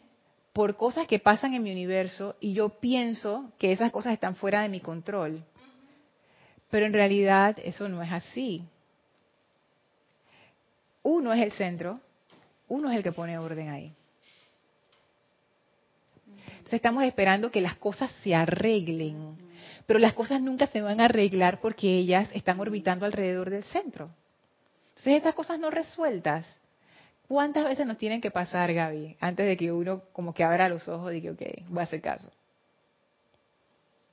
por 0.52 0.76
cosas 0.76 1.06
que 1.06 1.18
pasan 1.18 1.54
en 1.54 1.62
mi 1.62 1.72
universo 1.72 2.36
y 2.40 2.52
yo 2.52 2.68
pienso 2.68 3.52
que 3.58 3.72
esas 3.72 3.90
cosas 3.90 4.12
están 4.12 4.36
fuera 4.36 4.62
de 4.62 4.68
mi 4.68 4.80
control. 4.80 5.44
Pero 6.72 6.86
en 6.86 6.94
realidad 6.94 7.58
eso 7.62 7.86
no 7.86 8.02
es 8.02 8.10
así. 8.10 8.64
Uno 11.02 11.30
es 11.34 11.42
el 11.42 11.52
centro, 11.52 12.00
uno 12.66 12.90
es 12.90 12.96
el 12.96 13.02
que 13.02 13.12
pone 13.12 13.36
orden 13.38 13.68
ahí. 13.68 13.92
Entonces 16.48 16.72
estamos 16.72 17.04
esperando 17.04 17.50
que 17.50 17.60
las 17.60 17.76
cosas 17.76 18.10
se 18.22 18.34
arreglen, 18.34 19.36
pero 19.84 19.98
las 19.98 20.14
cosas 20.14 20.40
nunca 20.40 20.66
se 20.66 20.80
van 20.80 21.02
a 21.02 21.04
arreglar 21.04 21.60
porque 21.60 21.98
ellas 21.98 22.30
están 22.32 22.58
orbitando 22.58 23.04
alrededor 23.04 23.50
del 23.50 23.64
centro. 23.64 24.08
Entonces 24.92 25.18
estas 25.18 25.34
cosas 25.34 25.58
no 25.58 25.70
resueltas, 25.70 26.46
¿cuántas 27.28 27.66
veces 27.66 27.86
nos 27.86 27.98
tienen 27.98 28.22
que 28.22 28.30
pasar, 28.30 28.72
Gaby, 28.72 29.18
antes 29.20 29.44
de 29.44 29.58
que 29.58 29.70
uno 29.70 30.04
como 30.14 30.32
que 30.32 30.42
abra 30.42 30.70
los 30.70 30.88
ojos 30.88 31.12
y 31.12 31.16
diga, 31.16 31.32
ok, 31.32 31.68
voy 31.68 31.80
a 31.80 31.84
hacer 31.84 32.00
caso? 32.00 32.30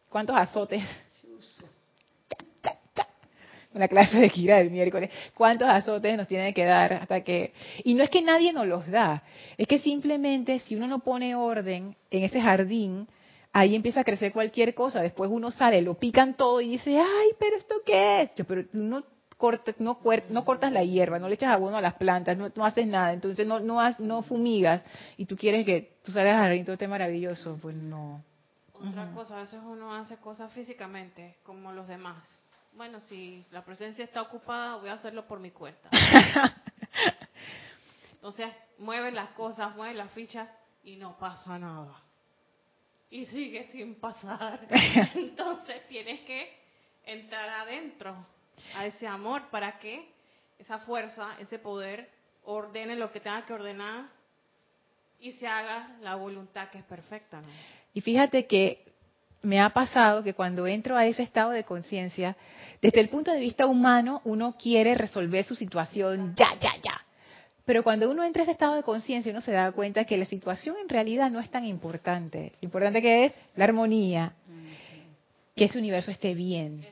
¿Cuántos 0.10 0.36
azotes? 0.36 0.84
Una 3.80 3.88
clase 3.88 4.18
de 4.20 4.30
Kira 4.30 4.58
del 4.58 4.72
miércoles. 4.72 5.10
¿Cuántos 5.34 5.70
azotes 5.70 6.18
nos 6.18 6.28
tienen 6.28 6.54
que 6.54 6.66
dar 6.66 6.92
hasta 6.92 7.22
que... 7.24 7.54
Y 7.86 7.94
no 7.94 8.04
es 8.04 8.10
que 8.10 8.22
nadie 8.22 8.52
nos 8.52 8.68
los 8.68 8.86
da, 8.92 9.24
es 9.58 9.66
que 9.70 9.80
simplemente 9.80 10.60
si 10.60 10.76
uno 10.76 10.86
no 10.86 11.00
pone 11.00 11.34
orden 11.34 11.96
en 12.12 12.24
ese 12.24 12.42
jardín, 12.42 13.08
ahí 13.54 13.76
empieza 13.76 14.02
a 14.02 14.04
crecer 14.04 14.34
cualquier 14.34 14.74
cosa. 14.76 15.02
Después 15.02 15.30
uno 15.32 15.50
sale, 15.50 15.82
lo 15.82 15.94
pican 15.94 16.34
todo 16.36 16.60
y 16.60 16.72
dice, 16.72 17.00
ay, 17.00 17.28
pero 17.40 17.56
¿esto 17.56 17.76
qué 17.86 18.24
es? 18.24 18.36
Yo, 18.36 18.44
Pero 18.44 18.66
tú 18.68 18.78
no, 18.80 19.02
corta- 19.38 19.74
no, 19.80 19.98
no 20.30 20.44
cortas 20.44 20.74
la 20.74 20.84
hierba, 20.84 21.18
no 21.18 21.30
le 21.30 21.36
echas 21.36 21.54
abono 21.54 21.78
a 21.78 21.82
las 21.82 21.94
plantas, 21.94 22.38
no, 22.38 22.52
no 22.54 22.66
haces 22.66 22.86
nada, 22.86 23.14
entonces 23.14 23.48
no, 23.48 23.62
no, 23.62 23.80
has- 23.80 23.98
no 24.02 24.24
fumigas 24.24 24.82
y 25.16 25.24
tú 25.24 25.38
quieres 25.38 25.66
que 25.66 25.94
tú 26.04 26.12
salgas 26.12 26.36
al 26.36 26.42
jardín 26.48 26.66
todo 26.66 26.74
esté 26.74 26.90
maravilloso. 26.90 27.58
Pues 27.62 27.78
no. 27.78 28.22
Otra 28.74 29.10
cosa, 29.14 29.38
a 29.38 29.42
veces 29.42 29.62
uno 29.66 29.94
hace 29.96 30.18
cosas 30.18 30.52
físicamente, 30.52 31.38
como 31.44 31.72
los 31.72 31.88
demás. 31.88 32.18
Bueno, 32.74 33.02
si 33.02 33.46
la 33.52 33.64
presencia 33.64 34.06
está 34.06 34.22
ocupada, 34.22 34.76
voy 34.76 34.90
a 34.90 34.94
hacerlo 34.94 35.28
por 35.28 35.40
mi 35.40 35.52
cuenta. 35.52 35.90
Entonces, 38.14 38.52
mueves 38.78 39.14
las 39.14 39.30
cosas, 39.30 39.76
mueves 39.76 39.96
las 39.96 40.12
fichas 40.12 40.50
y 40.84 40.96
no 40.96 41.18
pasa 41.18 41.58
nada. 41.58 42.02
Y 43.10 43.26
sigue 43.26 43.70
sin 43.72 43.96
pasar. 43.96 44.68
Entonces, 45.16 45.88
tienes 45.88 46.22
que 46.22 46.58
entrar 47.06 47.50
adentro 47.50 48.16
a 48.76 48.86
ese 48.86 49.08
amor 49.08 49.50
para 49.50 49.80
que 49.80 50.12
esa 50.58 50.80
fuerza, 50.80 51.36
ese 51.40 51.60
poder, 51.60 52.10
ordene 52.44 52.96
lo 52.96 53.12
que 53.12 53.20
tenga 53.20 53.46
que 53.46 53.54
ordenar 53.54 54.10
y 55.20 55.32
se 55.34 55.48
haga 55.48 55.98
la 56.02 56.16
voluntad 56.16 56.70
que 56.70 56.80
es 56.80 56.84
perfecta. 56.84 57.42
¿no? 57.42 57.48
Y 57.94 58.02
fíjate 58.02 58.48
que 58.48 58.84
me 59.42 59.60
ha 59.60 59.70
pasado 59.70 60.24
que 60.24 60.34
cuando 60.34 60.68
entro 60.68 60.98
a 60.98 61.06
ese 61.06 61.24
estado 61.24 61.52
de 61.52 61.64
conciencia, 61.64 62.36
desde 62.82 63.00
el 63.00 63.10
punto 63.10 63.32
de 63.32 63.40
vista 63.40 63.66
humano, 63.66 64.22
uno 64.26 64.56
quiere 64.58 64.96
resolver 64.96 65.46
su 65.46 65.56
situación 65.56 66.34
ya, 66.36 66.58
ya, 66.60 66.74
ya. 66.82 67.02
Pero 67.66 67.84
cuando 67.84 68.10
uno 68.10 68.24
entra 68.24 68.42
a 68.42 68.44
ese 68.44 68.52
estado 68.52 68.76
de 68.76 68.84
conciencia, 68.84 69.32
uno 69.32 69.42
se 69.42 69.52
da 69.52 69.72
cuenta 69.72 70.04
que 70.06 70.18
la 70.18 70.26
situación 70.26 70.76
en 70.82 70.90
realidad 70.90 71.30
no 71.30 71.40
es 71.40 71.50
tan 71.50 71.66
importante. 71.66 72.54
Lo 72.62 72.66
importante 72.66 73.02
que 73.02 73.26
es 73.26 73.34
la 73.56 73.66
armonía, 73.66 74.34
que 75.56 75.66
ese 75.66 75.78
universo 75.78 76.10
esté 76.10 76.34
bien. 76.34 76.86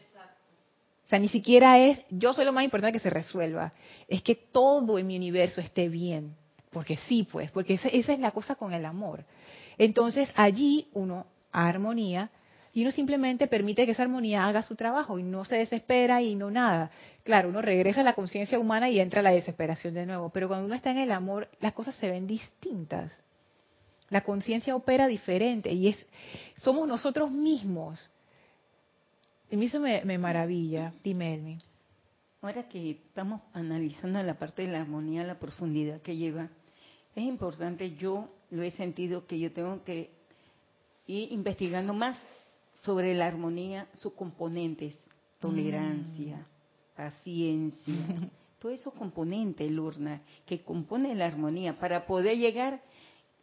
O 1.06 1.10
sea, 1.10 1.20
ni 1.20 1.30
siquiera 1.30 1.80
es 1.80 2.00
yo 2.10 2.34
soy 2.34 2.46
lo 2.46 2.54
más 2.54 2.64
importante 2.64 2.98
que 2.98 3.02
se 3.02 3.10
resuelva. 3.10 3.74
Es 4.08 4.22
que 4.22 4.36
todo 4.36 5.00
en 5.00 5.08
mi 5.08 5.16
universo 5.16 5.62
esté 5.62 5.90
bien. 5.90 6.36
Porque 6.70 6.98
sí, 6.98 7.28
pues, 7.32 7.50
porque 7.50 7.76
esa, 7.76 7.88
esa 7.88 8.14
es 8.14 8.20
la 8.20 8.32
cosa 8.32 8.56
con 8.56 8.74
el 8.74 8.86
amor. 8.86 9.24
Entonces 9.78 10.30
allí 10.36 10.90
uno 10.94 11.26
armonía 11.66 12.30
y 12.78 12.84
uno 12.84 12.92
simplemente 12.92 13.48
permite 13.48 13.88
que 13.88 13.94
esa 13.94 14.04
armonía 14.04 14.46
haga 14.46 14.62
su 14.62 14.76
trabajo 14.76 15.18
y 15.18 15.24
no 15.24 15.46
se 15.46 15.56
desespera 15.56 16.22
y 16.22 16.36
no 16.36 16.52
nada. 16.52 16.92
Claro, 17.24 17.50
uno 17.50 17.60
regresa 17.60 18.02
a 18.02 18.04
la 18.04 18.14
conciencia 18.14 18.60
humana 18.60 18.88
y 18.88 19.00
entra 19.00 19.22
a 19.22 19.24
la 19.24 19.32
desesperación 19.32 19.96
de 19.96 20.06
nuevo, 20.06 20.30
pero 20.30 20.48
cuando 20.48 20.68
uno 20.68 20.76
está 20.76 20.92
en 20.92 21.00
el 21.00 21.12
amor, 21.12 21.50
las 21.60 21.74
cosas 21.74 21.96
se 21.96 22.08
ven 22.08 22.28
distintas. 22.28 23.12
La 24.10 24.22
conciencia 24.22 24.76
opera 24.76 25.08
diferente 25.08 25.72
y 25.72 25.88
es 25.88 26.06
somos 26.56 26.88
nosotros 26.88 27.32
mismos. 27.32 28.12
Y 29.50 29.66
eso 29.66 29.80
me, 29.80 30.06
me 30.06 30.20
maravilla. 30.20 30.94
Dime, 31.04 31.34
Elmi. 31.34 31.60
Ahora 32.44 32.70
que 32.70 32.92
estamos 32.92 33.42
analizando 33.54 34.22
la 34.22 34.36
parte 34.36 34.62
de 34.62 34.72
la 34.72 34.82
armonía, 34.82 35.24
la 35.24 35.40
profundidad 35.40 36.00
que 36.02 36.16
lleva, 36.16 36.50
es 37.16 37.24
importante, 37.24 37.96
yo 37.96 38.30
lo 38.52 38.62
he 38.62 38.70
sentido 38.70 39.26
que 39.26 39.40
yo 39.40 39.52
tengo 39.52 39.84
que 39.84 40.12
ir 41.08 41.32
investigando 41.32 41.94
más 41.94 42.18
sobre 42.84 43.16
la 43.16 43.26
armonía, 43.28 43.88
sus 43.94 44.14
componentes, 44.14 44.96
tolerancia, 45.40 46.46
paciencia, 46.96 47.96
todos 48.60 48.76
esos 48.76 48.94
componentes, 48.94 49.70
Lurna, 49.72 50.22
que 50.46 50.62
componen 50.62 51.18
la 51.18 51.26
armonía 51.28 51.80
para 51.80 52.06
poder 52.06 52.38
llegar 52.38 52.82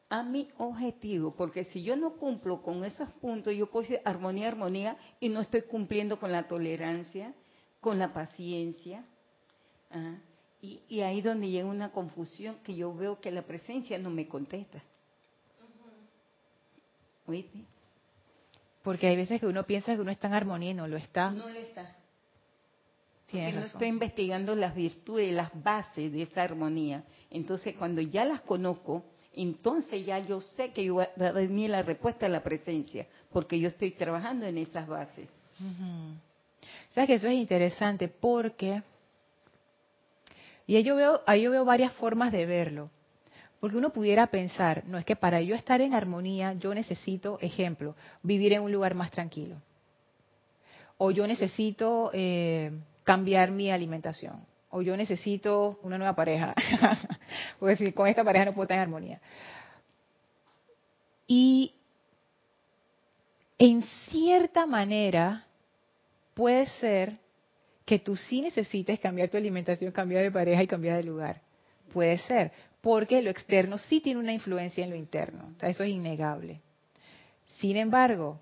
a 0.09 0.23
mi 0.23 0.49
objetivo, 0.59 1.35
porque 1.35 1.65
si 1.65 1.83
yo 1.83 1.97
no 1.97 2.13
cumplo 2.17 2.63
con 2.63 2.85
esos 2.85 3.09
puntos, 3.21 3.55
yo 3.55 3.67
puedo 3.71 3.83
decir 3.83 4.01
armonía, 4.05 4.49
armonía, 4.49 4.97
y 5.19 5.29
no 5.29 5.41
estoy 5.41 5.63
cumpliendo 5.63 6.19
con 6.21 6.31
la 6.31 6.47
tolerancia, 6.47 7.35
con 7.81 7.99
la 7.99 8.13
paciencia. 8.13 9.05
ah, 9.91 10.17
Y, 10.63 10.81
y 10.89 11.01
ahí 11.01 11.21
donde 11.21 11.49
llega 11.51 11.67
una 11.69 11.91
confusión 11.91 12.57
que 12.63 12.75
yo 12.75 12.95
veo 12.95 13.21
que 13.21 13.31
la 13.31 13.43
presencia 13.43 13.99
no 13.99 14.11
me 14.11 14.29
contesta. 14.29 14.83
¿Oíste? 17.27 17.59
Porque 18.83 19.07
hay 19.07 19.17
veces 19.17 19.41
que 19.41 19.47
uno 19.47 19.65
piensa 19.65 19.95
que 19.95 20.01
uno 20.01 20.11
está 20.11 20.29
en 20.29 20.35
armonía 20.35 20.71
y 20.73 20.75
no 20.75 20.87
lo 20.87 20.97
está. 20.97 21.31
No 21.31 21.49
le 21.49 21.63
está. 21.63 21.97
Porque 23.27 23.53
no 23.53 23.63
estoy 23.63 23.89
investigando 23.89 24.55
las 24.55 24.75
virtudes, 24.75 25.33
las 25.33 25.51
bases 25.63 26.13
de 26.13 26.23
esa 26.23 26.43
armonía. 26.43 27.03
Entonces, 27.31 27.75
cuando 27.77 28.01
ya 28.01 28.25
las 28.25 28.43
conozco, 28.43 29.05
entonces 29.33 30.07
ya 30.07 30.21
yo 30.21 30.41
sé 30.41 30.73
que 30.73 30.89
va 30.91 31.09
va 31.21 31.29
a 31.29 31.33
venir 31.33 31.71
la 31.71 31.83
respuesta 31.83 32.27
a 32.27 32.29
la 32.29 32.43
presencia, 32.43 33.07
porque 33.33 33.59
yo 33.59 33.69
estoy 33.69 33.91
trabajando 33.93 34.47
en 34.47 34.59
esas 34.59 34.87
bases. 34.87 35.29
Ujú. 35.59 36.15
Sabes 36.91 37.09
que 37.09 37.15
eso 37.15 37.27
es 37.27 37.35
interesante 37.35 38.09
porque 38.09 38.83
y 40.67 40.77
ahí 40.77 40.85
yo 40.85 40.95
veo 40.95 41.23
ahí 41.27 41.43
yo 41.43 41.51
veo 41.51 41.65
varias 41.65 41.93
formas 41.95 42.31
de 42.31 42.47
verlo. 42.47 42.91
Porque 43.65 43.79
uno 43.79 43.95
pudiera 43.95 44.27
pensar, 44.27 44.85
no 44.85 44.99
es 44.99 45.07
que 45.07 45.17
para 45.17 45.41
yo 45.41 45.55
estar 45.55 45.81
en 45.81 45.95
armonía 45.95 46.53
yo 46.53 46.75
necesito, 46.75 47.39
ejemplo, 47.41 47.97
vivir 48.23 48.53
en 48.53 48.61
un 48.61 48.71
lugar 48.71 48.93
más 48.93 49.11
tranquilo. 49.11 49.57
O 50.99 51.11
yo 51.11 51.27
necesito 51.27 52.11
eh, 52.13 52.73
cambiar 53.05 53.53
mi 53.53 53.71
alimentación. 53.71 54.45
O 54.69 54.83
yo 54.83 54.95
necesito 54.99 55.79
una 55.83 55.97
nueva 55.97 56.15
pareja. 56.15 56.55
Porque 57.59 57.77
si 57.77 57.93
con 57.93 58.07
esta 58.07 58.23
pareja 58.23 58.45
no 58.45 58.53
puedo 58.53 58.65
estar 58.65 58.77
en 58.77 58.83
armonía. 58.83 59.19
Y 61.27 61.73
en 63.57 63.81
cierta 64.11 64.67
manera 64.67 65.47
puede 66.35 66.67
ser 66.67 67.19
que 67.87 67.99
tú 67.99 68.15
sí 68.15 68.43
necesites 68.43 69.01
cambiar 69.01 69.31
tu 69.31 69.39
alimentación, 69.39 69.91
cambiar 69.91 70.23
de 70.23 70.31
pareja 70.31 70.63
y 70.63 70.67
cambiar 70.67 70.99
de 70.99 71.05
lugar. 71.05 71.41
Puede 71.95 72.19
ser, 72.19 72.53
porque 72.85 73.23
lo 73.23 73.31
externo 73.31 73.79
sí 73.79 74.01
tiene 74.03 74.21
una 74.21 74.35
influencia 74.35 74.85
en 74.85 74.91
lo 74.91 74.97
interno. 74.97 75.55
eso 75.63 75.85
es 75.85 75.89
innegable. 75.89 76.61
Sin 77.59 77.79
embargo, 77.79 78.41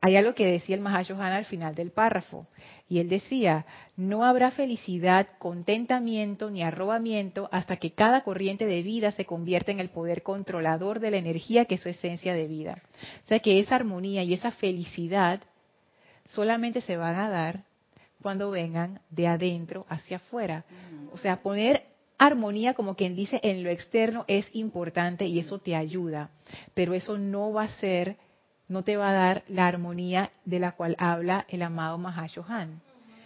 hay 0.00 0.16
algo 0.16 0.34
que 0.34 0.44
decía 0.44 0.74
el 0.74 0.82
Mahashohan 0.82 1.32
al 1.32 1.44
final 1.44 1.76
del 1.76 1.92
párrafo. 1.92 2.48
Y 2.88 2.98
él 2.98 3.08
decía, 3.08 3.66
no 3.96 4.24
habrá 4.24 4.50
felicidad, 4.50 5.28
contentamiento 5.38 6.50
ni 6.50 6.64
arrobamiento 6.64 7.48
hasta 7.52 7.76
que 7.76 7.92
cada 7.92 8.22
corriente 8.22 8.66
de 8.66 8.82
vida 8.82 9.12
se 9.12 9.26
convierta 9.26 9.70
en 9.70 9.78
el 9.78 9.90
poder 9.90 10.24
controlador 10.24 10.98
de 10.98 11.12
la 11.12 11.18
energía 11.18 11.66
que 11.66 11.76
es 11.76 11.80
su 11.80 11.88
esencia 11.88 12.34
de 12.34 12.48
vida. 12.48 12.82
O 13.24 13.28
sea 13.28 13.38
que 13.38 13.60
esa 13.60 13.76
armonía 13.76 14.24
y 14.24 14.34
esa 14.34 14.50
felicidad 14.50 15.40
solamente 16.26 16.80
se 16.80 16.96
van 16.96 17.14
a 17.14 17.30
dar 17.30 17.62
cuando 18.20 18.50
vengan 18.50 18.98
de 19.10 19.28
adentro 19.28 19.86
hacia 19.88 20.16
afuera. 20.16 20.64
O 21.12 21.16
sea, 21.16 21.42
poner 21.42 21.93
armonía, 22.18 22.74
como 22.74 22.94
quien 22.94 23.16
dice, 23.16 23.40
en 23.42 23.62
lo 23.62 23.70
externo 23.70 24.24
es 24.28 24.48
importante 24.54 25.26
y 25.26 25.38
eso 25.38 25.58
te 25.58 25.76
ayuda, 25.76 26.30
pero 26.74 26.94
eso 26.94 27.18
no 27.18 27.52
va 27.52 27.64
a 27.64 27.68
ser, 27.68 28.16
no 28.68 28.82
te 28.84 28.96
va 28.96 29.10
a 29.10 29.12
dar 29.12 29.44
la 29.48 29.66
armonía 29.66 30.30
de 30.44 30.58
la 30.58 30.72
cual 30.72 30.96
habla 30.98 31.46
el 31.48 31.62
amado 31.62 31.98
Mahashohan. 31.98 32.80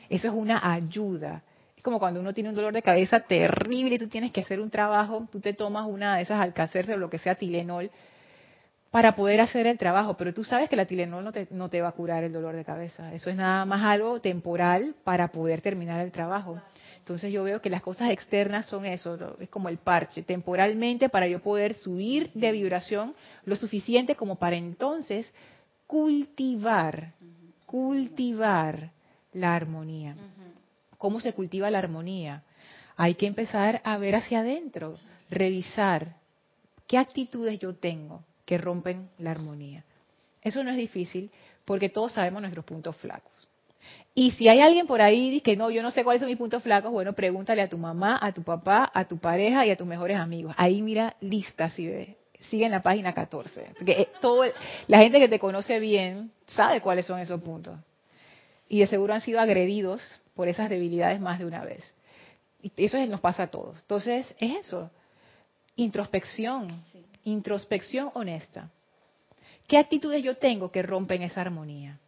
Eso 0.08 0.28
es 0.28 0.34
una 0.34 0.72
ayuda. 0.72 1.42
Es 1.76 1.82
como 1.82 1.98
cuando 1.98 2.20
uno 2.20 2.32
tiene 2.32 2.48
un 2.48 2.56
dolor 2.56 2.72
de 2.72 2.82
cabeza 2.82 3.20
terrible 3.20 3.94
y 3.94 3.98
tú 3.98 4.08
tienes 4.08 4.32
que 4.32 4.40
hacer 4.40 4.60
un 4.60 4.70
trabajo, 4.70 5.28
tú 5.30 5.40
te 5.40 5.52
tomas 5.52 5.86
una 5.86 6.16
de 6.16 6.22
esas 6.22 6.40
alcacerces 6.40 6.96
o 6.96 6.98
lo 6.98 7.10
que 7.10 7.18
sea, 7.18 7.36
Tilenol, 7.36 7.90
para 8.90 9.14
poder 9.14 9.40
hacer 9.40 9.66
el 9.66 9.76
trabajo, 9.76 10.16
pero 10.16 10.32
tú 10.32 10.44
sabes 10.44 10.70
que 10.70 10.76
la 10.76 10.86
Tilenol 10.86 11.22
no 11.22 11.30
te, 11.30 11.46
no 11.50 11.68
te 11.68 11.80
va 11.80 11.88
a 11.88 11.92
curar 11.92 12.24
el 12.24 12.32
dolor 12.32 12.56
de 12.56 12.64
cabeza. 12.64 13.12
Eso 13.12 13.28
es 13.28 13.36
nada 13.36 13.64
más 13.66 13.84
algo 13.84 14.20
temporal 14.20 14.94
para 15.04 15.28
poder 15.28 15.60
terminar 15.60 16.00
el 16.00 16.10
trabajo. 16.10 16.60
Entonces 17.08 17.32
yo 17.32 17.42
veo 17.42 17.62
que 17.62 17.70
las 17.70 17.80
cosas 17.80 18.10
externas 18.10 18.66
son 18.66 18.84
eso, 18.84 19.38
es 19.40 19.48
como 19.48 19.70
el 19.70 19.78
parche, 19.78 20.22
temporalmente 20.24 21.08
para 21.08 21.26
yo 21.26 21.40
poder 21.40 21.72
subir 21.72 22.30
de 22.34 22.52
vibración 22.52 23.14
lo 23.46 23.56
suficiente 23.56 24.14
como 24.14 24.36
para 24.36 24.56
entonces 24.56 25.26
cultivar, 25.86 27.14
cultivar 27.64 28.90
la 29.32 29.56
armonía. 29.56 30.16
¿Cómo 30.98 31.18
se 31.22 31.32
cultiva 31.32 31.70
la 31.70 31.78
armonía? 31.78 32.42
Hay 32.98 33.14
que 33.14 33.26
empezar 33.26 33.80
a 33.84 33.96
ver 33.96 34.14
hacia 34.14 34.40
adentro, 34.40 34.98
revisar 35.30 36.14
qué 36.86 36.98
actitudes 36.98 37.58
yo 37.58 37.74
tengo 37.74 38.22
que 38.44 38.58
rompen 38.58 39.08
la 39.16 39.30
armonía. 39.30 39.82
Eso 40.42 40.62
no 40.62 40.72
es 40.72 40.76
difícil 40.76 41.30
porque 41.64 41.88
todos 41.88 42.12
sabemos 42.12 42.42
nuestros 42.42 42.66
puntos 42.66 42.94
flacos. 42.96 43.37
Y 44.14 44.32
si 44.32 44.48
hay 44.48 44.60
alguien 44.60 44.86
por 44.86 45.00
ahí 45.00 45.40
que 45.42 45.56
no, 45.56 45.70
yo 45.70 45.82
no 45.82 45.92
sé 45.92 46.02
cuáles 46.02 46.20
son 46.20 46.28
mis 46.28 46.38
puntos 46.38 46.62
flacos, 46.62 46.90
bueno, 46.90 47.12
pregúntale 47.12 47.62
a 47.62 47.68
tu 47.68 47.78
mamá, 47.78 48.18
a 48.20 48.32
tu 48.32 48.42
papá, 48.42 48.90
a 48.92 49.04
tu 49.04 49.18
pareja 49.18 49.64
y 49.64 49.70
a 49.70 49.76
tus 49.76 49.86
mejores 49.86 50.18
amigos. 50.18 50.54
Ahí 50.56 50.82
mira 50.82 51.14
lista 51.20 51.70
si 51.70 51.86
ve. 51.86 52.16
Sigue 52.50 52.64
en 52.64 52.72
la 52.72 52.82
página 52.82 53.14
14. 53.14 53.74
Porque 53.78 53.92
eh, 53.92 54.08
todo, 54.20 54.44
la 54.88 54.98
gente 54.98 55.20
que 55.20 55.28
te 55.28 55.38
conoce 55.38 55.78
bien 55.78 56.32
sabe 56.46 56.80
cuáles 56.80 57.06
son 57.06 57.20
esos 57.20 57.40
puntos. 57.40 57.78
Y 58.68 58.80
de 58.80 58.86
seguro 58.86 59.14
han 59.14 59.20
sido 59.20 59.40
agredidos 59.40 60.20
por 60.34 60.48
esas 60.48 60.68
debilidades 60.68 61.20
más 61.20 61.38
de 61.38 61.46
una 61.46 61.64
vez. 61.64 61.94
Y 62.62 62.72
eso 62.84 62.98
nos 63.06 63.20
pasa 63.20 63.44
a 63.44 63.46
todos. 63.48 63.78
Entonces, 63.82 64.34
es 64.40 64.66
eso. 64.66 64.90
Introspección. 65.76 66.68
Introspección 67.24 68.10
honesta. 68.14 68.70
¿Qué 69.68 69.78
actitudes 69.78 70.24
yo 70.24 70.36
tengo 70.36 70.72
que 70.72 70.82
rompen 70.82 71.22
esa 71.22 71.40
armonía? 71.40 71.98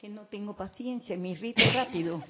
Que 0.00 0.08
no 0.08 0.22
tengo 0.22 0.54
paciencia, 0.54 1.16
mi 1.16 1.34
rito 1.34 1.62
rápido. 1.74 2.22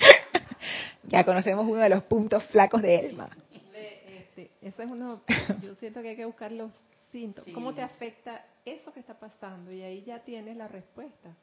ya 1.04 1.24
conocemos 1.24 1.66
uno 1.66 1.80
de 1.80 1.88
los 1.88 2.02
puntos 2.04 2.44
flacos 2.48 2.82
de 2.82 2.96
Elma. 2.96 3.30
Este, 4.06 4.50
eso 4.60 4.82
es 4.82 4.90
uno, 4.90 5.22
yo 5.62 5.74
siento 5.76 6.02
que 6.02 6.10
hay 6.10 6.16
que 6.16 6.26
buscar 6.26 6.52
los 6.52 6.70
síntomas. 7.10 7.50
¿Cómo 7.54 7.74
te 7.74 7.80
afecta 7.80 8.44
eso 8.66 8.92
que 8.92 9.00
está 9.00 9.18
pasando? 9.18 9.72
Y 9.72 9.80
ahí 9.82 10.02
ya 10.04 10.18
tienes 10.18 10.56
la 10.56 10.68
respuesta. 10.68 11.34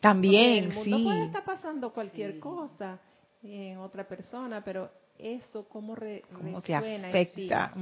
También, 0.00 0.64
el 0.64 0.72
mundo 0.72 1.04
puede 1.04 1.26
estar 1.26 1.44
pasando 1.44 1.92
cualquier 1.92 2.40
cosa 2.40 2.98
en 3.44 3.78
otra 3.78 4.08
persona, 4.08 4.64
pero 4.64 4.90
eso 5.16 5.64
cómo, 5.68 5.94
re, 5.94 6.24
¿Cómo 6.32 6.60
te 6.60 6.74
afecta, 6.74 7.72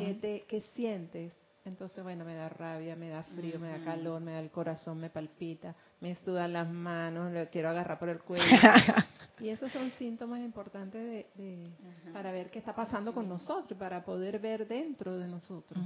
¿Qué, 0.00 0.18
te, 0.20 0.44
¿qué 0.48 0.60
sientes? 0.74 1.32
Entonces, 1.64 2.02
bueno, 2.02 2.24
me 2.24 2.34
da 2.34 2.48
rabia, 2.48 2.96
me 2.96 3.10
da 3.10 3.22
frío, 3.22 3.58
me 3.58 3.68
da 3.68 3.84
calor, 3.84 4.20
me 4.20 4.32
da 4.32 4.40
el 4.40 4.50
corazón, 4.50 4.98
me 4.98 5.10
palpita, 5.10 5.74
me 6.00 6.14
sudan 6.16 6.54
las 6.54 6.68
manos, 6.68 7.32
le 7.32 7.48
quiero 7.48 7.68
agarrar 7.68 7.98
por 7.98 8.08
el 8.08 8.20
cuello. 8.20 8.44
y 9.40 9.50
esos 9.50 9.70
son 9.70 9.90
síntomas 9.92 10.40
importantes 10.40 11.26
de, 11.36 11.70
para 12.14 12.32
ver 12.32 12.50
qué 12.50 12.58
está 12.58 12.74
pasando 12.74 13.12
con 13.12 13.28
nosotros, 13.28 13.78
para 13.78 14.02
poder 14.02 14.38
ver 14.38 14.66
dentro 14.66 15.18
de 15.18 15.28
nosotros. 15.28 15.78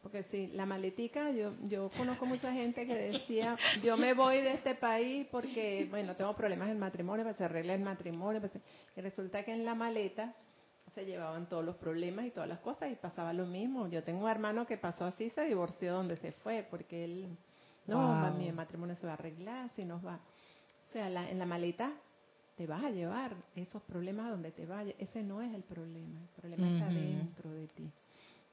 Porque 0.00 0.22
si 0.24 0.46
la 0.48 0.64
maletica, 0.64 1.30
yo, 1.30 1.52
yo 1.64 1.90
conozco 1.96 2.24
mucha 2.24 2.52
gente 2.52 2.86
que 2.86 2.94
decía, 2.94 3.56
yo 3.82 3.98
me 3.98 4.14
voy 4.14 4.40
de 4.40 4.54
este 4.54 4.76
país 4.76 5.26
porque, 5.30 5.88
bueno, 5.90 6.16
tengo 6.16 6.34
problemas 6.34 6.70
en 6.70 6.78
matrimonio, 6.78 7.24
para 7.24 7.36
se 7.36 7.44
arregla 7.44 7.74
el 7.74 7.82
matrimonio. 7.82 8.40
Y 8.96 9.00
resulta 9.00 9.44
que 9.44 9.52
en 9.52 9.64
la 9.64 9.74
maleta 9.74 10.34
se 10.96 11.04
llevaban 11.04 11.46
todos 11.46 11.62
los 11.62 11.76
problemas 11.76 12.24
y 12.24 12.30
todas 12.30 12.48
las 12.48 12.60
cosas 12.60 12.90
y 12.90 12.94
pasaba 12.96 13.34
lo 13.34 13.44
mismo. 13.44 13.86
Yo 13.86 14.02
tengo 14.02 14.24
un 14.24 14.30
hermano 14.30 14.66
que 14.66 14.78
pasó 14.78 15.04
así, 15.04 15.28
se 15.28 15.42
divorció 15.42 15.92
donde 15.92 16.16
se 16.16 16.32
fue, 16.32 16.66
porque 16.70 17.04
él, 17.04 17.36
no, 17.86 18.32
mi 18.32 18.50
matrimonio 18.50 18.96
se 18.96 19.04
va 19.04 19.12
a 19.12 19.16
arreglar, 19.16 19.68
si 19.76 19.84
nos 19.84 20.04
va. 20.04 20.14
O 20.88 20.92
sea, 20.94 21.08
en 21.30 21.38
la 21.38 21.44
maleta 21.44 21.92
te 22.56 22.66
vas 22.66 22.82
a 22.82 22.90
llevar 22.90 23.36
esos 23.54 23.82
problemas 23.82 24.30
donde 24.30 24.52
te 24.52 24.64
vayas. 24.64 24.94
Ese 24.98 25.22
no 25.22 25.42
es 25.42 25.54
el 25.54 25.62
problema, 25.64 26.18
el 26.18 26.40
problema 26.40 26.70
está 26.70 26.88
dentro 26.88 27.50
de 27.50 27.66
ti. 27.68 27.90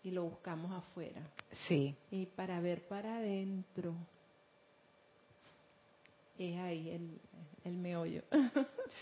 Y 0.03 0.11
lo 0.11 0.25
buscamos 0.25 0.69
afuera. 0.73 1.21
Sí. 1.65 1.95
Y 2.11 2.25
para 2.25 2.59
ver 2.59 2.85
para 2.89 3.15
adentro, 3.19 3.95
es 6.37 6.59
ahí 6.59 6.89
el, 6.89 7.21
el 7.63 7.77
meollo. 7.77 8.23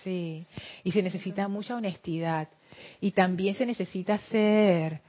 Sí, 0.04 0.46
y 0.84 0.92
se 0.92 1.02
necesita 1.02 1.48
mucha 1.48 1.76
honestidad. 1.76 2.48
Y 3.00 3.12
también 3.12 3.56
se 3.56 3.66
necesita 3.66 4.18
ser, 4.18 5.02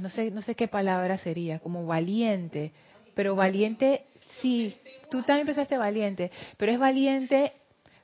no 0.00 0.08
sé, 0.08 0.30
no 0.30 0.42
sé 0.42 0.54
qué 0.54 0.68
palabra 0.68 1.18
sería, 1.18 1.58
como 1.58 1.86
valiente. 1.86 2.72
Pero 3.14 3.36
valiente, 3.36 4.04
sí, 4.40 4.76
tú 5.10 5.22
también 5.22 5.40
empezaste 5.40 5.78
valiente, 5.78 6.30
pero 6.56 6.72
es 6.72 6.78
valiente 6.78 7.52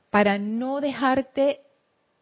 para 0.09 0.37
no 0.37 0.81
dejarte 0.81 1.61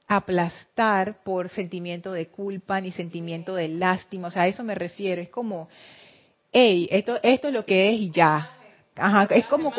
aplastar 0.08 1.24
por 1.24 1.50
sentimiento 1.50 2.12
de 2.12 2.28
culpa 2.28 2.82
ni 2.82 2.92
sentimiento 2.92 3.54
de 3.54 3.68
lástima. 3.68 4.30
O 4.30 4.32
sea, 4.32 4.44
a 4.44 4.48
eso 4.48 4.64
me 4.64 4.74
refiero. 4.74 5.22
Es 5.22 5.30
como, 5.30 5.70
hey, 6.52 6.88
esto, 6.92 7.20
esto 7.22 7.48
es 7.48 7.54
lo 7.54 7.64
que 7.64 7.94
es 7.94 8.02
y 8.02 8.10
ya. 8.10 8.56
Ajá, 8.96 9.28
es 9.30 9.46
como... 9.46 9.72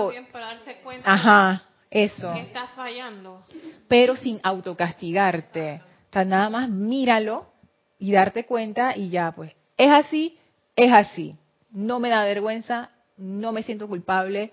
Ajá, 1.04 1.64
eso. 1.90 2.32
Que 2.34 2.52
fallando. 2.74 3.44
Pero 3.88 4.16
sin 4.16 4.40
autocastigarte. 4.42 5.82
O 6.10 6.12
sea, 6.12 6.24
nada 6.24 6.48
más 6.50 6.68
míralo 6.68 7.52
y 7.98 8.12
darte 8.12 8.46
cuenta 8.46 8.96
y 8.96 9.10
ya, 9.10 9.32
pues. 9.32 9.52
Es 9.76 9.90
así, 9.90 10.38
es 10.76 10.92
así. 10.92 11.36
No 11.70 12.00
me 12.00 12.08
da 12.08 12.24
vergüenza, 12.24 12.90
no 13.16 13.52
me 13.52 13.62
siento 13.62 13.88
culpable, 13.88 14.52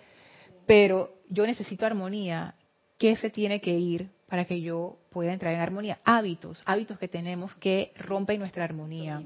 pero 0.66 1.14
yo 1.30 1.46
necesito 1.46 1.86
armonía. 1.86 2.56
¿Qué 2.98 3.16
se 3.16 3.30
tiene 3.30 3.62
que 3.62 3.78
ir 3.78 4.10
para 4.28 4.46
que 4.46 4.62
yo 4.62 4.98
pueda 5.12 5.34
entrar 5.34 5.54
en 5.54 5.60
armonía? 5.60 6.00
Hábitos, 6.04 6.64
hábitos 6.66 6.98
que 6.98 7.08
tenemos 7.08 7.56
que 7.58 7.94
rompen 7.98 8.40
nuestra 8.40 8.64
armonía. 8.64 9.22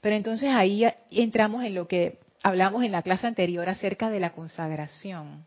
Pero 0.00 0.16
entonces 0.16 0.50
ahí 0.50 0.86
entramos 1.10 1.64
en 1.64 1.74
lo 1.74 1.86
que 1.86 2.18
hablamos 2.42 2.84
en 2.84 2.92
la 2.92 3.02
clase 3.02 3.26
anterior 3.26 3.68
acerca 3.68 4.08
de 4.10 4.20
la 4.20 4.32
consagración. 4.32 5.44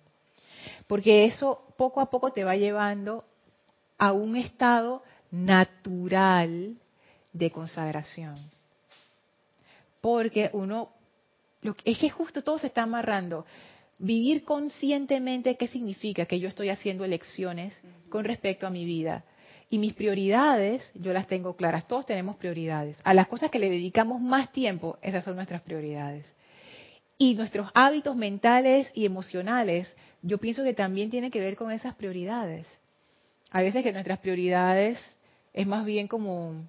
Porque 0.90 1.26
eso 1.26 1.68
poco 1.78 2.02
a 2.02 2.10
poco 2.10 2.32
te 2.32 2.44
va 2.44 2.56
llevando 2.56 3.24
a 4.00 4.12
un 4.12 4.36
estado 4.36 5.04
natural 5.30 6.78
de 7.32 7.52
consagración. 7.52 8.36
Porque 10.02 10.50
uno, 10.52 10.90
es 11.86 12.00
que 12.00 12.10
justo 12.10 12.42
todo 12.42 12.58
se 12.58 12.66
está 12.66 12.82
amarrando. 12.82 13.46
Vivir 14.00 14.44
conscientemente, 14.44 15.58
¿qué 15.58 15.68
significa? 15.68 16.26
Que 16.26 16.40
yo 16.40 16.50
estoy 16.50 16.70
haciendo 16.70 17.06
elecciones 17.06 17.80
con 18.10 18.26
respecto 18.26 18.66
a 18.66 18.72
mi 18.72 18.84
vida. 18.84 19.24
Y 19.70 19.78
mis 19.78 19.94
prioridades, 19.94 20.90
yo 20.96 21.14
las 21.14 21.28
tengo 21.28 21.56
claras. 21.56 21.88
Todos 21.88 22.08
tenemos 22.08 22.36
prioridades. 22.38 22.98
A 23.04 23.14
las 23.14 23.28
cosas 23.28 23.52
que 23.52 23.60
le 23.60 23.70
dedicamos 23.70 24.20
más 24.22 24.52
tiempo, 24.52 24.98
esas 25.04 25.24
son 25.24 25.36
nuestras 25.36 25.62
prioridades. 25.62 26.26
Y 27.22 27.36
nuestros 27.36 27.70
hábitos 27.74 28.16
mentales 28.16 28.90
y 28.94 29.06
emocionales, 29.06 29.94
yo 30.22 30.38
pienso 30.38 30.64
que 30.64 30.74
también 30.74 31.10
tiene 31.10 31.30
que 31.30 31.42
ver 31.42 31.58
con 31.58 31.70
esas 31.70 31.94
prioridades. 31.94 32.66
A 33.52 33.62
veces 33.62 33.84
que 33.84 33.92
nuestras 33.92 34.20
prioridades 34.20 34.98
es 35.52 35.68
más 35.68 35.86
bien 35.86 36.08
como, 36.08 36.64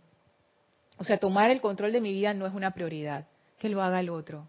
o 0.98 1.04
sea, 1.04 1.18
tomar 1.18 1.52
el 1.52 1.60
control 1.60 1.92
de 1.92 2.00
mi 2.00 2.12
vida 2.12 2.34
no 2.34 2.48
es 2.48 2.52
una 2.52 2.72
prioridad, 2.72 3.26
que 3.60 3.68
lo 3.68 3.80
haga 3.80 4.00
el 4.00 4.10
otro. 4.10 4.44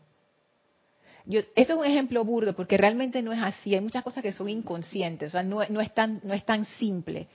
yo, 1.28 1.42
esto 1.56 1.74
es 1.74 1.80
un 1.80 1.86
ejemplo 1.86 2.26
burdo 2.26 2.56
porque 2.56 2.78
realmente 2.78 3.22
no 3.22 3.32
es 3.32 3.44
así. 3.44 3.76
Hay 3.76 3.82
muchas 3.82 4.04
cosas 4.04 4.24
que 4.24 4.34
son 4.34 4.50
inconscientes, 4.50 5.30
o 5.30 5.32
sea, 5.34 5.44
no, 5.44 5.62
es, 5.62 5.94
tan, 5.94 6.20
no 6.24 6.34
es 6.34 6.44
tan 6.44 6.66
simple. 6.66 7.28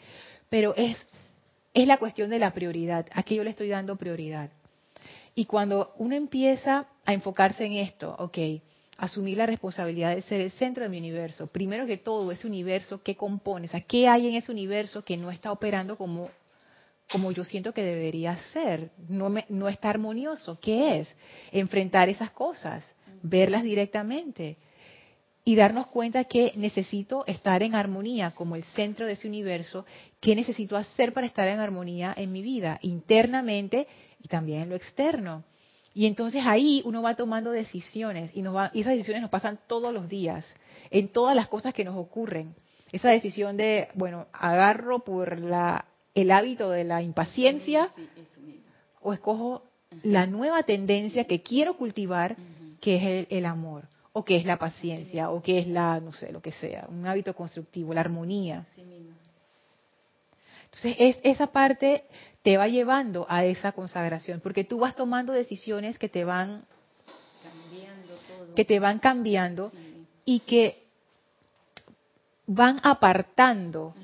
Pero 0.48 0.74
es, 0.74 1.06
es 1.72 1.86
la 1.86 1.98
cuestión 1.98 2.30
de 2.30 2.40
la 2.40 2.52
prioridad. 2.52 3.06
Aquí 3.12 3.36
yo 3.36 3.44
le 3.44 3.50
estoy 3.50 3.68
dando 3.68 3.94
prioridad. 3.94 4.50
Y 5.36 5.44
cuando 5.44 5.94
uno 5.98 6.16
empieza 6.16 6.86
a 7.04 7.12
enfocarse 7.12 7.64
en 7.64 7.74
esto, 7.74 8.16
ok, 8.18 8.38
asumir 8.96 9.36
la 9.36 9.46
responsabilidad 9.46 10.16
de 10.16 10.22
ser 10.22 10.40
el 10.40 10.50
centro 10.50 10.82
de 10.82 10.88
mi 10.88 10.98
universo, 10.98 11.46
primero 11.46 11.86
que 11.86 11.98
todo, 11.98 12.32
ese 12.32 12.46
universo, 12.46 13.02
¿qué 13.02 13.14
compone? 13.14 13.66
O 13.66 13.70
sea, 13.70 13.82
¿qué 13.82 14.08
hay 14.08 14.26
en 14.26 14.34
ese 14.34 14.50
universo 14.50 15.04
que 15.04 15.16
no 15.16 15.30
está 15.30 15.52
operando 15.52 15.96
como 15.96 16.30
como 17.10 17.30
yo 17.30 17.44
siento 17.44 17.72
que 17.72 17.82
debería 17.82 18.36
ser, 18.52 18.90
no, 19.08 19.28
me, 19.28 19.44
no 19.48 19.68
está 19.68 19.90
armonioso. 19.90 20.58
¿Qué 20.60 20.98
es? 20.98 21.16
Enfrentar 21.52 22.08
esas 22.08 22.30
cosas, 22.32 22.94
verlas 23.22 23.62
directamente 23.62 24.56
y 25.44 25.54
darnos 25.54 25.86
cuenta 25.86 26.24
que 26.24 26.52
necesito 26.56 27.24
estar 27.26 27.62
en 27.62 27.76
armonía 27.76 28.32
como 28.32 28.56
el 28.56 28.64
centro 28.64 29.06
de 29.06 29.12
ese 29.12 29.28
universo, 29.28 29.86
qué 30.20 30.34
necesito 30.34 30.76
hacer 30.76 31.12
para 31.12 31.28
estar 31.28 31.46
en 31.46 31.60
armonía 31.60 32.12
en 32.16 32.32
mi 32.32 32.42
vida, 32.42 32.80
internamente 32.82 33.86
y 34.22 34.28
también 34.28 34.62
en 34.62 34.70
lo 34.70 34.76
externo. 34.76 35.44
Y 35.94 36.06
entonces 36.06 36.42
ahí 36.44 36.82
uno 36.84 37.00
va 37.00 37.14
tomando 37.14 37.50
decisiones 37.50 38.30
y, 38.34 38.42
nos 38.42 38.54
va, 38.54 38.70
y 38.74 38.82
esas 38.82 38.92
decisiones 38.92 39.22
nos 39.22 39.30
pasan 39.30 39.58
todos 39.66 39.94
los 39.94 40.08
días, 40.08 40.54
en 40.90 41.08
todas 41.08 41.34
las 41.34 41.48
cosas 41.48 41.72
que 41.72 41.84
nos 41.84 41.96
ocurren. 41.96 42.54
Esa 42.92 43.08
decisión 43.08 43.56
de, 43.56 43.88
bueno, 43.94 44.26
agarro 44.32 45.00
por 45.00 45.38
la 45.38 45.86
el 46.16 46.30
hábito 46.30 46.70
de 46.70 46.82
la 46.84 47.02
impaciencia 47.02 47.90
o 49.02 49.12
escojo 49.12 49.62
la 50.02 50.26
nueva 50.26 50.62
tendencia 50.62 51.24
que 51.24 51.42
quiero 51.42 51.76
cultivar, 51.76 52.36
que 52.80 52.96
es 53.20 53.26
el, 53.30 53.44
amor, 53.44 53.84
o 54.12 54.24
que 54.24 54.36
es 54.36 54.46
la 54.46 54.56
paciencia, 54.58 55.30
o 55.30 55.42
que 55.42 55.58
es 55.58 55.66
la, 55.68 56.00
no 56.00 56.12
sé, 56.12 56.32
lo 56.32 56.40
que 56.40 56.52
sea, 56.52 56.86
un 56.88 57.06
hábito 57.06 57.34
constructivo, 57.34 57.92
la 57.92 58.00
armonía. 58.00 58.66
Entonces, 60.76 60.96
es, 60.98 61.18
esa 61.22 61.46
parte 61.46 62.04
te 62.42 62.58
va 62.58 62.68
llevando 62.68 63.26
a 63.30 63.44
esa 63.44 63.72
consagración, 63.72 64.40
porque 64.40 64.62
tú 64.62 64.78
vas 64.78 64.94
tomando 64.94 65.32
decisiones 65.32 65.98
que 65.98 66.08
te 66.10 66.24
van 66.24 66.64
cambiando 67.42 68.54
que 68.54 68.64
te 68.64 68.78
van 68.78 68.98
cambiando 68.98 69.72
y 70.24 70.40
que 70.40 70.84
van 72.46 72.78
apartando 72.82 73.94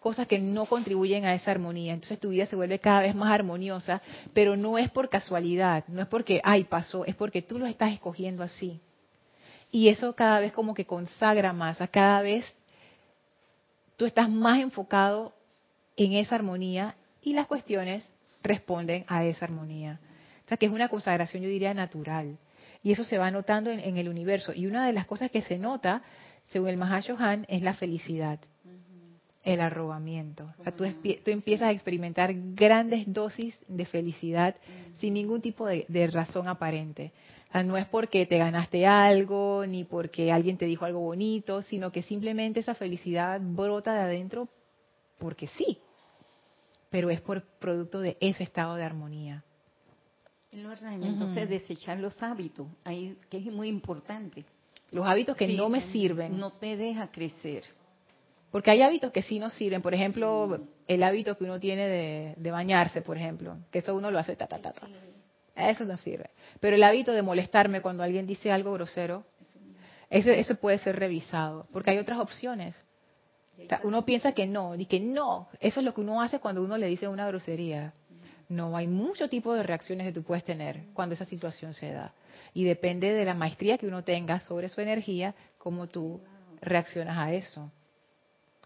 cosas 0.00 0.26
que 0.26 0.40
no 0.40 0.66
contribuyen 0.66 1.24
a 1.24 1.34
esa 1.34 1.52
armonía. 1.52 1.94
Entonces 1.94 2.18
tu 2.18 2.30
vida 2.30 2.46
se 2.46 2.56
vuelve 2.56 2.80
cada 2.80 3.02
vez 3.02 3.14
más 3.14 3.32
armoniosa, 3.32 4.02
pero 4.34 4.56
no 4.56 4.78
es 4.78 4.90
por 4.90 5.08
casualidad, 5.08 5.84
no 5.86 6.02
es 6.02 6.08
porque, 6.08 6.40
ay, 6.42 6.64
pasó, 6.64 7.04
es 7.04 7.14
porque 7.14 7.42
tú 7.42 7.60
lo 7.60 7.66
estás 7.66 7.92
escogiendo 7.92 8.42
así. 8.42 8.80
Y 9.70 9.88
eso 9.88 10.14
cada 10.16 10.40
vez 10.40 10.52
como 10.52 10.74
que 10.74 10.84
consagra 10.84 11.52
más, 11.52 11.80
a 11.80 11.86
cada 11.86 12.22
vez 12.22 12.44
tú 13.96 14.04
estás 14.04 14.28
más 14.28 14.58
enfocado 14.58 15.32
en 15.96 16.12
esa 16.14 16.34
armonía 16.34 16.96
y 17.22 17.34
las 17.34 17.46
cuestiones 17.46 18.10
responden 18.42 19.04
a 19.08 19.24
esa 19.24 19.44
armonía. 19.44 20.00
O 20.44 20.48
sea 20.48 20.56
que 20.56 20.66
es 20.66 20.72
una 20.72 20.88
consagración, 20.88 21.42
yo 21.42 21.48
diría, 21.48 21.74
natural. 21.74 22.38
Y 22.82 22.92
eso 22.92 23.04
se 23.04 23.18
va 23.18 23.30
notando 23.30 23.70
en, 23.70 23.80
en 23.80 23.96
el 23.96 24.08
universo. 24.08 24.52
Y 24.52 24.66
una 24.66 24.86
de 24.86 24.92
las 24.92 25.06
cosas 25.06 25.30
que 25.30 25.42
se 25.42 25.58
nota, 25.58 26.02
según 26.48 26.68
el 26.68 26.76
Mahashohan, 26.76 27.46
es 27.48 27.62
la 27.62 27.74
felicidad 27.74 28.40
el 29.44 29.60
arrobamiento. 29.60 30.52
O 30.58 30.62
sea, 30.62 30.72
tú, 30.72 30.84
tú, 31.24 31.30
empiezas 31.30 31.68
a 31.68 31.72
experimentar 31.72 32.32
grandes 32.54 33.04
dosis 33.12 33.56
de 33.66 33.84
felicidad 33.84 34.54
sin 34.98 35.14
ningún 35.14 35.40
tipo 35.40 35.66
de, 35.66 36.10
razón 36.12 36.48
aparente. 36.48 37.12
no 37.64 37.76
es 37.76 37.86
porque 37.86 38.26
te 38.26 38.38
ganaste 38.38 38.86
algo, 38.86 39.64
ni 39.66 39.84
porque 39.84 40.30
alguien 40.30 40.58
te 40.58 40.66
dijo 40.66 40.84
algo 40.84 41.00
bonito, 41.00 41.62
sino 41.62 41.90
que 41.90 42.02
simplemente 42.02 42.60
esa 42.60 42.74
felicidad 42.74 43.40
brota 43.42 43.94
de 43.94 44.00
adentro 44.00 44.48
porque 45.22 45.46
sí. 45.46 45.78
Pero 46.90 47.08
es 47.08 47.20
por 47.20 47.42
producto 47.60 48.00
de 48.00 48.18
ese 48.20 48.42
estado 48.42 48.74
de 48.74 48.82
armonía. 48.82 49.44
Entonces, 50.50 51.48
desechar 51.48 51.98
los 51.98 52.20
hábitos, 52.22 52.66
ahí, 52.84 53.16
que 53.30 53.38
es 53.38 53.46
muy 53.46 53.68
importante. 53.68 54.44
Los 54.90 55.06
hábitos 55.06 55.36
que 55.36 55.48
no 55.48 55.70
me 55.70 55.80
sirven. 55.92 56.36
No 56.36 56.50
te 56.50 56.76
deja 56.76 57.10
crecer. 57.10 57.64
Porque 58.50 58.70
hay 58.70 58.82
hábitos 58.82 59.12
que 59.12 59.22
sí 59.22 59.38
nos 59.38 59.54
sirven. 59.54 59.80
Por 59.80 59.94
ejemplo, 59.94 60.60
el 60.86 61.02
hábito 61.02 61.38
que 61.38 61.44
uno 61.44 61.58
tiene 61.58 62.34
de, 62.36 62.50
bañarse, 62.50 63.00
por 63.00 63.16
ejemplo. 63.16 63.56
Que 63.70 63.78
eso 63.78 63.94
uno 63.94 64.10
lo 64.10 64.18
hace 64.18 64.36
ta, 64.36 64.46
ta, 64.46 64.58
ta, 64.58 64.72
ta. 64.72 64.86
Eso 65.56 65.84
no 65.84 65.96
sirve. 65.96 66.30
Pero 66.60 66.76
el 66.76 66.82
hábito 66.82 67.12
de 67.12 67.22
molestarme 67.22 67.80
cuando 67.80 68.02
alguien 68.02 68.26
dice 68.26 68.52
algo 68.52 68.72
grosero, 68.72 69.24
ese, 70.10 70.54
puede 70.56 70.78
ser 70.78 70.96
revisado. 70.96 71.66
Porque 71.72 71.90
hay 71.90 71.98
otras 71.98 72.18
opciones. 72.18 72.84
Uno 73.82 74.04
piensa 74.04 74.32
que 74.32 74.46
no, 74.46 74.74
y 74.74 74.86
que 74.86 75.00
no. 75.00 75.48
Eso 75.60 75.80
es 75.80 75.86
lo 75.86 75.94
que 75.94 76.00
uno 76.00 76.20
hace 76.20 76.38
cuando 76.38 76.62
uno 76.62 76.76
le 76.76 76.86
dice 76.86 77.08
una 77.08 77.26
grosería. 77.26 77.92
No, 78.48 78.76
hay 78.76 78.86
mucho 78.86 79.28
tipo 79.28 79.54
de 79.54 79.62
reacciones 79.62 80.06
que 80.06 80.12
tú 80.12 80.22
puedes 80.22 80.44
tener 80.44 80.84
cuando 80.92 81.14
esa 81.14 81.24
situación 81.24 81.74
se 81.74 81.92
da. 81.92 82.12
Y 82.54 82.64
depende 82.64 83.12
de 83.12 83.24
la 83.24 83.34
maestría 83.34 83.78
que 83.78 83.86
uno 83.86 84.04
tenga 84.04 84.40
sobre 84.40 84.68
su 84.68 84.80
energía, 84.80 85.34
cómo 85.58 85.86
tú 85.86 86.20
reaccionas 86.60 87.16
a 87.16 87.32
eso. 87.32 87.70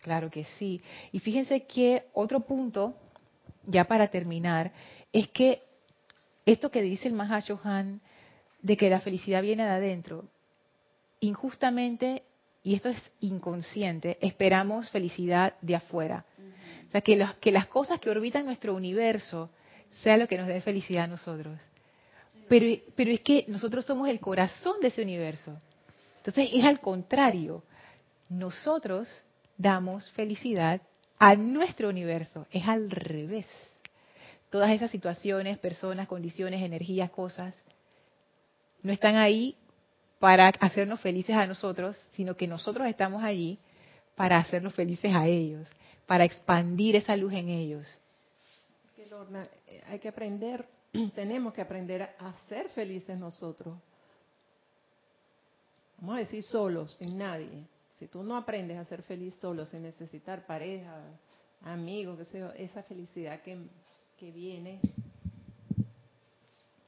Claro 0.03 0.31
que 0.31 0.45
sí. 0.59 0.81
Y 1.13 1.21
fíjense 1.21 1.67
que 1.67 2.07
otro 2.15 2.41
punto, 2.41 2.95
ya 3.67 3.85
para 3.85 4.09
terminar, 4.09 4.73
es 5.13 5.29
que 5.29 5.63
esto 6.45 6.71
que 6.71 6.83
dice 6.83 7.09
el 7.09 7.15
Mahashohan 7.15 8.01
de 8.63 8.77
que 8.77 8.91
la 8.91 9.01
felicidad 9.01 9.43
viene 9.43 9.65
de 9.65 9.71
adentro, 9.71 10.25
injustamente, 11.21 12.23
y 12.67 12.75
esto 12.75 12.89
es 12.89 13.01
inconsciente, 13.21 14.19
esperamos 14.21 14.91
felicidad 14.91 15.55
de 15.63 15.77
afuera. 15.77 16.25
O 16.89 16.91
sea, 16.91 17.01
que, 17.01 17.25
que 17.41 17.53
las 17.53 17.69
cosas 17.69 18.01
que 18.01 18.11
orbitan 18.11 18.45
nuestro 18.45 18.75
universo 18.75 19.51
sea 20.03 20.17
lo 20.17 20.27
que 20.27 20.37
nos 20.37 20.49
dé 20.49 20.61
felicidad 20.61 21.05
a 21.05 21.07
nosotros. 21.07 21.61
Pero, 22.49 22.83
pero 22.97 23.13
es 23.13 23.21
que 23.21 23.45
nosotros 23.47 23.87
somos 23.87 24.09
el 24.09 24.19
corazón 24.19 24.81
de 24.81 24.89
ese 24.89 25.01
universo. 25.01 25.57
Entonces 26.17 26.49
es 26.53 26.65
al 26.65 26.81
contrario. 26.81 27.63
Nosotros 28.31 29.07
damos 29.57 30.11
felicidad 30.11 30.81
a 31.21 31.37
nuestro 31.37 31.89
universo. 31.89 32.49
Es 32.51 32.67
al 32.67 32.91
revés. 32.91 33.47
Todas 34.51 34.73
esas 34.73 34.91
situaciones, 34.91 35.59
personas, 35.59 36.09
condiciones, 36.09 36.61
energías, 36.63 37.11
cosas, 37.11 37.55
no 38.83 38.91
están 38.91 39.15
ahí 39.15 39.57
para 40.19 40.49
hacernos 40.49 41.01
felices 41.01 41.37
a 41.37 41.47
nosotros, 41.47 41.97
sino 42.13 42.37
que 42.37 42.47
nosotros 42.47 42.87
estamos 42.89 43.23
allí 43.23 43.59
para 44.15 44.39
hacernos 44.39 44.75
felices 44.75 45.15
a 45.15 45.27
ellos, 45.27 45.69
para 46.07 46.25
expandir 46.25 46.97
esa 46.97 47.17
luz 47.17 47.33
en 47.35 47.49
ellos. 47.49 48.01
Eh, 49.67 49.83
hay 49.89 49.99
que 49.99 50.09
aprender, 50.09 50.67
tenemos 51.15 51.53
que 51.53 51.61
aprender 51.61 52.03
a 52.03 52.33
ser 52.49 52.69
felices 52.71 53.19
nosotros. 53.19 53.77
Vamos 55.99 56.17
a 56.17 56.21
decir 56.21 56.43
solos, 56.43 56.95
sin 56.95 57.17
nadie. 57.17 57.67
Si 57.99 58.07
tú 58.07 58.23
no 58.23 58.37
aprendes 58.37 58.79
a 58.79 58.85
ser 58.85 59.03
feliz 59.03 59.35
solo, 59.41 59.67
sin 59.67 59.83
necesitar 59.83 60.45
pareja, 60.47 60.95
amigos, 61.63 62.27
sé 62.29 62.41
yo, 62.41 62.53
esa 62.53 62.83
felicidad 62.83 63.41
que, 63.41 63.59
que 64.19 64.31
viene 64.31 64.81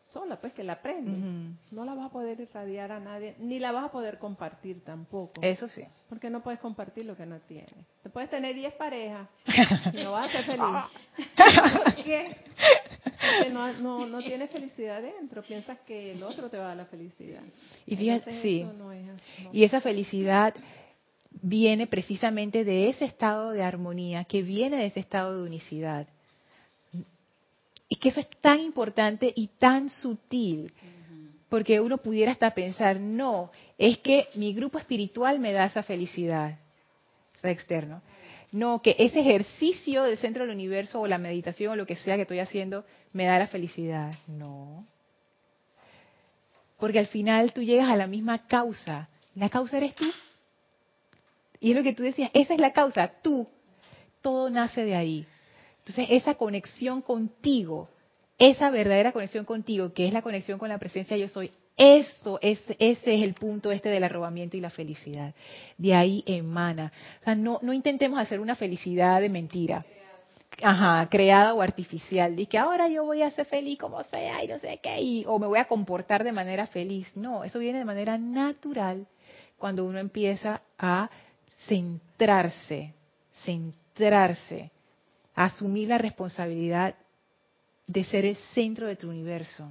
sola, 0.09 0.41
pues 0.41 0.53
que 0.53 0.65
la 0.65 0.75
aprendes, 0.75 1.19
no 1.71 1.85
la 1.85 1.95
vas 1.95 2.07
a 2.07 2.13
poder 2.13 2.41
irradiar 2.41 2.93
a 2.93 3.01
nadie, 3.01 3.35
ni 3.39 3.59
la 3.59 3.73
vas 3.73 3.85
a 3.85 3.93
poder 3.93 4.19
compartir 4.19 4.83
tampoco. 4.83 5.41
Eso 5.43 5.67
sí. 5.69 5.83
Porque 6.09 6.31
no 6.31 6.43
puedes 6.43 6.61
compartir 6.61 7.05
lo 7.05 7.17
que 7.17 7.27
no 7.27 7.39
tienes. 7.41 7.75
Te 8.03 8.09
puedes 8.09 8.31
tener 8.31 8.55
10 8.55 8.75
parejas 8.75 9.29
y 9.93 10.03
no 10.03 10.13
vas 10.13 10.29
a 10.29 10.33
ser 10.33 10.45
feliz. 10.45 11.85
¿Por 11.85 12.05
qué? 12.05 12.37
Porque 13.39 13.51
no, 13.51 13.73
no, 13.75 14.07
no 14.07 14.23
tienes 14.23 14.51
felicidad 14.51 15.03
dentro, 15.03 15.43
piensas 15.43 15.79
que 15.81 16.13
el 16.13 16.23
otro 16.23 16.49
te 16.49 16.57
va 16.57 16.65
a 16.65 16.69
dar 16.69 16.77
la 16.79 16.87
felicidad. 16.87 17.43
Y 17.87 17.97
fíjate, 17.97 18.41
sí. 18.41 18.67
y 19.53 19.65
esa 19.65 19.81
felicidad 19.81 20.55
viene 21.31 21.87
precisamente 21.87 22.65
de 22.65 22.89
ese 22.89 23.05
estado 23.05 23.51
de 23.51 23.63
armonía, 23.63 24.25
que 24.25 24.43
viene 24.43 24.79
de 24.79 24.87
ese 24.87 25.01
estado 25.01 25.37
de 25.37 25.47
unicidad. 25.47 26.07
Y 27.89 27.97
que 27.97 28.11
eso 28.11 28.21
es 28.21 28.29
tan 28.41 28.61
importante 28.61 29.33
y 29.35 29.49
tan 29.59 29.89
sutil, 29.89 30.73
porque 31.49 31.81
uno 31.81 31.99
pudiera 31.99 32.33
hasta 32.33 32.53
pensar, 32.53 33.01
no, 33.01 33.51
es 33.79 33.99
que 33.99 34.29
mi 34.35 34.53
grupo 34.53 34.79
espiritual 34.79 35.39
me 35.39 35.53
da 35.53 35.65
esa 35.65 35.83
felicidad, 35.83 36.59
es 37.37 37.45
externo. 37.45 38.03
No, 38.51 38.81
que 38.81 38.97
ese 38.99 39.21
ejercicio 39.21 40.05
del 40.05 40.19
centro 40.19 40.45
del 40.45 40.55
universo 40.55 41.01
o 41.01 41.07
la 41.07 41.19
meditación 41.19 41.73
o 41.73 41.77
lo 41.77 41.87
que 41.87 41.97
sea 41.97 42.17
que 42.17 42.23
estoy 42.23 42.39
haciendo 42.39 42.85
me 43.13 43.27
da 43.27 43.39
la 43.39 43.47
felicidad. 43.47 44.15
No. 44.27 44.85
Porque 46.79 46.99
al 46.99 47.09
final 47.09 47.53
tú 47.53 47.63
llegas 47.63 47.91
a 47.91 47.97
la 47.97 48.07
misma 48.07 48.47
causa. 48.47 49.09
La 49.35 49.51
causa 49.51 49.77
eres 49.77 49.95
tú. 49.95 50.07
Y 51.61 51.71
es 51.71 51.77
lo 51.77 51.83
que 51.83 51.93
tú 51.93 52.03
decías, 52.03 52.31
esa 52.33 52.55
es 52.55 52.61
la 52.61 52.73
causa, 52.73 53.09
tú. 53.23 53.47
Todo 54.23 54.49
nace 54.49 54.85
de 54.85 54.95
ahí. 54.95 55.27
Entonces, 55.89 56.09
esa 56.11 56.35
conexión 56.35 57.01
contigo, 57.01 57.89
esa 58.39 58.71
verdadera 58.71 59.13
conexión 59.13 59.47
contigo, 59.47 59.93
que 59.95 60.07
es 60.07 60.13
la 60.13 60.21
conexión 60.21 60.59
con 60.59 60.69
la 60.69 60.79
presencia 60.79 61.17
yo 61.17 61.29
soy, 61.29 61.51
Eso, 61.77 62.39
es, 62.43 62.61
ese 62.79 63.15
es 63.15 63.23
el 63.25 63.35
punto 63.35 63.73
este 63.73 63.89
del 63.89 64.05
arrobamiento 64.05 64.57
y 64.57 64.61
la 64.61 64.69
felicidad. 64.69 65.35
De 65.79 65.95
ahí 65.95 66.23
emana. 66.27 66.93
O 67.21 67.25
sea, 67.25 67.35
no, 67.35 67.59
no 67.63 67.73
intentemos 67.73 68.19
hacer 68.19 68.39
una 68.41 68.55
felicidad 68.55 69.21
de 69.21 69.31
mentira. 69.31 69.85
Ajá, 70.63 71.09
creada 71.09 71.55
o 71.55 71.63
artificial. 71.63 72.37
De 72.37 72.47
que 72.47 72.59
ahora 72.59 72.89
yo 72.89 73.05
voy 73.05 73.23
a 73.23 73.31
ser 73.31 73.47
feliz 73.47 73.79
como 73.79 74.03
sea 74.05 74.45
y 74.45 74.49
no 74.49 74.59
sé 74.59 74.81
qué, 74.83 75.01
y, 75.01 75.25
o 75.27 75.39
me 75.39 75.47
voy 75.47 75.59
a 75.59 75.67
comportar 75.67 76.23
de 76.23 76.33
manera 76.33 76.67
feliz. 76.67 77.11
No, 77.17 77.45
eso 77.45 77.59
viene 77.61 77.79
de 77.79 77.85
manera 77.85 78.19
natural 78.19 79.07
cuando 79.57 79.85
uno 79.85 79.99
empieza 79.99 80.61
a 80.79 81.09
centrarse, 81.67 82.93
centrarse, 83.45 84.71
asumir 85.45 85.89
la 85.89 85.99
responsabilidad 85.99 86.97
de 87.87 88.05
ser 88.05 88.25
el 88.25 88.37
centro 88.55 88.89
de 88.89 88.97
tu 88.97 89.09
universo 89.09 89.71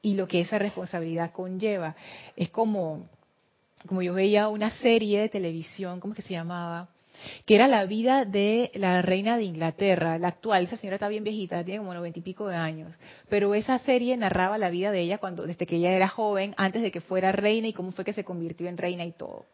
y 0.00 0.14
lo 0.14 0.26
que 0.26 0.40
esa 0.40 0.58
responsabilidad 0.58 1.30
conlleva. 1.30 1.94
Es 2.36 2.48
como, 2.48 3.06
como 3.86 4.00
yo 4.00 4.14
veía 4.14 4.48
una 4.48 4.70
serie 4.70 5.20
de 5.20 5.28
televisión, 5.28 6.00
¿cómo 6.00 6.14
que 6.14 6.22
se 6.22 6.32
llamaba? 6.32 6.88
Que 7.44 7.54
era 7.54 7.68
la 7.68 7.84
vida 7.84 8.24
de 8.24 8.70
la 8.74 9.02
reina 9.02 9.36
de 9.36 9.44
Inglaterra, 9.44 10.18
la 10.18 10.28
actual. 10.28 10.64
Esa 10.64 10.78
señora 10.78 10.96
está 10.96 11.08
bien 11.08 11.22
viejita, 11.22 11.62
tiene 11.62 11.80
como 11.80 11.92
noventa 11.92 12.18
y 12.18 12.22
pico 12.22 12.48
de 12.48 12.56
años. 12.56 12.96
Pero 13.28 13.54
esa 13.54 13.78
serie 13.78 14.16
narraba 14.16 14.56
la 14.56 14.70
vida 14.70 14.90
de 14.90 15.00
ella 15.00 15.18
cuando, 15.18 15.44
desde 15.44 15.66
que 15.66 15.76
ella 15.76 15.92
era 15.92 16.08
joven, 16.08 16.54
antes 16.56 16.80
de 16.80 16.90
que 16.90 17.02
fuera 17.02 17.30
reina 17.30 17.68
y 17.68 17.74
cómo 17.74 17.92
fue 17.92 18.06
que 18.06 18.14
se 18.14 18.24
convirtió 18.24 18.68
en 18.68 18.78
reina 18.78 19.04
y 19.04 19.12
todo. 19.12 19.44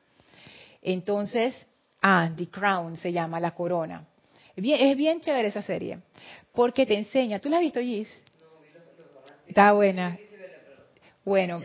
Entonces, 0.81 1.67
ah, 2.03 2.31
The 2.37 2.47
Crown 2.51 2.97
se 2.97 3.13
llama, 3.13 3.41
La 3.41 3.51
Corona. 3.51 4.07
Es 4.57 4.97
bien, 4.97 5.21
chévere 5.21 5.49
esa 5.49 5.61
serie, 5.61 5.99
porque 6.55 6.87
te 6.87 6.95
enseña, 6.95 7.39
¿tú 7.41 7.51
la 7.51 7.57
has 7.57 7.63
visto, 7.63 7.81
Gis? 7.81 8.09
Está 9.47 9.73
buena. 9.73 10.19
Bueno, 11.25 11.61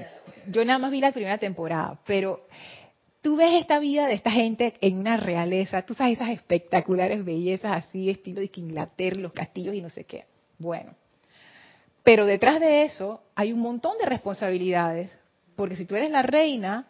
yo 0.48 0.66
nada 0.66 0.78
más 0.78 0.92
vi 0.92 1.00
la 1.00 1.14
primera 1.14 1.38
temporada, 1.38 2.00
pero 2.06 2.46
tú 3.22 3.38
ves 3.38 3.54
esta 3.54 3.80
vida 3.80 4.08
de 4.08 4.14
esta 4.14 4.32
gente 4.32 4.74
en 4.82 4.98
una 4.98 5.16
realeza, 5.16 5.84
tú 5.84 5.94
sabes 5.94 6.18
esas 6.18 6.32
espectaculares 6.32 7.24
bellezas 7.24 7.86
así, 7.86 8.10
estilo 8.10 8.42
de 8.42 8.52
Inglaterra, 8.56 9.18
los 9.20 9.32
castillos 9.32 9.74
y 9.74 9.82
no 9.82 9.90
sé 9.90 10.04
qué. 10.04 10.26
Bueno, 10.58 10.94
pero 12.04 12.26
detrás 12.26 12.60
de 12.60 12.84
eso 12.84 13.24
hay 13.36 13.54
un 13.54 13.60
montón 13.60 13.98
de 14.00 14.06
responsabilidades, 14.06 15.18
porque 15.56 15.78
si 15.78 15.86
tú 15.86 15.96
eres 15.96 16.12
la 16.12 16.24
reina, 16.24 16.88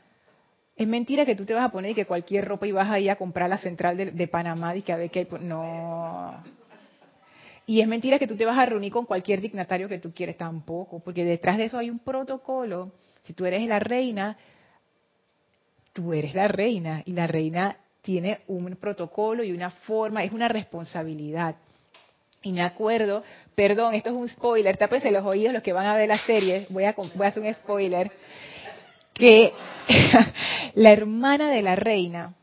es 0.75 0.87
mentira 0.87 1.25
que 1.25 1.35
tú 1.35 1.45
te 1.45 1.53
vas 1.53 1.65
a 1.65 1.71
poner 1.71 1.91
y 1.91 1.95
que 1.95 2.05
cualquier 2.05 2.47
ropa 2.47 2.65
y 2.65 2.71
vas 2.71 2.89
a 2.89 2.99
ir 2.99 3.11
a 3.11 3.15
comprar 3.15 3.49
la 3.49 3.57
central 3.57 3.97
de, 3.97 4.27
Panamá 4.27 4.75
y 4.75 4.81
que 4.81 4.93
a 4.93 4.97
ver 4.97 5.11
qué 5.11 5.27
No. 5.41 6.41
Y 7.67 7.81
es 7.81 7.87
mentira 7.87 8.17
que 8.17 8.27
tú 8.27 8.35
te 8.35 8.45
vas 8.45 8.57
a 8.57 8.65
reunir 8.65 8.91
con 8.91 9.05
cualquier 9.05 9.39
dignatario 9.39 9.87
que 9.87 9.99
tú 9.99 10.11
quieres 10.13 10.37
tampoco, 10.37 10.99
porque 10.99 11.23
detrás 11.23 11.57
de 11.57 11.65
eso 11.65 11.77
hay 11.77 11.89
un 11.89 11.99
protocolo. 11.99 12.91
Si 13.23 13.33
tú 13.33 13.45
eres 13.45 13.65
la 13.67 13.79
reina, 13.79 14.37
tú 15.93 16.13
eres 16.13 16.33
la 16.33 16.47
reina 16.47 17.03
y 17.05 17.13
la 17.13 17.27
reina 17.27 17.77
tiene 18.01 18.41
un 18.47 18.75
protocolo 18.75 19.43
y 19.43 19.51
una 19.51 19.69
forma, 19.69 20.23
es 20.23 20.31
una 20.31 20.47
responsabilidad. 20.47 21.55
Y 22.41 22.51
me 22.51 22.63
acuerdo, 22.63 23.23
perdón, 23.53 23.93
esto 23.93 24.09
es 24.09 24.15
un 24.15 24.27
spoiler, 24.27 24.75
tápense 24.75 25.11
los 25.11 25.23
oídos 25.23 25.53
los 25.53 25.61
que 25.61 25.73
van 25.73 25.85
a 25.85 25.95
ver 25.95 26.09
la 26.09 26.17
serie, 26.25 26.65
voy 26.69 26.85
a, 26.85 26.93
voy 26.93 27.25
a 27.25 27.29
hacer 27.29 27.43
un 27.43 27.53
spoiler 27.53 28.11
que 29.21 29.53
la 30.73 30.91
hermana 30.91 31.51
de 31.51 31.61
la 31.61 31.75
reina, 31.75 32.33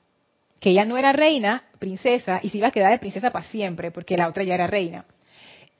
que 0.61 0.73
ya 0.73 0.85
no 0.85 0.97
era 0.97 1.13
reina, 1.13 1.65
princesa, 1.81 2.39
y 2.41 2.51
se 2.51 2.59
iba 2.59 2.69
a 2.69 2.71
quedar 2.71 2.93
de 2.93 3.01
princesa 3.01 3.33
para 3.33 3.45
siempre, 3.47 3.91
porque 3.91 4.17
la 4.17 4.29
otra 4.29 4.45
ya 4.45 4.55
era 4.55 4.69
reina, 4.69 5.05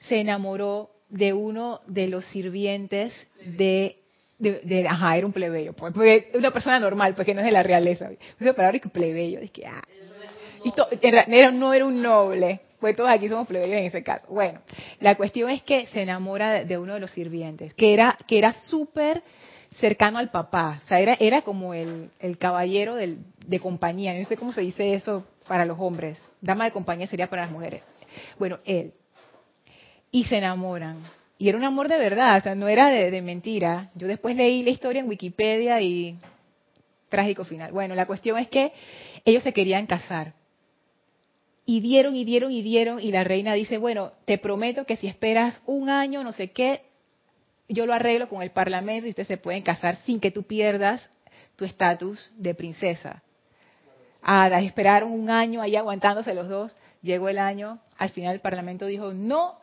se 0.01 0.19
enamoró 0.19 0.91
de 1.09 1.33
uno 1.33 1.83
de 1.87 2.09
los 2.09 2.25
sirvientes 2.27 3.15
de, 3.45 3.99
de, 4.41 4.89
ajá, 4.89 5.17
era 5.17 5.25
un 5.25 5.33
plebeyo, 5.33 5.73
pues, 5.73 6.25
una 6.35 6.51
persona 6.51 6.81
normal, 6.81 7.15
porque 7.15 7.33
no 7.33 7.43
es 7.43 7.47
de 7.47 7.53
la 7.53 7.63
realeza. 7.63 8.11
Esa 8.41 8.53
palabra 8.53 8.81
que 8.81 8.89
plebeyo, 8.89 9.39
es 9.39 9.53
que, 9.53 9.67
ah. 9.67 9.83
no 11.53 11.73
era 11.73 11.87
un 11.87 12.03
noble, 12.03 12.61
pues 12.81 12.97
todos 12.97 13.09
aquí 13.09 13.29
somos 13.29 13.47
plebeyos 13.47 13.79
en 13.79 13.85
ese 13.85 14.03
caso. 14.03 14.27
Bueno, 14.31 14.63
la 14.99 15.15
cuestión 15.15 15.49
es 15.49 15.63
que 15.63 15.87
se 15.87 16.03
enamora 16.03 16.51
de, 16.51 16.65
de 16.65 16.77
uno 16.77 16.95
de 16.95 17.01
los 17.01 17.13
sirvientes, 17.13 17.73
que 17.75 17.95
era, 17.95 18.19
que 18.27 18.39
era 18.39 18.53
súper 18.63 19.23
cercano 19.81 20.19
al 20.19 20.31
papá. 20.31 20.81
O 20.85 20.89
sea, 20.89 21.01
era, 21.01 21.17
era 21.19 21.43
como 21.43 21.75
el, 21.75 22.11
el 22.21 22.39
caballero 22.39 22.95
del, 22.95 23.19
de 23.47 23.61
compañía. 23.61 24.15
No 24.15 24.25
sé 24.27 24.37
cómo 24.37 24.53
se 24.53 24.61
dice 24.61 24.95
eso 24.95 25.27
para 25.47 25.65
los 25.65 25.79
hombres. 25.81 26.23
Dama 26.41 26.65
de 26.65 26.73
compañía 26.73 27.07
sería 27.07 27.29
para 27.29 27.43
las 27.43 27.51
mujeres. 27.51 27.83
Bueno, 28.39 28.59
él. 28.65 28.93
Y 30.11 30.25
se 30.25 30.39
enamoran. 30.39 31.03
Y 31.39 31.49
era 31.49 31.59
un 31.59 31.65
amor 31.65 31.89
de 31.89 31.99
verdad, 31.99 32.39
o 32.39 32.43
sea, 32.43 32.55
no 32.55 32.67
era 32.67 32.89
de, 32.89 33.11
de 33.11 33.23
mentira. 33.23 33.91
Yo 33.95 34.09
después 34.09 34.35
leí 34.35 34.63
la 34.63 34.71
historia 34.71 35.01
en 35.01 35.09
Wikipedia 35.09 35.81
y 35.81 36.19
trágico 37.09 37.45
final. 37.45 37.73
Bueno, 37.73 37.95
la 37.95 38.07
cuestión 38.07 38.39
es 38.39 38.49
que 38.49 38.73
ellos 39.25 39.43
se 39.43 39.53
querían 39.53 39.87
casar. 39.87 40.35
Y 41.65 41.81
dieron 41.81 42.17
y 42.17 42.25
dieron 42.25 42.51
y 42.51 42.63
dieron 42.63 42.99
y 42.99 43.13
la 43.13 43.25
reina 43.25 43.53
dice, 43.53 43.77
bueno, 43.79 44.13
te 44.25 44.39
prometo 44.39 44.85
que 44.85 44.97
si 44.97 45.07
esperas 45.07 45.61
un 45.67 45.91
año, 45.91 46.25
no 46.25 46.33
sé 46.33 46.51
qué, 46.51 46.83
yo 47.69 47.87
lo 47.87 47.93
arreglo 47.93 48.29
con 48.29 48.43
el 48.43 48.51
parlamento 48.51 49.07
y 49.07 49.11
ustedes 49.11 49.29
se 49.29 49.37
pueden 49.37 49.63
casar 49.63 49.97
sin 49.97 50.21
que 50.21 50.31
tú 50.31 50.43
pierdas 50.43 51.11
tu 51.57 51.65
estatus 51.65 52.31
de 52.37 52.55
princesa. 52.55 53.23
Ah, 54.23 54.49
esperaron 54.61 55.13
un 55.13 55.31
año 55.31 55.61
ahí 55.61 55.77
aguantándose 55.77 56.35
los 56.35 56.49
dos, 56.49 56.77
llegó 57.03 57.29
el 57.29 57.39
año, 57.39 57.81
al 57.97 58.11
final 58.11 58.35
el 58.35 58.41
parlamento 58.41 58.87
dijo 58.87 59.13
no, 59.13 59.59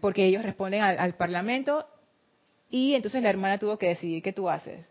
porque 0.00 0.24
ellos 0.26 0.42
responden 0.42 0.82
al, 0.82 1.14
parlamento 1.14 1.86
y 2.70 2.94
entonces 2.94 3.22
la 3.22 3.30
hermana 3.30 3.58
tuvo 3.58 3.78
que 3.78 3.88
decidir 3.88 4.22
qué 4.22 4.32
tú 4.32 4.48
haces. 4.48 4.90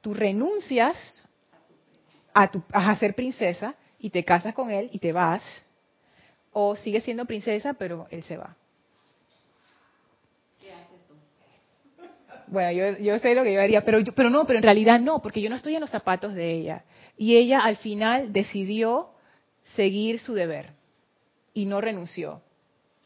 Tú 0.00 0.14
renuncias 0.14 0.96
a, 2.32 2.50
tu, 2.50 2.62
a 2.72 2.94
ser 2.96 3.14
princesa 3.14 3.74
y 3.98 4.10
te 4.10 4.24
casas 4.24 4.54
con 4.54 4.70
él 4.70 4.88
y 4.92 4.98
te 4.98 5.12
vas, 5.12 5.42
o 6.52 6.74
sigues 6.76 7.04
siendo 7.04 7.26
princesa 7.26 7.74
pero 7.74 8.06
él 8.10 8.22
se 8.22 8.36
va. 8.36 8.56
Bueno, 12.50 12.72
yo, 12.72 12.98
yo 12.98 13.16
sé 13.20 13.34
lo 13.36 13.44
que 13.44 13.52
yo 13.52 13.60
haría, 13.60 13.84
pero, 13.84 14.00
pero 14.14 14.28
no, 14.28 14.44
pero 14.44 14.58
en 14.58 14.64
realidad 14.64 14.98
no, 14.98 15.22
porque 15.22 15.40
yo 15.40 15.48
no 15.48 15.54
estoy 15.54 15.76
en 15.76 15.80
los 15.80 15.90
zapatos 15.90 16.34
de 16.34 16.52
ella. 16.52 16.84
Y 17.16 17.36
ella 17.36 17.60
al 17.60 17.76
final 17.76 18.32
decidió 18.32 19.10
seguir 19.62 20.18
su 20.18 20.34
deber 20.34 20.70
y 21.54 21.66
no 21.66 21.80
renunció. 21.80 22.42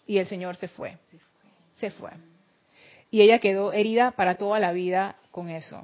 Y 0.07 0.17
el 0.17 0.27
Señor 0.27 0.57
se 0.57 0.69
fue. 0.69 0.97
Se 1.75 1.91
fue. 1.91 2.11
Y 3.11 3.21
ella 3.21 3.39
quedó 3.39 3.75
herida 3.75 4.13
para 4.13 4.37
toda 4.37 4.59
la 4.59 4.73
vida 4.73 5.17
con 5.31 5.51
eso. 5.51 5.83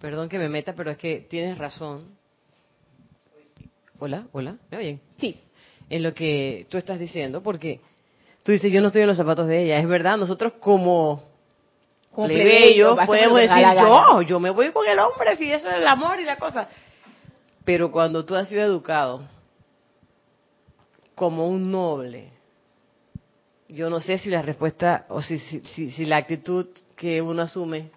Perdón 0.00 0.28
que 0.28 0.38
me 0.38 0.48
meta, 0.48 0.74
pero 0.74 0.92
es 0.92 0.98
que 0.98 1.26
tienes 1.28 1.58
razón. 1.58 2.16
Hola, 3.98 4.28
hola, 4.30 4.58
¿me 4.70 4.78
oyen? 4.78 5.00
Sí. 5.16 5.40
En 5.90 6.04
lo 6.04 6.14
que 6.14 6.66
tú 6.68 6.78
estás 6.78 7.00
diciendo, 7.00 7.42
porque 7.42 7.80
Tú 8.44 8.52
dices, 8.52 8.70
yo 8.70 8.82
no 8.82 8.88
estoy 8.88 9.02
en 9.02 9.08
los 9.08 9.16
zapatos 9.16 9.48
de 9.48 9.64
ella. 9.64 9.78
Es 9.78 9.88
verdad, 9.88 10.18
nosotros 10.18 10.52
como, 10.60 11.22
como 12.12 12.28
plebeyos 12.28 12.94
podemos 13.06 13.40
decir, 13.40 13.64
yo, 13.80 14.20
yo 14.22 14.38
me 14.38 14.50
voy 14.50 14.70
con 14.70 14.86
el 14.86 14.98
hombre, 14.98 15.34
si 15.36 15.50
eso 15.50 15.66
es 15.66 15.76
el 15.76 15.86
amor 15.86 16.20
y 16.20 16.24
la 16.24 16.36
cosa. 16.36 16.68
Pero 17.64 17.90
cuando 17.90 18.22
tú 18.26 18.36
has 18.36 18.46
sido 18.46 18.62
educado 18.62 19.22
como 21.14 21.48
un 21.48 21.70
noble, 21.70 22.28
yo 23.66 23.88
no 23.88 23.98
sé 23.98 24.18
si 24.18 24.28
la 24.28 24.42
respuesta 24.42 25.06
o 25.08 25.22
si, 25.22 25.38
si, 25.38 25.90
si, 25.90 26.04
la 26.04 26.18
actitud 26.18 26.66
que 26.96 27.22
uno 27.22 27.42
asume 27.42 27.90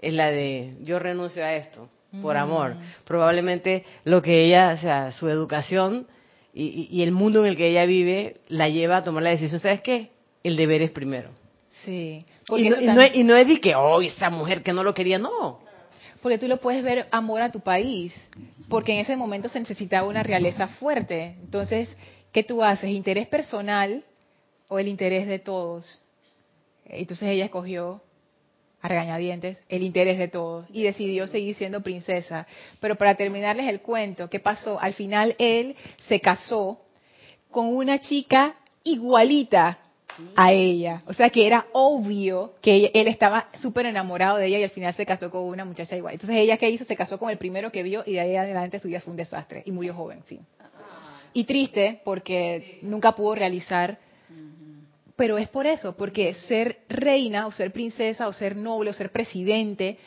es 0.00 0.14
la 0.14 0.30
de 0.30 0.74
yo 0.80 0.98
renuncio 0.98 1.44
a 1.44 1.52
esto 1.52 1.86
por 2.22 2.38
amor. 2.38 2.76
Mm. 2.76 2.80
Probablemente 3.04 3.84
lo 4.04 4.22
que 4.22 4.46
ella, 4.46 4.72
o 4.72 4.76
sea, 4.78 5.12
su 5.12 5.28
educación 5.28 6.06
y, 6.52 7.02
el 7.02 7.12
mundo 7.12 7.44
en 7.44 7.50
el 7.50 7.56
que 7.56 7.68
ella 7.68 7.86
vive 7.86 8.38
la 8.48 8.68
lleva 8.68 8.98
a 8.98 9.04
tomar 9.04 9.22
la 9.22 9.30
decisión, 9.30 9.60
¿sabes 9.60 9.80
qué? 9.82 10.10
El 10.42 10.56
deber 10.56 10.82
es 10.82 10.90
primero. 10.90 11.30
Sí. 11.84 12.24
Y 12.56 12.68
no, 12.68 13.06
y 13.14 13.24
no, 13.24 13.36
es 13.36 13.46
de 13.46 13.60
que, 13.60 13.74
oh, 13.74 14.02
esa 14.02 14.30
mujer 14.30 14.62
que 14.62 14.72
no 14.72 14.82
lo 14.82 14.92
quería, 14.92 15.18
no. 15.18 15.60
Porque 16.20 16.38
tú 16.38 16.48
lo 16.48 16.58
puedes 16.58 16.82
ver 16.82 17.06
amor 17.12 17.40
a 17.40 17.50
tu 17.50 17.60
país, 17.60 18.14
porque 18.68 18.92
en 18.92 18.98
ese 18.98 19.16
momento 19.16 19.48
se 19.48 19.60
necesitaba 19.60 20.08
una 20.08 20.22
realeza 20.22 20.66
fuerte. 20.66 21.36
Entonces, 21.42 21.96
¿qué 22.32 22.42
tú 22.42 22.62
haces? 22.62 22.90
¿Interés 22.90 23.28
personal 23.28 24.04
o 24.68 24.78
el 24.78 24.88
interés 24.88 25.28
de 25.28 25.38
todos? 25.38 26.02
Entonces 26.84 27.28
ella 27.28 27.44
escogió 27.44 28.02
a 28.82 29.18
el 29.18 29.82
interés 29.82 30.18
de 30.18 30.28
todos 30.28 30.66
y 30.72 30.82
decidió 30.82 31.26
seguir 31.26 31.54
siendo 31.56 31.82
princesa. 31.82 32.46
Pero 32.80 32.96
para 32.96 33.14
terminarles 33.14 33.68
el 33.68 33.80
cuento, 33.80 34.30
¿qué 34.30 34.40
pasó? 34.40 34.80
Al 34.80 34.94
final 34.94 35.34
él 35.38 35.76
se 36.08 36.20
casó 36.20 36.80
con 37.50 37.66
una 37.66 38.00
chica 38.00 38.56
igualita 38.84 39.78
a 40.36 40.52
ella. 40.52 41.02
O 41.06 41.12
sea 41.12 41.30
que 41.30 41.46
era 41.46 41.66
obvio 41.72 42.54
que 42.62 42.90
él 42.94 43.08
estaba 43.08 43.48
súper 43.60 43.86
enamorado 43.86 44.38
de 44.38 44.46
ella 44.46 44.58
y 44.58 44.64
al 44.64 44.70
final 44.70 44.94
se 44.94 45.06
casó 45.06 45.30
con 45.30 45.42
una 45.42 45.64
muchacha 45.64 45.96
igual. 45.96 46.14
Entonces 46.14 46.36
ella 46.38 46.56
qué 46.56 46.70
hizo? 46.70 46.84
Se 46.84 46.96
casó 46.96 47.18
con 47.18 47.30
el 47.30 47.38
primero 47.38 47.70
que 47.70 47.82
vio 47.82 48.02
y 48.06 48.14
de 48.14 48.20
ahí 48.20 48.36
adelante 48.36 48.78
su 48.78 48.88
vida 48.88 49.00
fue 49.00 49.12
un 49.12 49.16
desastre 49.16 49.62
y 49.64 49.72
murió 49.72 49.94
joven, 49.94 50.22
sí. 50.24 50.40
Y 51.32 51.44
triste 51.44 52.00
porque 52.04 52.78
nunca 52.82 53.12
pudo 53.12 53.34
realizar 53.34 53.98
pero 55.20 55.36
es 55.36 55.50
por 55.50 55.66
eso, 55.66 55.94
porque 55.94 56.32
ser 56.32 56.78
reina 56.88 57.46
o 57.46 57.52
ser 57.52 57.74
princesa 57.74 58.26
o 58.26 58.32
ser 58.32 58.56
noble 58.56 58.88
o 58.88 58.94
ser 58.94 59.12
presidente 59.12 59.98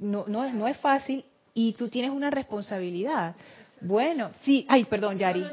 no, 0.00 0.24
no, 0.26 0.52
no 0.52 0.66
es 0.66 0.76
fácil 0.78 1.24
y 1.54 1.74
tú 1.74 1.88
tienes 1.88 2.10
una 2.10 2.30
responsabilidad. 2.30 3.36
Bueno, 3.80 4.32
sí, 4.42 4.66
ay, 4.68 4.86
perdón, 4.86 5.18
Yari. 5.18 5.44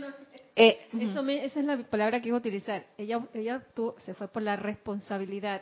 Eh, 0.56 0.80
Eso 1.00 1.22
esa 1.30 1.60
es 1.60 1.66
la 1.68 1.78
palabra 1.78 2.22
que 2.22 2.30
iba 2.30 2.38
a 2.38 2.40
utilizar. 2.40 2.84
Ella, 2.98 3.24
ella 3.36 3.62
se 4.00 4.16
fue 4.16 4.28
por 4.30 4.42
la 4.42 4.56
responsabilidad. 4.56 5.62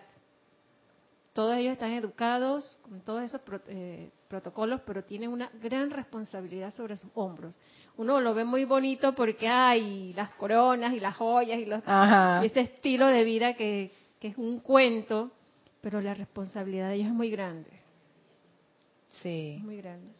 Todos 1.39 1.55
ellos 1.55 1.71
están 1.71 1.93
educados 1.93 2.77
con 2.81 2.99
todos 2.99 3.23
esos 3.23 3.39
eh, 3.69 4.09
protocolos, 4.27 4.81
pero 4.85 5.05
tienen 5.05 5.29
una 5.29 5.49
gran 5.63 5.89
responsabilidad 5.89 6.73
sobre 6.73 6.97
sus 6.97 7.09
hombros. 7.13 7.57
Uno 7.95 8.19
lo 8.19 8.33
ve 8.33 8.43
muy 8.43 8.65
bonito 8.65 9.15
porque 9.15 9.47
hay 9.47 10.11
las 10.15 10.31
coronas 10.31 10.93
y 10.93 10.99
las 10.99 11.15
joyas 11.15 11.59
y, 11.59 11.65
los, 11.65 11.81
y 11.81 12.45
ese 12.45 12.59
estilo 12.59 13.07
de 13.07 13.23
vida 13.23 13.53
que, 13.53 13.89
que 14.19 14.27
es 14.27 14.37
un 14.37 14.59
cuento, 14.59 15.31
pero 15.79 16.01
la 16.01 16.13
responsabilidad 16.13 16.89
de 16.89 16.95
ellos 16.95 17.07
es 17.07 17.13
muy 17.13 17.29
grande. 17.29 17.69
Sí. 19.13 19.59
muy 19.63 19.77
grande. 19.77 20.11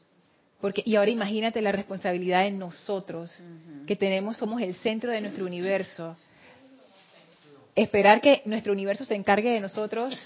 Porque, 0.62 0.84
y 0.86 0.96
ahora 0.96 1.12
imagínate 1.12 1.62
la 1.62 1.74
responsabilidad 1.74 2.44
de 2.44 2.52
nosotros, 2.52 3.44
que 3.86 3.98
tenemos, 3.98 4.38
somos 4.38 4.62
el 4.62 4.74
centro 4.76 5.12
de 5.12 5.20
nuestro 5.20 5.46
universo. 5.46 6.16
Esperar 7.76 8.22
que 8.22 8.42
nuestro 8.46 8.72
universo 8.72 9.04
se 9.04 9.16
encargue 9.16 9.50
de 9.50 9.60
nosotros. 9.60 10.18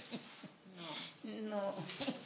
No. 1.63 1.73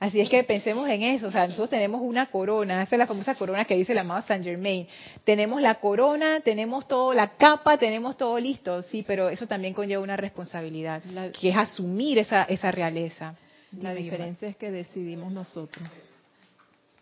Así 0.00 0.20
es 0.20 0.28
que 0.28 0.42
pensemos 0.44 0.88
en 0.88 1.02
eso. 1.02 1.28
O 1.28 1.30
sea, 1.30 1.46
nosotros 1.46 1.70
tenemos 1.70 2.02
una 2.02 2.26
corona, 2.26 2.82
esa 2.82 2.96
es 2.96 2.98
la 2.98 3.06
famosa 3.06 3.34
corona 3.34 3.64
que 3.64 3.76
dice 3.76 3.92
el 3.92 3.98
amado 3.98 4.22
Saint 4.26 4.44
Germain. 4.44 4.86
Tenemos 5.24 5.62
la 5.62 5.76
corona, 5.76 6.40
tenemos 6.40 6.86
todo, 6.86 7.14
la 7.14 7.36
capa, 7.36 7.78
tenemos 7.78 8.16
todo 8.16 8.38
listo, 8.38 8.82
sí, 8.82 9.02
pero 9.06 9.30
eso 9.30 9.46
también 9.46 9.72
conlleva 9.72 10.02
una 10.02 10.16
responsabilidad, 10.16 11.02
que 11.40 11.48
es 11.48 11.56
asumir 11.56 12.18
esa, 12.18 12.42
esa 12.44 12.70
realeza. 12.70 13.34
La 13.80 13.94
diferencia 13.94 14.48
es 14.48 14.56
que 14.56 14.70
decidimos 14.70 15.32
nosotros. 15.32 15.88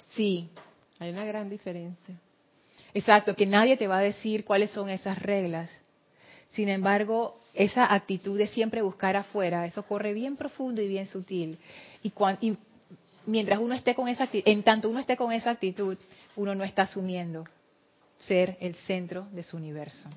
Sí. 0.06 0.48
Hay 1.00 1.10
una 1.10 1.24
gran 1.24 1.50
diferencia. 1.50 2.14
Exacto, 2.94 3.34
que 3.34 3.46
nadie 3.46 3.76
te 3.76 3.88
va 3.88 3.98
a 3.98 4.02
decir 4.02 4.44
cuáles 4.44 4.70
son 4.70 4.88
esas 4.90 5.18
reglas. 5.18 5.70
Sin 6.50 6.68
embargo, 6.68 7.41
esa 7.54 7.92
actitud 7.92 8.38
de 8.38 8.46
siempre 8.46 8.82
buscar 8.82 9.16
afuera, 9.16 9.66
eso 9.66 9.82
corre 9.84 10.12
bien 10.12 10.36
profundo 10.36 10.80
y 10.80 10.88
bien 10.88 11.06
sutil. 11.06 11.58
Y, 12.02 12.12
y 12.40 12.56
mientras 13.26 13.58
uno 13.58 13.74
esté 13.74 13.94
con 13.94 14.08
esa 14.08 14.24
actitud, 14.24 14.50
en 14.50 14.62
tanto 14.62 14.88
uno 14.88 15.00
esté 15.00 15.16
con 15.16 15.32
esa 15.32 15.50
actitud, 15.50 15.96
uno 16.36 16.54
no 16.54 16.64
está 16.64 16.82
asumiendo 16.82 17.44
ser 18.20 18.56
el 18.60 18.74
centro 18.74 19.26
de 19.32 19.42
su 19.42 19.56
universo. 19.56 20.08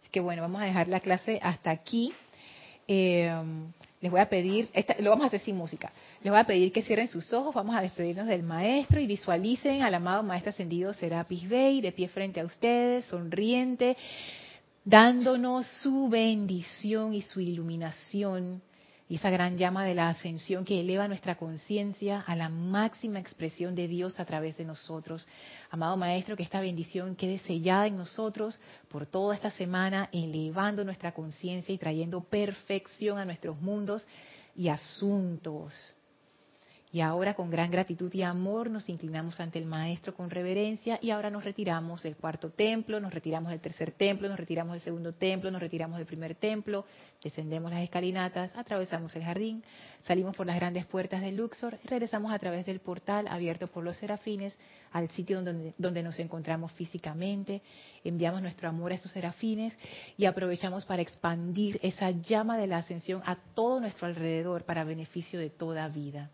Así 0.00 0.10
que 0.10 0.20
bueno, 0.20 0.42
vamos 0.42 0.62
a 0.62 0.64
dejar 0.64 0.88
la 0.88 1.00
clase 1.00 1.38
hasta 1.42 1.70
aquí. 1.70 2.12
Eh, 2.88 3.32
les 4.04 4.10
voy 4.10 4.20
a 4.20 4.28
pedir, 4.28 4.68
lo 4.98 5.08
vamos 5.08 5.24
a 5.24 5.26
hacer 5.28 5.40
sin 5.40 5.56
música, 5.56 5.90
les 6.22 6.30
voy 6.30 6.38
a 6.38 6.44
pedir 6.44 6.70
que 6.72 6.82
cierren 6.82 7.08
sus 7.08 7.32
ojos, 7.32 7.54
vamos 7.54 7.74
a 7.74 7.80
despedirnos 7.80 8.26
del 8.26 8.42
maestro 8.42 9.00
y 9.00 9.06
visualicen 9.06 9.80
al 9.80 9.94
amado 9.94 10.22
maestro 10.22 10.50
ascendido 10.50 10.92
Serapis 10.92 11.48
Bey 11.48 11.80
de 11.80 11.90
pie 11.90 12.08
frente 12.08 12.38
a 12.38 12.44
ustedes, 12.44 13.06
sonriente, 13.06 13.96
dándonos 14.84 15.66
su 15.82 16.08
bendición 16.08 17.14
y 17.14 17.22
su 17.22 17.40
iluminación 17.40 18.62
y 19.06 19.16
esa 19.16 19.28
gran 19.28 19.58
llama 19.58 19.84
de 19.84 19.94
la 19.94 20.08
ascensión 20.08 20.64
que 20.64 20.80
eleva 20.80 21.08
nuestra 21.08 21.36
conciencia 21.36 22.20
a 22.20 22.34
la 22.34 22.48
máxima 22.48 23.18
expresión 23.18 23.74
de 23.74 23.86
Dios 23.86 24.18
a 24.18 24.24
través 24.24 24.56
de 24.56 24.64
nosotros. 24.64 25.26
Amado 25.70 25.96
Maestro, 25.98 26.36
que 26.36 26.42
esta 26.42 26.60
bendición 26.60 27.14
quede 27.14 27.38
sellada 27.38 27.86
en 27.86 27.96
nosotros 27.96 28.58
por 28.88 29.04
toda 29.04 29.34
esta 29.34 29.50
semana, 29.50 30.08
elevando 30.10 30.84
nuestra 30.84 31.12
conciencia 31.12 31.74
y 31.74 31.78
trayendo 31.78 32.22
perfección 32.22 33.18
a 33.18 33.26
nuestros 33.26 33.60
mundos 33.60 34.06
y 34.56 34.68
asuntos. 34.68 35.74
Y 36.94 37.00
ahora 37.00 37.34
con 37.34 37.50
gran 37.50 37.72
gratitud 37.72 38.14
y 38.14 38.22
amor 38.22 38.70
nos 38.70 38.88
inclinamos 38.88 39.40
ante 39.40 39.58
el 39.58 39.66
Maestro 39.66 40.14
con 40.14 40.30
reverencia 40.30 40.96
y 41.02 41.10
ahora 41.10 41.28
nos 41.28 41.42
retiramos 41.42 42.04
del 42.04 42.16
cuarto 42.16 42.50
templo, 42.50 43.00
nos 43.00 43.12
retiramos 43.12 43.50
del 43.50 43.58
tercer 43.58 43.90
templo, 43.90 44.28
nos 44.28 44.38
retiramos 44.38 44.74
del 44.74 44.80
segundo 44.80 45.12
templo, 45.12 45.50
nos 45.50 45.60
retiramos 45.60 45.98
del 45.98 46.06
primer 46.06 46.36
templo, 46.36 46.84
descendemos 47.20 47.72
las 47.72 47.82
escalinatas, 47.82 48.52
atravesamos 48.54 49.16
el 49.16 49.24
jardín, 49.24 49.64
salimos 50.04 50.36
por 50.36 50.46
las 50.46 50.54
grandes 50.54 50.86
puertas 50.86 51.20
del 51.20 51.34
Luxor 51.34 51.80
y 51.82 51.88
regresamos 51.88 52.32
a 52.32 52.38
través 52.38 52.64
del 52.64 52.78
portal 52.78 53.26
abierto 53.26 53.66
por 53.66 53.82
los 53.82 53.96
serafines 53.96 54.56
al 54.92 55.10
sitio 55.10 55.42
donde, 55.42 55.74
donde 55.76 56.00
nos 56.00 56.20
encontramos 56.20 56.70
físicamente, 56.74 57.60
enviamos 58.04 58.40
nuestro 58.40 58.68
amor 58.68 58.92
a 58.92 58.94
estos 58.94 59.10
serafines 59.10 59.76
y 60.16 60.26
aprovechamos 60.26 60.84
para 60.84 61.02
expandir 61.02 61.80
esa 61.82 62.12
llama 62.12 62.56
de 62.56 62.68
la 62.68 62.76
ascensión 62.76 63.20
a 63.26 63.34
todo 63.34 63.80
nuestro 63.80 64.06
alrededor 64.06 64.62
para 64.62 64.84
beneficio 64.84 65.40
de 65.40 65.50
toda 65.50 65.88
vida. 65.88 66.30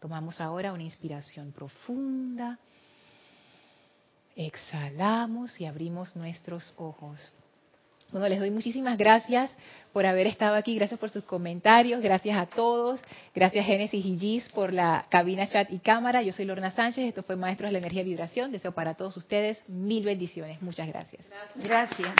Tomamos 0.00 0.40
ahora 0.40 0.72
una 0.72 0.82
inspiración 0.82 1.52
profunda. 1.52 2.58
Exhalamos 4.34 5.60
y 5.60 5.66
abrimos 5.66 6.16
nuestros 6.16 6.72
ojos. 6.78 7.32
Bueno, 8.10 8.26
les 8.28 8.40
doy 8.40 8.50
muchísimas 8.50 8.98
gracias 8.98 9.50
por 9.92 10.04
haber 10.04 10.26
estado 10.26 10.56
aquí, 10.56 10.74
gracias 10.74 10.98
por 10.98 11.10
sus 11.10 11.22
comentarios, 11.22 12.02
gracias 12.02 12.36
a 12.36 12.46
todos, 12.46 12.98
gracias 13.34 13.64
Génesis 13.64 14.04
y 14.04 14.18
Gis 14.18 14.48
por 14.48 14.72
la 14.72 15.06
cabina, 15.10 15.46
chat 15.46 15.70
y 15.70 15.78
cámara. 15.78 16.22
Yo 16.22 16.32
soy 16.32 16.44
Lorna 16.44 16.72
Sánchez, 16.72 17.06
esto 17.06 17.22
fue 17.22 17.36
Maestros 17.36 17.68
de 17.68 17.72
la 17.72 17.78
Energía 17.78 18.02
y 18.02 18.06
Vibración. 18.06 18.50
Deseo 18.50 18.72
para 18.72 18.94
todos 18.94 19.16
ustedes 19.16 19.62
mil 19.68 20.04
bendiciones. 20.04 20.60
Muchas 20.60 20.88
gracias. 20.88 21.24
Gracias. 21.54 22.14